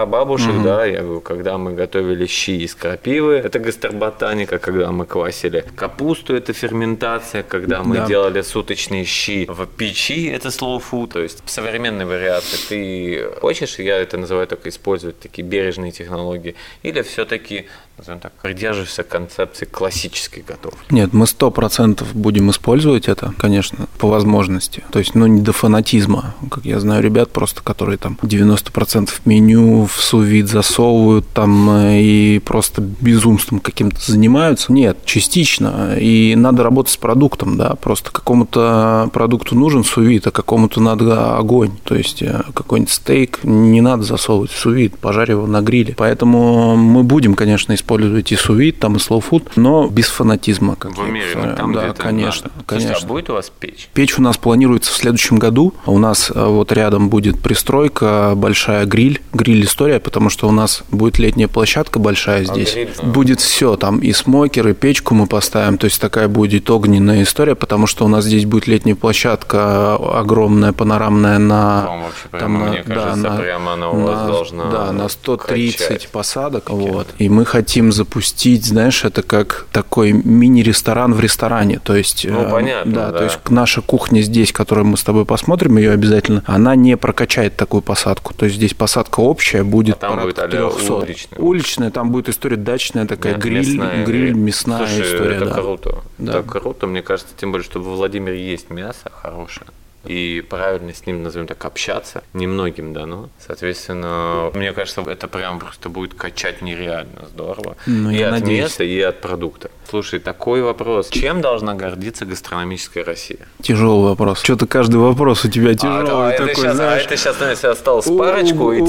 бабушек, 0.07 0.53
да, 0.65 0.85
я 0.85 1.01
говорю, 1.03 1.21
когда 1.21 1.57
мы 1.59 1.73
готовили 1.75 2.27
щи 2.27 2.65
из 2.65 2.75
крапивы, 2.75 3.35
это 3.35 3.59
гастроботаника, 3.61 4.59
когда 4.59 4.91
мы 4.91 5.07
квасили 5.07 5.65
капусту, 5.77 6.35
это 6.35 6.53
ферментация, 6.53 7.43
когда 7.43 7.83
мы 7.83 7.97
Да. 7.97 8.07
делали 8.07 8.43
суточные 8.43 9.05
щи 9.05 9.47
в 9.49 9.67
печи, 9.67 10.27
это 10.27 10.49
slow 10.49 10.83
food, 10.91 11.13
то 11.13 11.21
есть 11.23 11.43
современные 11.47 12.07
вариации. 12.07 12.59
Ты 12.69 13.31
хочешь, 13.41 13.79
я 13.79 13.97
это 13.99 14.17
называю 14.19 14.47
только 14.47 14.69
использовать 14.69 15.21
такие 15.21 15.45
бережные 15.47 15.93
технологии, 15.93 16.55
или 16.83 17.03
все-таки, 17.03 17.67
назовем 17.99 18.21
так, 18.21 18.33
придерживаешься 18.43 19.05
концепции 19.05 19.67
классической 19.67 20.43
готовки? 20.47 20.93
Нет, 20.93 21.13
мы 21.13 21.27
сто 21.27 21.51
процентов 21.51 22.15
будем 22.15 22.51
использовать 22.51 23.09
это, 23.09 23.33
конечно, 23.39 23.87
по 23.99 24.09
возможности. 24.09 24.83
То 24.91 24.99
есть, 24.99 25.15
ну, 25.15 25.27
не 25.27 25.41
до 25.41 25.53
фанатизма. 25.53 26.35
Как 26.51 26.65
я 26.65 26.81
знаю 26.81 27.03
ребят 27.03 27.31
просто, 27.31 27.63
которые 27.63 27.99
там 27.99 28.19
90% 28.23 29.11
меню 29.25 29.87
в 29.87 30.03
сувид 30.03 30.49
засовывают 30.49 31.27
там 31.33 31.71
э, 31.71 32.01
и 32.03 32.39
просто 32.41 32.81
безумством 32.83 33.61
каким-то 33.61 34.01
занимаются. 34.01 34.73
Нет, 34.73 34.99
частично. 35.05 35.97
И 35.99 36.35
надо 36.37 36.65
работать 36.65 36.93
с 36.93 36.97
продуктом, 36.97 37.57
да. 37.57 37.77
Просто 37.77 38.11
какому-то 38.11 39.09
продукту 39.13 39.55
нужен 39.55 39.85
сувид, 39.85 40.27
а 40.27 40.31
какому-то 40.33 40.81
надо 40.81 41.37
огонь. 41.37 41.73
То 41.85 41.95
есть, 41.95 42.23
э, 42.23 42.43
какой-нибудь 42.55 42.93
стейк 42.93 43.45
не 43.45 43.81
надо 43.81 44.03
засовывать 44.03 44.51
в 44.51 44.59
сувид, 44.59 44.99
пожарь 44.99 45.31
его 45.31 45.47
на 45.47 45.61
гриле. 45.61 45.95
Поэтому 45.97 46.77
мы 46.77 47.05
будем, 47.05 47.35
конечно, 47.35 47.73
использовать 47.73 47.84
и 47.89 48.37
сувид, 48.37 48.79
там 48.79 48.97
и 48.97 48.99
slow 48.99 49.23
food, 49.29 49.49
но 49.57 49.87
без 49.89 50.07
фанатизма. 50.09 50.77
как 50.77 50.93
В 50.93 50.97
говорю. 50.97 51.57
там 51.57 51.73
да, 51.73 51.85
где-то 51.85 52.03
конечно, 52.03 52.51
надо. 52.55 52.65
Слушайте, 52.69 52.87
конечно. 52.89 52.97
а 53.05 53.09
будет 53.09 53.31
у 53.31 53.33
вас 53.35 53.53
печь? 53.61 53.89
Печь 53.95 54.19
у 54.19 54.23
нас 54.23 54.37
планируется 54.37 54.93
в 54.93 54.97
следующем 54.97 55.39
году. 55.39 55.75
У 55.87 55.99
нас 55.99 56.31
э, 56.35 56.45
вот 56.47 56.73
рядом 56.73 57.09
будет 57.09 57.41
пристройка, 57.41 58.33
большая 58.37 58.87
гриль, 58.87 59.21
гриль-история, 59.33 60.01
потому 60.01 60.31
что 60.31 60.49
у 60.49 60.53
нас 60.53 60.83
будет 60.91 61.19
летняя 61.19 61.49
площадка 61.49 61.99
большая 61.99 62.45
здесь. 62.45 62.73
гриль, 62.75 62.91
э, 62.99 63.07
Будет 63.07 63.41
все, 63.41 63.77
там 63.77 63.99
и 63.99 64.13
смокер, 64.13 64.69
и 64.69 64.73
печку 64.75 65.15
мы 65.15 65.27
поставим, 65.27 65.79
то 65.79 65.85
есть 65.87 66.01
такая 66.01 66.29
будет 66.29 66.71
огненная 66.71 67.23
история, 67.23 67.55
потому 67.55 67.87
что 67.87 68.05
у 68.05 68.09
нас 68.09 68.25
здесь 68.25 68.47
будет 68.47 68.67
летняя 68.67 68.95
площадка 68.95 69.97
огромная, 69.97 70.73
панорамная 70.73 71.39
на... 71.39 71.85
Вам 71.87 72.03
вообще 72.03 72.29
там 72.31 72.39
прямо, 72.41 72.59
на- 72.59 72.71
мне 72.71 72.83
да, 72.87 72.95
кажется, 72.95 73.17
на- 73.31 73.37
прямо 73.37 73.73
она 73.75 73.91
у 73.91 74.01
вас 74.03 74.21
на- 74.21 74.27
должна 74.29 74.65
Да, 74.71 74.93
на 74.93 75.09
130 75.09 75.79
качать. 75.79 76.09
посадок. 76.09 76.71
Вот. 76.71 77.07
И 77.19 77.29
мы 77.29 77.45
хотим 77.45 77.74
запустить, 77.93 78.65
знаешь, 78.65 79.05
это 79.05 79.23
как 79.23 79.67
такой 79.73 80.13
мини-ресторан 80.13 81.15
в 81.15 81.21
ресторане. 81.21 81.79
То 81.83 81.97
есть, 81.97 82.27
Ну, 82.29 82.43
э, 82.43 82.51
понятно, 82.51 82.93
да, 82.93 83.11
да. 83.11 83.19
то 83.19 83.25
есть 83.25 83.39
наша 83.51 83.81
кухня 83.83 84.21
здесь, 84.21 84.53
которую 84.53 84.87
мы 84.87 84.97
с 84.97 85.03
тобой 85.03 85.25
посмотрим, 85.25 85.77
ее 85.79 85.91
обязательно, 85.93 86.43
она 86.47 86.75
не 86.77 86.97
прокачает 86.97 87.57
такую 87.57 87.83
посадку. 87.83 88.35
То 88.35 88.45
есть 88.47 88.57
здесь 88.57 88.75
посадка 88.75 89.21
общая 89.21 89.63
будет 89.65 89.97
А 89.97 89.99
там 90.09 90.21
будет 90.23 90.37
порядка 90.37 90.59
а-ля 90.59 90.71
300. 90.71 90.95
уличная. 90.95 91.39
Уличная, 91.41 91.91
там 91.91 92.11
будет 92.11 92.29
история 92.29 92.57
дачная 92.57 93.07
такая, 93.07 93.35
Нет, 93.35 93.43
гриль, 93.43 93.59
мясная, 93.77 94.05
гриль, 94.05 94.23
гриль. 94.31 94.35
мясная 94.35 94.79
Слушай, 94.87 95.07
история. 95.15 95.37
это 95.37 95.45
да. 95.47 95.53
круто. 95.55 96.03
Да. 96.19 96.33
Это 96.39 96.43
круто, 96.43 96.87
мне 96.87 97.03
кажется, 97.03 97.33
тем 97.37 97.53
более, 97.53 97.65
что 97.65 97.81
во 97.81 97.95
Владимире 97.95 98.45
есть 98.51 98.71
мясо 98.71 99.11
хорошее. 99.23 99.67
И 100.07 100.45
правильно 100.49 100.93
с 100.93 101.07
ним, 101.07 101.23
назовем 101.23 101.47
так, 101.47 101.65
общаться 101.65 102.23
немногим 102.33 102.93
дано. 102.93 103.29
Соответственно, 103.45 104.51
мне 104.55 104.73
кажется, 104.73 105.03
это 105.07 105.29
прям 105.29 105.59
просто 105.59 105.89
будет 105.89 106.15
качать 106.15 106.63
нереально 106.63 107.27
здорово. 107.31 107.77
Ну, 107.87 108.11
и 108.11 108.17
я 108.17 108.27
от 108.27 108.33
надеюсь. 108.33 108.63
места, 108.65 108.85
и 108.85 109.01
от 109.01 109.21
продукта. 109.21 109.71
Слушай, 109.89 110.19
такой 110.21 110.63
вопрос. 110.63 111.09
Чем 111.11 111.41
должна 111.41 111.75
гордиться 111.75 112.25
гастрономическая 112.25 113.05
Россия? 113.05 113.47
Тяжелый 113.63 114.09
вопрос. 114.09 114.43
Что-то 114.43 114.67
каждый 114.67 114.97
вопрос 114.97 115.45
у 115.45 115.51
тебя 115.51 115.75
тяжелый 115.75 116.29
а, 116.29 116.31
это 116.33 116.47
такой, 116.47 116.63
сейчас, 116.63 116.77
знаешь. 116.77 117.03
а 117.03 117.07
это 117.07 117.17
сейчас, 117.17 117.37
знаешь, 117.39 117.65
осталось 117.65 118.07
У- 118.07 118.19
парочку 118.19 118.73
и 118.73 118.81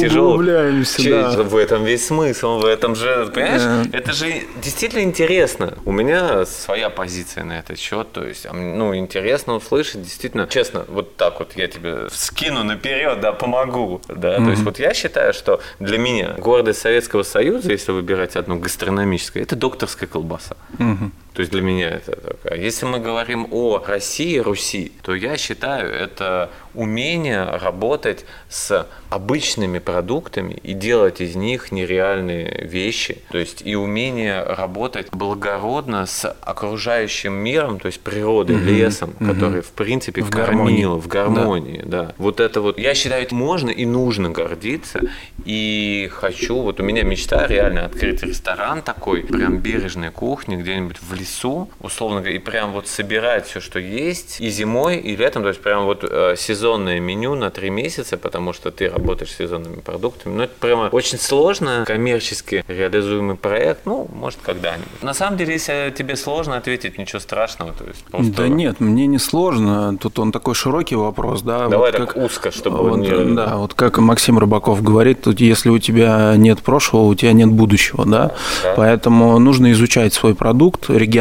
Че- 0.96 1.22
да. 1.22 1.44
В 1.44 1.56
этом 1.58 1.84
весь 1.84 2.08
смысл, 2.08 2.60
в 2.60 2.66
этом 2.66 2.96
же, 2.96 3.30
понимаешь, 3.34 3.62
Да. 3.62 3.98
это 3.98 4.14
же 4.14 4.44
действительно 4.64 5.02
интересно. 5.02 5.74
У 5.86 5.92
меня 5.92 6.46
своя 6.46 6.90
позиция 6.90 7.44
на 7.44 7.60
этот 7.60 7.78
счет, 7.80 8.12
то 8.12 8.24
есть, 8.26 8.46
а 8.46 8.54
ну, 8.54 8.96
интересно 8.96 9.56
услышать, 9.56 10.02
действительно, 10.02 10.48
честно, 10.48 10.86
вот 10.88 11.05
так 11.18 11.40
вот 11.40 11.54
я 11.56 11.68
тебе 11.68 12.10
скину 12.12 12.64
наперед, 12.64 13.20
да, 13.20 13.32
помогу, 13.32 14.02
да, 14.08 14.38
то 14.38 14.50
есть, 14.50 14.64
вот 14.64 14.80
я 14.80 14.94
считаю, 14.94 15.34
что 15.34 15.62
для 15.80 15.98
меня 15.98 16.36
гордость 16.38 16.82
Советского 16.82 17.24
Союза, 17.24 17.72
если 17.72 17.92
выбирать 17.92 18.36
одну 18.36 18.60
гастрономическую, 18.60 19.44
это 19.44 19.56
докторская 19.56 20.08
колбаса. 20.08 20.56
То 21.36 21.42
есть 21.42 21.52
для 21.52 21.62
меня 21.62 21.90
это 21.90 22.16
такая. 22.16 22.58
Если 22.60 22.86
мы 22.86 23.00
говорим 23.00 23.48
о 23.52 23.84
России, 23.86 24.38
Руси, 24.38 24.94
то 25.04 25.14
я 25.14 25.36
считаю, 25.38 25.92
это 25.94 26.50
умение 26.74 27.44
работать 27.44 28.26
с 28.50 28.88
обычными 29.10 29.80
продуктами 29.80 30.54
и 30.64 30.74
делать 30.74 31.20
из 31.22 31.36
них 31.36 31.72
нереальные 31.72 32.66
вещи. 32.66 33.22
То 33.32 33.38
есть 33.38 33.62
и 33.66 33.76
умение 33.76 34.44
работать 34.44 35.08
благородно 35.12 36.06
с 36.06 36.30
окружающим 36.42 37.34
миром, 37.34 37.80
то 37.80 37.88
есть 37.88 38.00
природой, 38.02 38.56
Мгм, 38.58 38.68
лесом, 38.68 39.14
мгм. 39.20 39.34
который 39.34 39.62
в 39.62 39.72
принципе 39.72 40.22
В 40.22 40.30
гармонии. 40.30 40.84
кормил, 40.84 40.98
в 41.00 41.08
гармонии, 41.08 41.82
да. 41.86 42.14
Вот 42.18 42.40
это 42.40 42.62
вот, 42.62 42.78
я 42.80 42.94
считаю, 42.94 43.24
это 43.24 43.36
можно 43.36 43.70
и 43.70 43.86
нужно 43.86 44.30
гордиться. 44.30 45.02
И 45.46 46.10
хочу, 46.14 46.62
вот 46.62 46.80
у 46.80 46.84
меня 46.84 47.04
мечта 47.04 47.46
реально 47.48 47.86
открыть 47.86 48.24
ресторан 48.24 48.82
такой, 48.82 49.22
прям 49.24 49.58
бережной 49.58 50.12
кухни, 50.12 50.56
где-нибудь 50.56 50.98
в 51.02 51.14
лесу, 51.14 51.25
условно 51.82 52.20
говоря, 52.22 52.36
и 52.36 52.40
прям 52.40 52.72
вот 52.72 52.88
собирать 52.88 53.48
все, 53.48 53.60
что 53.60 53.80
есть, 53.80 54.40
и 54.40 54.50
зимой, 54.50 54.98
и 54.98 55.16
летом, 55.16 55.44
то 55.44 55.50
есть 55.50 55.62
прям 55.62 55.86
вот 55.86 56.04
э, 56.04 56.36
сезонное 56.38 57.00
меню 57.00 57.36
на 57.36 57.50
три 57.50 57.70
месяца, 57.70 58.18
потому 58.18 58.54
что 58.54 58.72
ты 58.72 58.90
работаешь 58.90 59.32
с 59.32 59.38
сезонными 59.38 59.80
продуктами. 59.82 60.36
Ну, 60.36 60.44
это 60.44 60.54
прямо 60.60 60.90
очень 60.92 61.18
сложно, 61.18 61.84
коммерчески 61.86 62.64
реализуемый 62.68 63.36
проект, 63.36 63.86
ну, 63.86 64.08
может, 64.14 64.40
когда-нибудь. 64.42 65.02
На 65.02 65.14
самом 65.14 65.38
деле, 65.38 65.54
если 65.54 65.94
тебе 65.98 66.16
сложно 66.16 66.58
ответить, 66.58 66.98
ничего 66.98 67.20
страшного, 67.20 67.74
то 67.74 67.86
есть 67.86 68.04
просто... 68.06 68.32
Да 68.32 68.48
нет, 68.48 68.80
мне 68.80 69.08
не 69.08 69.20
сложно. 69.20 69.98
Тут 69.98 70.20
он 70.20 70.32
такой 70.32 70.56
широкий 70.56 70.96
вопрос, 70.96 71.42
да. 71.42 71.68
Давай 71.68 71.92
вот 71.92 71.98
так 72.00 72.14
как- 72.14 72.24
узко, 72.24 72.52
чтобы 72.52 72.78
вот, 72.78 72.92
он 72.94 73.02
не... 73.02 73.36
Да, 73.36 73.58
вот 73.58 73.74
как 73.74 73.98
Максим 73.98 74.40
Рыбаков 74.40 74.82
говорит, 74.84 75.22
тут 75.22 75.40
если 75.40 75.70
у 75.70 75.80
тебя 75.80 76.34
нет 76.38 76.62
прошлого, 76.62 77.04
у 77.04 77.16
тебя 77.16 77.34
нет 77.34 77.50
будущего, 77.50 78.06
да. 78.06 78.34
Да. 78.64 78.74
Поэтому 78.76 79.38
нужно 79.40 79.72
изучать 79.72 80.14
свой 80.14 80.36
продукт, 80.36 80.90
региональный 80.90 81.15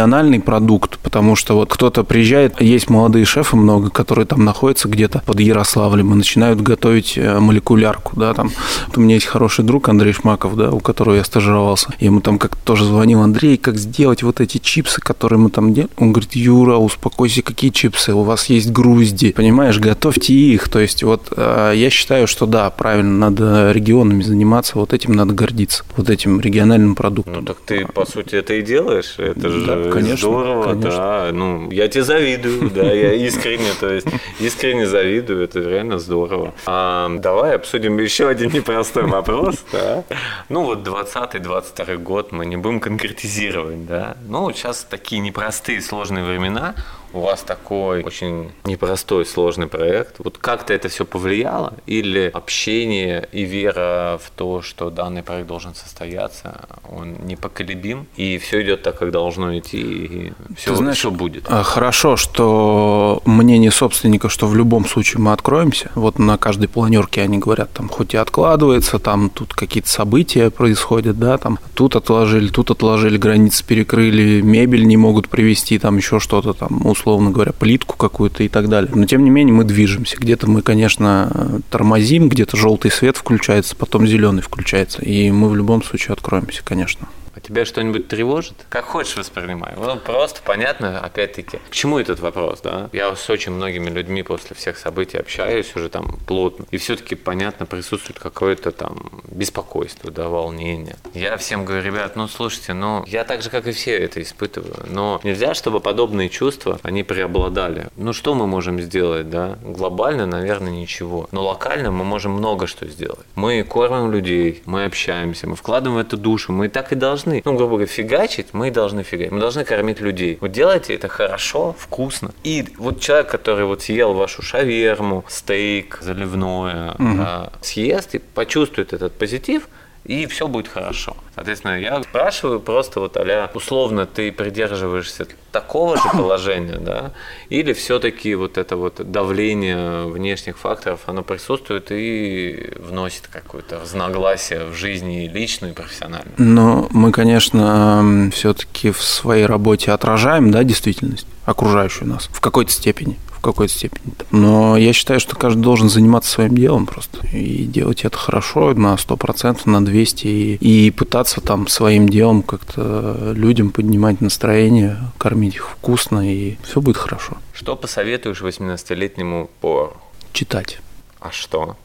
продукт, 0.44 0.98
потому 0.98 1.36
что 1.36 1.54
вот 1.54 1.70
кто-то 1.70 2.04
приезжает, 2.04 2.60
есть 2.60 2.90
молодые 2.90 3.24
шефы 3.24 3.56
много, 3.56 3.90
которые 3.90 4.26
там 4.26 4.44
находятся 4.44 4.88
где-то 4.88 5.22
под 5.26 5.40
Ярославлем 5.40 6.12
и 6.12 6.16
начинают 6.16 6.60
готовить 6.60 7.16
э, 7.16 7.38
молекулярку, 7.38 8.18
да, 8.18 8.34
там. 8.34 8.50
Вот 8.86 8.98
у 8.98 9.00
меня 9.00 9.14
есть 9.14 9.26
хороший 9.26 9.64
друг 9.64 9.88
Андрей 9.88 10.12
Шмаков, 10.12 10.56
да, 10.56 10.70
у 10.70 10.80
которого 10.80 11.14
я 11.14 11.24
стажировался. 11.24 11.92
Я 12.00 12.06
ему 12.06 12.20
там 12.20 12.38
как-то 12.38 12.62
тоже 12.64 12.84
звонил, 12.84 13.20
Андрей, 13.20 13.56
как 13.56 13.76
сделать 13.76 14.22
вот 14.22 14.40
эти 14.40 14.58
чипсы, 14.58 15.00
которые 15.00 15.38
мы 15.38 15.50
там 15.50 15.74
делаем? 15.74 15.90
Он 15.96 16.12
говорит, 16.12 16.34
Юра, 16.34 16.76
успокойся, 16.76 17.42
какие 17.42 17.70
чипсы? 17.70 18.12
У 18.12 18.22
вас 18.22 18.46
есть 18.46 18.70
грузди, 18.70 19.32
понимаешь, 19.32 19.78
готовьте 19.78 20.34
их. 20.34 20.68
То 20.68 20.80
есть 20.80 21.02
вот 21.02 21.32
э, 21.36 21.72
я 21.74 21.90
считаю, 21.90 22.26
что 22.26 22.46
да, 22.46 22.70
правильно, 22.70 23.30
надо 23.30 23.72
регионами 23.72 24.22
заниматься, 24.22 24.78
вот 24.78 24.92
этим 24.92 25.12
надо 25.12 25.34
гордиться, 25.34 25.84
вот 25.96 26.10
этим 26.10 26.40
региональным 26.40 26.94
продуктом. 26.94 27.34
Ну 27.34 27.42
так 27.42 27.58
ты, 27.64 27.86
по 27.86 28.06
сути, 28.06 28.36
это 28.36 28.54
и 28.54 28.62
делаешь. 28.62 29.14
Это 29.18 29.50
же 29.50 29.64
Да, 29.66 29.76
конечно, 29.92 30.28
здорово, 30.28 30.64
конечно. 30.70 30.90
да. 30.90 31.30
Ну, 31.32 31.70
я 31.70 31.88
тебе 31.88 32.04
завидую, 32.04 32.70
да, 32.70 32.90
я 32.92 33.12
искренне, 33.14 33.70
то 33.78 33.92
есть 33.92 34.06
искренне 34.40 34.86
завидую, 34.86 35.44
это 35.44 35.60
реально 35.60 35.98
здорово. 35.98 36.54
А, 36.66 37.10
давай 37.18 37.56
обсудим 37.56 37.98
еще 37.98 38.28
один 38.28 38.52
непростой 38.52 39.04
вопрос, 39.04 39.64
да. 39.72 40.04
Ну 40.48 40.64
вот 40.64 40.86
20-22 40.86 41.96
год 41.98 42.32
мы 42.32 42.46
не 42.46 42.56
будем 42.56 42.80
конкретизировать, 42.80 43.86
да. 43.86 44.16
Ну 44.26 44.52
сейчас 44.52 44.86
такие 44.88 45.20
непростые, 45.20 45.80
сложные 45.80 46.24
времена, 46.24 46.74
у 47.14 47.20
вас 47.20 47.42
такой 47.42 48.02
очень 48.02 48.50
непростой, 48.64 49.24
сложный 49.24 49.66
проект. 49.66 50.16
Вот 50.18 50.38
как-то 50.38 50.74
это 50.74 50.88
все 50.88 51.04
повлияло? 51.04 51.74
Или 51.86 52.30
общение 52.34 53.28
и 53.32 53.44
вера 53.44 54.18
в 54.22 54.30
то, 54.30 54.62
что 54.62 54.90
данный 54.90 55.22
проект 55.22 55.46
должен 55.46 55.74
состояться, 55.74 56.66
он 56.90 57.14
непоколебим, 57.24 58.06
и 58.16 58.38
все 58.38 58.62
идет 58.62 58.82
так, 58.82 58.98
как 58.98 59.12
должно 59.12 59.56
идти, 59.56 59.80
и 59.80 60.32
все, 60.56 60.70
Ты 60.70 60.76
знаешь, 60.76 60.98
все 60.98 61.10
будет? 61.10 61.44
А, 61.48 61.62
Хорошо, 61.62 62.16
что 62.16 63.22
мнение 63.24 63.70
собственника, 63.70 64.28
что 64.28 64.46
в 64.46 64.56
любом 64.56 64.86
случае 64.86 65.20
мы 65.20 65.32
откроемся. 65.32 65.90
Вот 65.94 66.18
на 66.18 66.36
каждой 66.36 66.68
планерке 66.68 67.22
они 67.22 67.38
говорят, 67.38 67.72
там 67.72 67.88
хоть 67.88 68.14
и 68.14 68.16
откладывается, 68.16 68.98
там 68.98 69.30
тут 69.30 69.54
какие-то 69.54 69.88
события 69.88 70.50
происходят, 70.50 71.18
да, 71.18 71.38
там 71.38 71.58
тут 71.74 71.94
отложили, 71.96 72.48
тут 72.48 72.70
отложили, 72.70 73.16
границы 73.18 73.64
перекрыли, 73.64 74.40
мебель 74.40 74.84
не 74.86 74.96
могут 74.96 75.28
привезти, 75.28 75.78
там 75.78 75.96
еще 75.96 76.18
что-то 76.18 76.54
там, 76.54 76.84
условно 76.84 77.03
говоря, 77.04 77.52
плитку 77.52 77.96
какую-то 77.96 78.42
и 78.42 78.48
так 78.48 78.68
далее. 78.68 78.90
Но 78.94 79.06
тем 79.06 79.24
не 79.24 79.30
менее 79.30 79.54
мы 79.54 79.64
движемся. 79.64 80.16
Где-то 80.16 80.48
мы, 80.48 80.62
конечно, 80.62 81.60
тормозим, 81.70 82.28
где-то 82.28 82.56
желтый 82.56 82.90
свет 82.90 83.16
включается, 83.16 83.76
потом 83.76 84.06
зеленый 84.06 84.42
включается, 84.42 85.02
и 85.02 85.30
мы 85.30 85.48
в 85.48 85.56
любом 85.56 85.82
случае 85.82 86.14
откроемся, 86.14 86.62
конечно. 86.64 87.08
А 87.34 87.40
тебя 87.40 87.64
что-нибудь 87.64 88.06
тревожит? 88.08 88.54
Как 88.68 88.84
хочешь 88.84 89.16
воспринимай. 89.16 89.72
Ну, 89.76 89.96
просто 89.96 90.40
понятно, 90.44 91.00
опять-таки, 91.00 91.58
к 91.58 91.70
чему 91.70 91.98
этот 91.98 92.20
вопрос, 92.20 92.60
да? 92.60 92.88
Я 92.92 93.14
с 93.14 93.28
очень 93.28 93.52
многими 93.52 93.90
людьми 93.90 94.22
после 94.22 94.54
всех 94.54 94.78
событий 94.78 95.18
общаюсь 95.18 95.74
уже 95.74 95.88
там 95.88 96.18
плотно, 96.26 96.66
и 96.70 96.76
все-таки, 96.76 97.16
понятно, 97.16 97.66
присутствует 97.66 98.20
какое-то 98.20 98.70
там 98.70 99.22
беспокойство, 99.26 100.10
да, 100.12 100.28
волнение. 100.28 100.96
Я 101.12 101.36
всем 101.36 101.64
говорю, 101.64 101.82
ребят, 101.84 102.14
ну, 102.14 102.28
слушайте, 102.28 102.72
ну, 102.72 103.04
я 103.06 103.24
так 103.24 103.42
же, 103.42 103.50
как 103.50 103.66
и 103.66 103.72
все 103.72 103.98
это 103.98 104.22
испытываю, 104.22 104.86
но 104.88 105.20
нельзя, 105.24 105.54
чтобы 105.54 105.80
подобные 105.80 106.28
чувства, 106.28 106.78
они 106.82 107.02
преобладали. 107.02 107.88
Ну, 107.96 108.12
что 108.12 108.34
мы 108.34 108.46
можем 108.46 108.80
сделать, 108.80 109.28
да? 109.28 109.58
Глобально, 109.62 110.26
наверное, 110.26 110.72
ничего. 110.72 111.28
Но 111.32 111.44
локально 111.44 111.90
мы 111.90 112.04
можем 112.04 112.32
много 112.32 112.68
что 112.68 112.86
сделать. 112.86 113.26
Мы 113.34 113.64
кормим 113.64 114.12
людей, 114.12 114.62
мы 114.66 114.84
общаемся, 114.84 115.48
мы 115.48 115.56
вкладываем 115.56 116.00
в 116.00 116.06
это 116.06 116.16
душу, 116.16 116.52
мы 116.52 116.68
так 116.68 116.92
и 116.92 116.94
должны. 116.94 117.23
Ну, 117.26 117.54
грубо 117.54 117.76
говоря, 117.76 117.86
фигачить, 117.86 118.48
мы 118.52 118.70
должны 118.70 119.02
фигачить. 119.02 119.32
Мы 119.32 119.40
должны 119.40 119.64
кормить 119.64 120.00
людей. 120.00 120.38
Вот 120.40 120.52
делайте 120.52 120.94
это 120.94 121.08
хорошо, 121.08 121.74
вкусно. 121.78 122.30
И 122.44 122.64
вот 122.78 123.00
человек, 123.00 123.28
который 123.28 123.64
вот 123.64 123.82
съел 123.82 124.14
вашу 124.14 124.42
шаверму, 124.42 125.24
стейк, 125.28 125.98
заливное, 126.00 126.94
да, 126.98 127.52
съест 127.60 128.14
и 128.14 128.18
почувствует 128.18 128.92
этот 128.92 129.12
позитив, 129.12 129.68
и 130.04 130.26
все 130.26 130.48
будет 130.48 130.68
хорошо. 130.68 131.16
Соответственно, 131.34 131.80
я 131.80 132.02
спрашиваю 132.02 132.60
просто 132.60 133.00
вот 133.00 133.16
а 133.16 133.50
условно 133.54 134.06
ты 134.06 134.30
придерживаешься 134.30 135.26
такого 135.50 135.96
же 135.96 136.08
положения, 136.12 136.78
да, 136.78 137.12
или 137.48 137.72
все-таки 137.72 138.34
вот 138.34 138.58
это 138.58 138.76
вот 138.76 139.00
давление 139.10 140.06
внешних 140.06 140.58
факторов, 140.58 141.00
оно 141.06 141.22
присутствует 141.22 141.90
и 141.90 142.72
вносит 142.76 143.28
какое-то 143.28 143.80
разногласие 143.80 144.64
в 144.66 144.74
жизни 144.74 145.30
личную, 145.32 145.72
и 145.72 145.74
профессиональную. 145.74 146.34
Но 146.36 146.88
мы, 146.90 147.10
конечно, 147.12 148.30
все-таки 148.32 148.90
в 148.90 149.02
своей 149.02 149.46
работе 149.46 149.92
отражаем, 149.92 150.50
да, 150.50 150.64
действительность 150.64 151.26
окружающую 151.44 152.08
нас 152.08 152.28
в 152.32 152.40
какой-то 152.40 152.72
степени 152.72 153.18
какой-то 153.44 153.72
степени. 153.72 154.14
Но 154.30 154.76
я 154.76 154.92
считаю, 154.92 155.20
что 155.20 155.36
каждый 155.36 155.62
должен 155.62 155.88
заниматься 155.88 156.30
своим 156.30 156.56
делом 156.56 156.86
просто 156.86 157.26
и 157.28 157.64
делать 157.64 158.04
это 158.04 158.16
хорошо 158.16 158.74
на 158.74 158.94
100%, 158.94 159.60
на 159.66 159.84
200 159.84 160.26
и, 160.26 160.54
и 160.56 160.90
пытаться 160.90 161.40
там 161.40 161.68
своим 161.68 162.08
делом 162.08 162.42
как-то 162.42 163.32
людям 163.34 163.70
поднимать 163.70 164.20
настроение, 164.20 164.98
кормить 165.18 165.56
их 165.56 165.68
вкусно 165.70 166.28
и 166.32 166.56
все 166.64 166.80
будет 166.80 166.96
хорошо. 166.96 167.36
Что 167.52 167.76
посоветуешь 167.76 168.42
18-летнему 168.42 169.50
повару? 169.60 169.96
Читать. 170.32 170.78
А 171.20 171.30
что? 171.30 171.76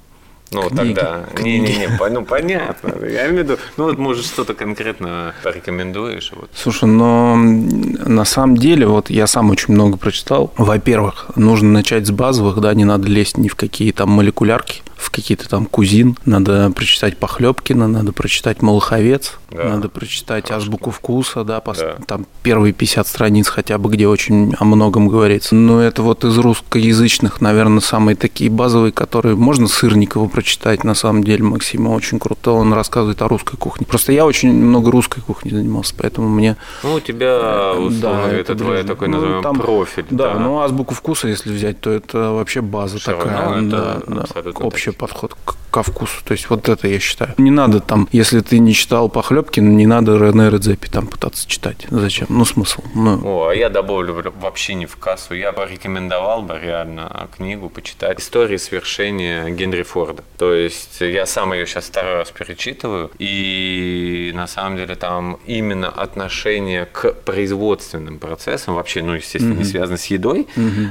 Ну, 0.51 0.63
Книги. 0.63 0.93
тогда... 0.95 1.25
Не-не-не, 1.41 1.89
ну, 2.11 2.25
понятно. 2.25 2.93
Я 3.05 3.27
имею 3.29 3.45
в 3.45 3.49
виду, 3.49 3.57
ну, 3.77 3.83
вот, 3.85 3.97
может, 3.97 4.25
что-то 4.25 4.53
конкретно 4.53 5.33
порекомендуешь? 5.43 6.31
Вот. 6.35 6.49
Слушай, 6.55 6.85
но 6.89 7.35
на 7.35 8.25
самом 8.25 8.57
деле, 8.57 8.87
вот 8.87 9.09
я 9.09 9.27
сам 9.27 9.51
очень 9.51 9.73
много 9.73 9.97
прочитал. 9.97 10.51
Во-первых, 10.57 11.27
нужно 11.35 11.69
начать 11.69 12.07
с 12.07 12.11
базовых, 12.11 12.59
да, 12.61 12.73
не 12.73 12.85
надо 12.85 13.07
лезть 13.07 13.37
ни 13.37 13.47
в 13.47 13.55
какие 13.55 13.91
там 13.91 14.09
молекулярки, 14.09 14.81
в 14.97 15.11
какие-то 15.11 15.47
там 15.47 15.65
кузин. 15.65 16.17
Надо 16.25 16.71
прочитать 16.71 17.17
Похлебкина, 17.17 17.87
надо 17.87 18.11
прочитать 18.11 18.61
Молоховец, 18.61 19.37
Да. 19.51 19.63
надо 19.65 19.87
прочитать 19.89 20.51
Азбуку 20.51 20.91
вкуса, 20.91 21.43
да, 21.43 21.59
пос- 21.59 21.79
Да. 21.79 21.95
там 22.05 22.25
первые 22.43 22.73
50 22.73 23.07
страниц 23.07 23.47
хотя 23.47 23.77
бы, 23.77 23.89
где 23.91 24.07
очень 24.07 24.53
о 24.59 24.65
многом 24.65 25.07
говорится. 25.07 25.55
Но 25.55 25.81
это 25.81 26.01
вот 26.03 26.25
из 26.25 26.37
русскоязычных, 26.37 27.41
наверное, 27.41 27.79
самые 27.81 28.15
такие 28.15 28.49
базовые, 28.49 28.91
которые 28.91 29.35
можно 29.35 29.67
Сырникова 29.67 30.27
прочитать, 30.39 30.85
на 30.85 30.95
самом 30.95 31.21
деле, 31.25 31.43
Максима 31.43 31.89
очень 31.89 32.17
круто, 32.17 32.51
он 32.51 32.71
рассказывает 32.71 33.21
о 33.21 33.27
русской 33.27 33.57
кухне. 33.57 33.85
Просто 33.85 34.13
я 34.13 34.25
очень 34.25 34.53
много 34.53 34.89
русской 34.89 35.19
кухней 35.19 35.51
занимался, 35.51 35.93
поэтому 35.97 36.29
мне 36.29 36.55
Ну, 36.81 36.93
у 36.93 36.99
тебя, 37.01 37.73
условно, 37.73 37.99
да, 38.27 38.31
это 38.31 38.53
это 38.53 38.55
твой 38.55 38.83
такой, 38.83 39.09
Ну, 39.09 39.15
назовем, 39.17 39.43
там- 39.43 39.57
профиль. 39.59 40.05
Да, 40.09 40.35
ну 40.35 40.61
азбуку 40.61 40.95
вкуса, 40.95 41.27
если 41.27 41.51
взять, 41.51 41.81
то 41.81 41.91
это 41.91 42.31
вообще 42.31 42.61
база 42.61 42.99
Всё 42.99 43.17
такая. 43.17 43.37
равно 43.37 43.67
это 43.67 44.01
да, 44.07 44.15
да. 44.15 44.21
абсолютно 44.21 44.65
Общий 44.65 44.91
подход 44.91 45.35
к 45.43 45.55
ко 45.69 45.83
вкусу. 45.83 46.23
То 46.23 46.33
есть 46.33 46.49
вот 46.49 46.67
это 46.69 46.87
я 46.87 46.99
считаю. 46.99 47.33
Не 47.37 47.51
надо 47.51 47.79
там, 47.79 48.07
если 48.11 48.41
ты 48.41 48.59
не 48.59 48.73
читал 48.73 49.09
Похлебкина, 49.09 49.69
не 49.69 49.85
надо 49.85 50.17
Рене 50.17 50.49
Редзепи 50.49 50.87
там 50.89 51.07
пытаться 51.07 51.47
читать. 51.47 51.87
Зачем? 51.89 52.27
Ну, 52.29 52.45
смысл. 52.45 52.81
Ну, 52.95 53.21
О, 53.23 53.47
а 53.49 53.55
я 53.55 53.69
добавлю 53.69 54.13
вообще 54.39 54.73
не 54.73 54.85
в 54.85 54.97
кассу. 54.97 55.33
Я 55.33 55.51
порекомендовал 55.51 56.41
бы 56.41 56.59
реально 56.59 57.27
книгу 57.35 57.69
почитать 57.69 58.19
«Истории 58.19 58.57
свершения 58.57 59.49
Генри 59.49 59.83
Форда». 59.83 60.23
То 60.37 60.53
есть 60.53 61.01
я 61.01 61.25
сам 61.25 61.53
ее 61.53 61.65
сейчас 61.65 61.85
второй 61.85 62.15
раз 62.15 62.31
перечитываю, 62.31 63.11
и 63.19 64.31
на 64.33 64.47
самом 64.47 64.77
деле 64.77 64.95
там 64.95 65.39
именно 65.45 65.89
отношение 65.89 66.85
к 66.85 67.13
производственным 67.13 68.19
процессам, 68.19 68.75
вообще, 68.75 69.03
ну, 69.03 69.13
естественно, 69.13 69.53
не 69.53 69.63
связано 69.63 69.97
с 69.97 70.05
едой, 70.05 70.47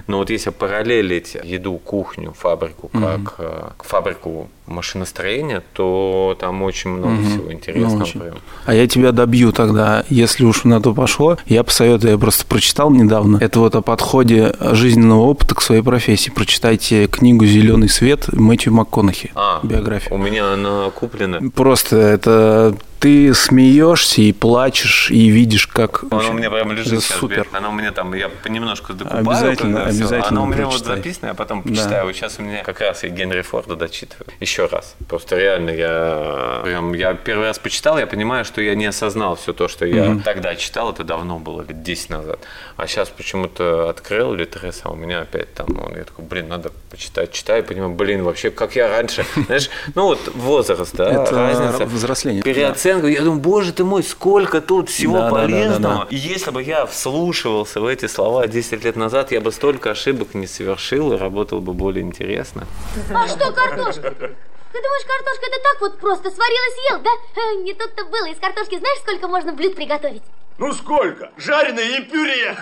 но 0.06 0.18
вот 0.18 0.30
если 0.30 0.50
параллелить 0.50 1.36
еду, 1.42 1.78
кухню, 1.78 2.32
фабрику, 2.32 2.88
как 2.88 3.34
э, 3.38 3.70
фабрику 3.78 4.48
машиностроения, 4.68 5.62
то 5.72 6.36
там 6.38 6.62
очень 6.62 6.90
много 6.90 7.22
всего 7.22 7.52
интересного. 7.52 7.98
Ну, 7.98 8.04
очень. 8.04 8.20
прям. 8.20 8.34
А 8.66 8.74
я 8.74 8.86
тебя 8.86 9.12
добью 9.12 9.52
тогда, 9.52 10.04
если 10.08 10.44
уж 10.44 10.64
на 10.64 10.80
то 10.80 10.94
пошло. 10.94 11.36
Я 11.46 11.64
посоветую, 11.64 12.12
я 12.12 12.18
просто 12.18 12.44
прочитал 12.46 12.90
недавно. 12.90 13.38
Это 13.40 13.60
вот 13.60 13.74
о 13.74 13.82
подходе 13.82 14.54
жизненного 14.60 15.22
опыта 15.22 15.54
к 15.54 15.62
своей 15.62 15.82
профессии. 15.82 16.30
Прочитайте 16.30 17.06
книгу 17.06 17.44
«Зеленый 17.46 17.88
свет» 17.88 18.28
Мэтью 18.32 18.72
МакКонахи. 18.72 19.30
А, 19.34 19.60
биография. 19.62 20.12
У 20.12 20.18
меня 20.18 20.52
она 20.52 20.90
куплена. 20.90 21.40
Просто 21.54 21.96
это 21.96 22.76
ты 22.98 23.32
смеешься 23.34 24.20
и 24.22 24.32
плачешь, 24.32 25.10
и 25.10 25.28
видишь, 25.28 25.66
как... 25.66 26.04
Она 26.10 26.30
у 26.30 26.32
меня 26.32 26.50
прям 26.50 26.72
лежит 26.72 27.02
сейчас. 27.04 27.18
супер. 27.18 27.36
Бер. 27.44 27.48
Она 27.52 27.68
у 27.68 27.72
меня 27.72 27.92
там, 27.92 28.12
я 28.14 28.28
понемножку 28.28 28.92
докупаю. 28.92 29.20
Обязательно, 29.26 29.84
обязательно 29.84 30.26
Она 30.28 30.42
у 30.42 30.46
меня 30.46 30.64
вот 30.64 30.72
прочитай. 30.74 30.96
записана, 30.96 31.26
я 31.28 31.34
потом 31.34 31.62
Да. 31.62 31.68
почитаю. 31.70 32.06
Вот 32.06 32.14
сейчас 32.16 32.38
у 32.38 32.42
меня 32.42 32.62
как 32.64 32.80
раз 32.80 33.04
и 33.04 33.08
Генри 33.08 33.42
Форда 33.42 33.76
дочитываю. 33.76 34.26
Еще 34.40 34.66
раз. 34.66 34.96
Просто 35.08 35.36
реально 35.36 35.70
я 35.70 36.60
прям, 36.64 36.92
я 36.94 37.14
первый 37.14 37.46
раз 37.46 37.58
почитал, 37.58 37.98
я 37.98 38.06
понимаю, 38.06 38.44
что 38.44 38.60
я 38.60 38.74
не 38.74 38.86
осознал 38.86 39.36
все 39.36 39.52
то, 39.52 39.68
что 39.68 39.86
я 39.86 40.18
тогда 40.24 40.54
читал. 40.56 40.90
Это 40.90 41.04
давно 41.04 41.38
было, 41.38 41.62
лет 41.62 41.82
10 41.82 42.10
назад. 42.10 42.40
А 42.76 42.86
сейчас 42.86 43.08
почему-то 43.08 43.88
открыл 43.90 44.34
Литрес, 44.34 44.80
а 44.84 44.90
у 44.90 44.96
меня 44.96 45.20
опять 45.20 45.54
там, 45.54 45.68
я 45.96 46.04
такой, 46.04 46.24
блин, 46.24 46.48
надо 46.48 46.70
почитать. 46.90 47.32
Читаю, 47.32 47.62
понимаю, 47.62 47.92
блин, 47.92 48.22
вообще, 48.24 48.50
как 48.50 48.74
я 48.76 48.88
раньше, 48.88 49.24
знаешь, 49.46 49.70
ну 49.94 50.04
вот 50.04 50.20
возраст, 50.34 50.94
да, 50.96 51.10
Это 51.24 51.32
разница. 51.34 51.84
взросление. 51.86 52.42
Переоценка. 52.42 52.87
Я 52.88 53.22
думаю, 53.22 53.40
боже 53.40 53.72
ты 53.72 53.84
мой, 53.84 54.02
сколько 54.02 54.60
тут 54.60 54.88
всего 54.90 55.14
Да, 55.18 55.20
да, 55.20 55.30
да, 55.30 55.36
да, 55.36 55.42
полезного. 55.42 55.94
да. 56.04 56.06
И 56.10 56.16
если 56.16 56.50
бы 56.50 56.62
я 56.62 56.86
вслушивался 56.86 57.80
в 57.80 57.86
эти 57.86 58.06
слова 58.06 58.46
10 58.46 58.84
лет 58.84 58.96
назад, 58.96 59.32
я 59.32 59.40
бы 59.40 59.52
столько 59.52 59.90
ошибок 59.90 60.34
не 60.34 60.46
совершил 60.46 61.12
и 61.12 61.16
работал 61.16 61.60
бы 61.60 61.72
более 61.72 62.04
интересно. 62.04 62.66
А 63.14 63.26
что 63.28 63.52
картошка? 63.52 64.10
Ты 64.10 64.82
думаешь, 64.82 65.06
картошка 65.06 65.46
это 65.46 65.62
так 65.62 65.80
вот 65.80 65.98
просто 65.98 66.30
сварила 66.30 66.66
съел, 66.74 67.00
да? 67.02 67.10
Э, 67.40 67.62
Не 67.62 67.72
тут-то 67.74 68.04
было. 68.04 68.26
Из 68.26 68.38
картошки 68.38 68.78
знаешь, 68.78 68.98
сколько 69.00 69.26
можно 69.28 69.52
блюд 69.52 69.74
приготовить? 69.74 70.22
Ну 70.58 70.72
сколько? 70.74 71.30
Жареное 71.38 71.98
и 71.98 72.02
пюре. 72.02 72.54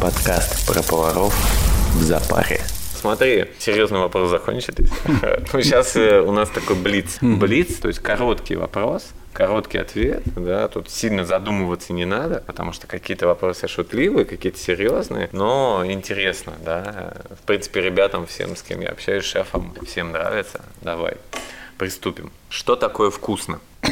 Подкаст 0.00 0.66
про 0.66 0.82
поваров 0.82 1.34
в 1.94 2.02
запаре. 2.02 2.60
Смотри, 2.98 3.46
серьезный 3.60 4.00
вопрос 4.00 4.28
закончились. 4.30 4.90
Ну, 5.52 5.62
сейчас 5.62 5.94
э, 5.94 6.20
у 6.20 6.32
нас 6.32 6.50
такой 6.50 6.74
блиц. 6.74 7.18
Блиц, 7.20 7.76
то 7.76 7.86
есть 7.86 8.00
короткий 8.00 8.56
вопрос, 8.56 9.10
короткий 9.32 9.78
ответ, 9.78 10.22
да, 10.34 10.66
тут 10.66 10.90
сильно 10.90 11.24
задумываться 11.24 11.92
не 11.92 12.04
надо, 12.04 12.42
потому 12.44 12.72
что 12.72 12.88
какие-то 12.88 13.28
вопросы 13.28 13.68
шутливые, 13.68 14.24
какие-то 14.24 14.58
серьезные, 14.58 15.28
но 15.30 15.84
интересно, 15.86 16.54
да. 16.64 17.14
В 17.40 17.46
принципе, 17.46 17.82
ребятам 17.82 18.26
всем, 18.26 18.56
с 18.56 18.62
кем 18.62 18.80
я 18.80 18.88
общаюсь, 18.88 19.24
шефам, 19.24 19.74
всем 19.86 20.10
нравится. 20.10 20.60
Давай, 20.82 21.18
приступим. 21.78 22.32
Что 22.50 22.74
такое 22.74 23.10
вкусно? 23.10 23.60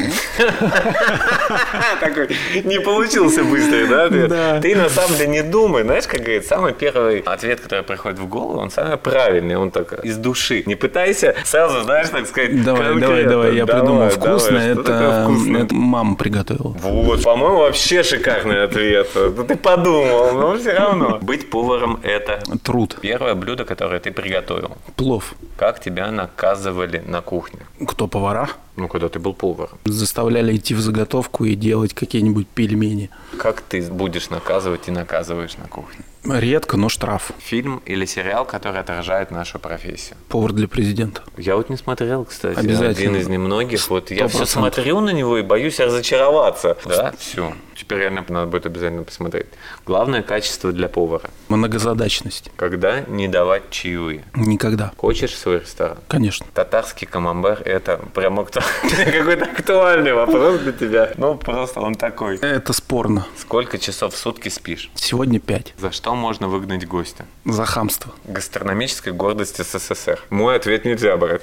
Такой 2.01 2.28
не 2.64 2.80
получился 2.80 3.45
быстрый, 3.45 3.87
да? 3.89 4.09
Да. 4.09 4.61
ты 4.61 4.74
на 4.76 4.89
самом 4.89 5.16
деле 5.16 5.28
не 5.30 5.43
думай, 5.43 5.82
знаешь, 5.84 6.07
как 6.07 6.20
говорит, 6.20 6.45
самый 6.47 6.72
первый 6.72 7.20
ответ, 7.20 7.61
который 7.61 7.82
приходит 7.84 8.18
в 8.18 8.26
голову, 8.26 8.59
он 8.61 8.70
самый 8.70 8.97
правильный, 8.97 9.57
он 9.57 9.70
так 9.70 10.05
из 10.05 10.16
души. 10.16 10.62
Не 10.66 10.74
пытайся 10.74 11.34
сразу, 11.45 11.82
знаешь, 11.82 12.09
так 12.09 12.26
сказать, 12.26 12.64
Давай, 12.64 12.82
давай, 12.82 13.01
конкретно. 13.01 13.30
давай, 13.30 13.55
я 13.57 13.64
Давай, 13.66 13.80
придумал 13.80 14.09
давай, 14.09 14.14
вкусно. 14.14 14.59
такое 14.59 14.72
Это, 14.72 15.24
вкусно? 15.24 15.59
это 15.59 15.74
мама 15.74 16.16
приготовила. 16.16 16.68
Вот, 16.80 17.22
по-моему, 17.22 17.59
вообще 17.59 18.03
шикарный 18.03 18.64
ответ. 18.64 19.09
Ну, 19.14 19.45
ты 19.45 19.57
подумал, 19.57 20.32
но 20.32 20.57
все 20.59 20.72
равно. 20.72 21.18
Быть 21.22 21.49
поваром– 21.51 22.01
это 22.03 22.41
Труд. 22.62 22.97
первое 23.01 23.34
блюдо, 23.34 23.64
которое 23.64 24.01
ты 24.01 24.11
приготовил. 24.12 24.76
Плов. 24.97 25.34
Как 25.57 25.80
тебя 25.80 26.11
наказывали 26.11 27.03
на 27.07 27.20
кухне? 27.22 27.61
Кто 27.87 28.07
повара? 28.09 28.49
Ну, 28.76 28.88
когда 28.88 29.08
ты 29.08 29.18
был 29.18 29.32
поваром. 29.32 29.78
Заставляли 29.86 30.56
идти 30.56 30.74
в 30.74 30.80
заготовку 30.80 31.44
и 31.44 31.54
делать 31.54 31.94
какие-нибудь 31.94 32.46
пельмени. 32.46 33.10
Как 33.38 33.62
ты 33.62 33.82
будешь 33.90 34.30
наказывать 34.30 34.88
и 34.88 34.90
наказываешь 34.90 35.56
на 35.56 35.66
кухне? 35.66 36.04
Редко, 36.28 36.76
но 36.76 36.88
штраф. 36.88 37.30
Фильм 37.38 37.82
или 37.86 38.04
сериал, 38.04 38.44
который 38.44 38.80
отражает 38.80 39.30
нашу 39.30 39.58
профессию? 39.58 40.16
Повар 40.28 40.52
для 40.52 40.68
президента. 40.68 41.22
Я 41.36 41.56
вот 41.56 41.70
не 41.70 41.76
смотрел, 41.76 42.24
кстати. 42.24 42.58
Обязательно. 42.58 42.90
Один 42.90 43.16
из 43.16 43.28
немногих. 43.28 43.88
Вот 43.90 44.10
я 44.10 44.28
все 44.28 44.42
100%. 44.42 44.46
смотрю 44.46 45.00
на 45.00 45.10
него 45.10 45.38
и 45.38 45.42
боюсь 45.42 45.78
разочароваться. 45.80 46.76
Да, 46.84 47.12
все. 47.18 47.52
Теперь 47.76 47.98
реально 47.98 48.24
надо 48.28 48.46
будет 48.46 48.64
обязательно 48.64 49.02
посмотреть. 49.04 49.46
Главное 49.84 50.22
качество 50.22 50.72
для 50.72 50.88
повара. 50.88 51.28
Многозадачность. 51.48 52.50
Когда 52.56 53.00
не 53.02 53.28
давать 53.28 53.68
чаевые. 53.70 54.24
Никогда. 54.34 54.92
Хочешь 54.96 55.36
свой 55.36 55.60
ресторан? 55.60 55.98
Конечно. 56.08 56.46
Татарский 56.54 57.06
камамбер– 57.06 57.60
это 57.66 57.98
прям 58.14 58.40
акту- 58.40 58.62
какой-то 58.82 59.44
актуальный 59.44 60.14
вопрос 60.14 60.60
для 60.60 60.72
тебя. 60.72 61.12
Ну, 61.18 61.34
просто 61.36 61.80
он 61.80 61.94
такой. 61.96 62.38
Это 62.38 62.72
спорно. 62.72 63.26
Сколько 63.36 63.78
часов 63.78 64.14
в 64.14 64.16
сутки 64.16 64.48
спишь? 64.48 64.90
Сегодня 64.94 65.38
5. 65.38 65.74
За 65.76 65.92
что 65.92 66.14
можно 66.16 66.48
выгнать 66.48 66.86
гостя? 66.86 67.24
За 67.44 67.64
хамство. 67.64 68.12
Гастрономической 68.24 69.12
гордости 69.12 69.62
СССР. 69.62 70.20
Мой 70.30 70.56
ответ 70.56 70.84
нельзя 70.84 71.16
брать. 71.16 71.42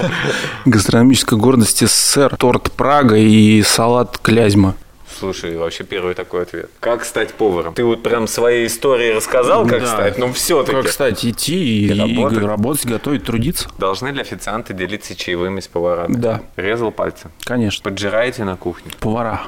Гастрономическая 0.64 1.38
гордость 1.38 1.86
СССР. 1.86 2.36
Торт 2.36 2.70
Прага 2.72 3.16
и 3.16 3.62
салат 3.62 4.18
Клязьма. 4.18 4.74
Слушай, 5.18 5.56
вообще 5.56 5.84
первый 5.84 6.14
такой 6.14 6.42
ответ. 6.42 6.70
Как 6.80 7.04
стать 7.04 7.34
поваром? 7.34 7.74
Ты 7.74 7.84
вот 7.84 8.02
прям 8.02 8.26
своей 8.26 8.66
истории 8.66 9.10
рассказал, 9.12 9.66
как 9.66 9.82
Да. 9.82 9.86
стать, 9.86 10.18
но 10.18 10.32
все-таки. 10.32 10.76
Как, 10.78 10.86
кстати, 10.86 11.30
идти 11.30 11.54
и, 11.84 11.86
И 11.86 11.92
и 11.92 12.16
работать. 12.22 12.42
работать, 12.42 12.86
готовить, 12.86 13.24
трудиться? 13.24 13.68
Должны 13.78 14.08
ли 14.08 14.20
официанты 14.20 14.72
делиться 14.72 15.14
чаевыми 15.14 15.60
с 15.60 15.68
поварами? 15.68 16.14
Да. 16.14 16.40
Резал 16.56 16.90
пальцы. 16.90 17.28
Конечно. 17.44 17.84
Поджираете 17.84 18.44
на 18.44 18.56
кухне. 18.56 18.90
Повара. 19.00 19.42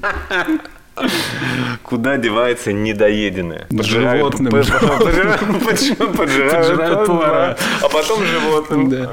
Куда 1.82 2.16
девается 2.16 2.72
недоеденное? 2.72 3.66
Животным. 3.70 4.50
под- 4.52 4.68
поджирают- 4.68 5.66
поджирают 5.66 6.16
Поджирают 6.16 7.06
повара. 7.06 7.56
А 7.80 7.88
потом 7.88 8.24
животным. 8.24 8.90
Да. 8.90 9.10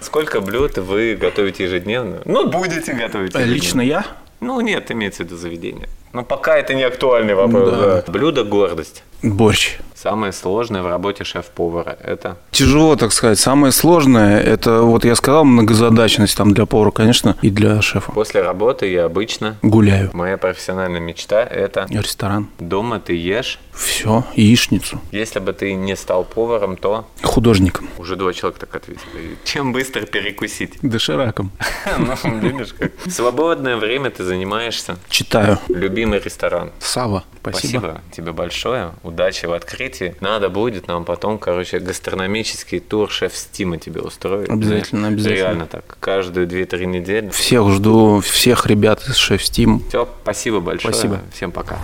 Сколько 0.00 0.40
блюд 0.40 0.78
вы 0.78 1.14
готовите 1.16 1.64
ежедневно? 1.64 2.20
Ну, 2.24 2.48
будете 2.48 2.92
готовить. 2.92 3.34
ежедневно. 3.34 3.54
Лично 3.54 3.80
я? 3.80 4.04
Ну, 4.40 4.60
нет, 4.60 4.90
имеется 4.90 5.22
в 5.22 5.26
виду 5.26 5.36
заведение. 5.36 5.88
Но 6.12 6.24
пока 6.24 6.56
это 6.56 6.74
не 6.74 6.82
актуальный 6.82 7.34
вопрос. 7.34 7.70
Да. 7.70 8.04
Блюдо 8.10 8.42
гордость. 8.44 9.04
Борщ. 9.22 9.78
Самое 9.94 10.32
сложное 10.32 10.80
в 10.82 10.86
работе 10.86 11.24
шеф-повара– 11.24 11.94
это 12.02 12.38
Тяжело, 12.52 12.96
так 12.96 13.12
сказать. 13.12 13.38
Самое 13.38 13.70
сложное, 13.70 14.40
это, 14.40 14.80
вот 14.80 15.04
я 15.04 15.14
сказал, 15.14 15.44
многозадачность 15.44 16.34
там 16.38 16.54
для 16.54 16.64
повара, 16.64 16.90
конечно, 16.90 17.36
и 17.42 17.50
для 17.50 17.82
шефа. 17.82 18.10
после 18.12 18.40
работы 18.40 18.86
я 18.90 19.04
обычно… 19.04 19.58
Гуляю. 19.60 20.08
Моя 20.14 20.38
профессиональная 20.38 21.00
мечта– 21.00 21.42
это 21.44 21.86
Ресторан. 21.90 22.48
дома 22.58 22.98
ты 22.98 23.14
ешь. 23.14 23.58
Все, 23.74 24.24
яичницу. 24.36 25.00
Если 25.12 25.38
бы 25.38 25.52
ты 25.52 25.74
не 25.74 25.94
стал 25.96 26.24
поваром, 26.24 26.78
то 26.78 27.06
Художником. 27.22 27.86
уже 27.98 28.16
два 28.16 28.32
человека 28.32 28.60
так 28.66 28.74
ответили. 28.76 29.36
Чем 29.44 29.74
быстро 29.74 30.00
перекусить? 30.06 30.78
Дошираком. 30.80 31.50
Ну, 31.98 32.64
как. 32.78 32.92
Свободное 33.10 33.76
время 33.76 34.10
ты 34.10 34.24
занимаешься. 34.24 34.96
Читаю. 35.10 35.58
Любимый 35.68 36.20
ресторан. 36.20 36.70
Сава. 36.78 37.24
Спасибо. 37.42 37.78
Спасибо 37.80 38.00
тебе 38.16 38.32
большое. 38.32 38.92
Удачи 39.10 39.46
в 39.46 39.52
открытии. 39.52 40.14
Надо 40.20 40.48
будет 40.50 40.86
нам 40.86 41.04
потом, 41.04 41.38
короче, 41.38 41.80
гастрономический 41.80 42.78
тур 42.78 43.10
шеф 43.10 43.36
Стима 43.36 43.76
тебе 43.76 44.00
устроить. 44.00 44.48
Обязательно, 44.48 45.08
обязательно. 45.08 45.36
Реально 45.36 45.66
так. 45.66 45.96
Каждые 45.98 46.46
2-3 46.46 46.86
недели. 46.86 47.28
Всех 47.30 47.70
жду, 47.70 48.20
всех 48.20 48.66
ребят 48.66 49.02
из 49.08 49.16
Шеф 49.16 49.44
Стим. 49.44 49.82
Все, 49.88 50.08
спасибо 50.22 50.60
большое. 50.60 50.94
Спасибо. 50.94 51.20
Всем 51.34 51.50
пока. 51.50 51.78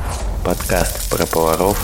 Подкаст 0.44 1.10
про 1.10 1.26
поваров 1.26 1.78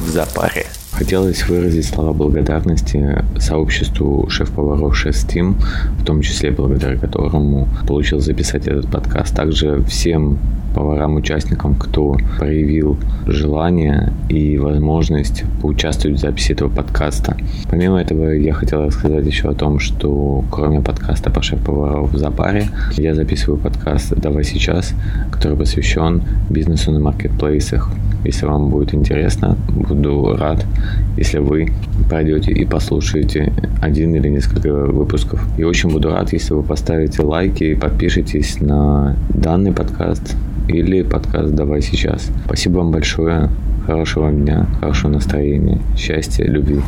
в 0.00 0.08
запаре. 0.08 0.66
Хотелось 0.98 1.48
выразить 1.48 1.84
слова 1.84 2.12
благодарности 2.12 3.24
сообществу 3.38 4.28
шеф-поваров 4.28 4.96
Шеф 4.96 5.14
Team, 5.28 5.54
в 6.00 6.04
том 6.04 6.22
числе 6.22 6.50
благодаря 6.50 6.96
которому 6.98 7.68
получил 7.86 8.18
записать 8.18 8.66
этот 8.66 8.90
подкаст. 8.90 9.32
Также 9.36 9.80
всем 9.84 10.38
поварам-участникам, 10.74 11.76
кто 11.76 12.16
проявил 12.38 12.98
желание 13.26 14.12
и 14.28 14.58
возможность 14.58 15.44
поучаствовать 15.62 16.18
в 16.18 16.20
записи 16.20 16.52
этого 16.52 16.68
подкаста. 16.68 17.36
Помимо 17.70 18.00
этого, 18.00 18.30
я 18.30 18.52
хотел 18.52 18.84
рассказать 18.84 19.24
еще 19.24 19.50
о 19.50 19.54
том, 19.54 19.78
что 19.78 20.44
кроме 20.50 20.80
подкаста 20.80 21.30
по 21.30 21.42
шеф-поваров 21.42 22.12
в 22.12 22.18
Запаре, 22.18 22.66
я 22.96 23.14
записываю 23.14 23.58
подкаст 23.58 24.14
«Давай 24.16 24.42
сейчас», 24.42 24.94
который 25.30 25.56
посвящен 25.56 26.22
бизнесу 26.50 26.90
на 26.90 26.98
маркетплейсах. 26.98 27.88
Если 28.24 28.46
вам 28.46 28.68
будет 28.68 28.94
интересно, 28.94 29.56
буду 29.68 30.36
рад, 30.36 30.66
если 31.16 31.38
вы 31.38 31.72
пройдете 32.08 32.52
и 32.52 32.64
послушаете 32.64 33.52
один 33.80 34.14
или 34.14 34.28
несколько 34.28 34.72
выпусков. 34.72 35.40
И 35.58 35.64
очень 35.64 35.90
буду 35.90 36.10
рад, 36.10 36.32
если 36.32 36.54
вы 36.54 36.62
поставите 36.62 37.22
лайки 37.22 37.64
и 37.64 37.74
подпишитесь 37.74 38.60
на 38.60 39.16
данный 39.30 39.72
подкаст 39.72 40.36
или 40.68 41.02
подкаст 41.02 41.54
«Давай 41.54 41.82
сейчас». 41.82 42.30
Спасибо 42.46 42.78
вам 42.78 42.90
большое. 42.90 43.50
Хорошего 43.86 44.30
дня, 44.30 44.66
хорошего 44.80 45.12
настроения, 45.12 45.80
счастья, 45.96 46.44
любви. 46.44 46.80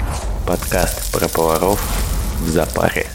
Подкаст 0.47 1.13
про 1.13 1.29
поваров 1.29 1.81
в 2.45 2.49
запаре. 2.49 3.07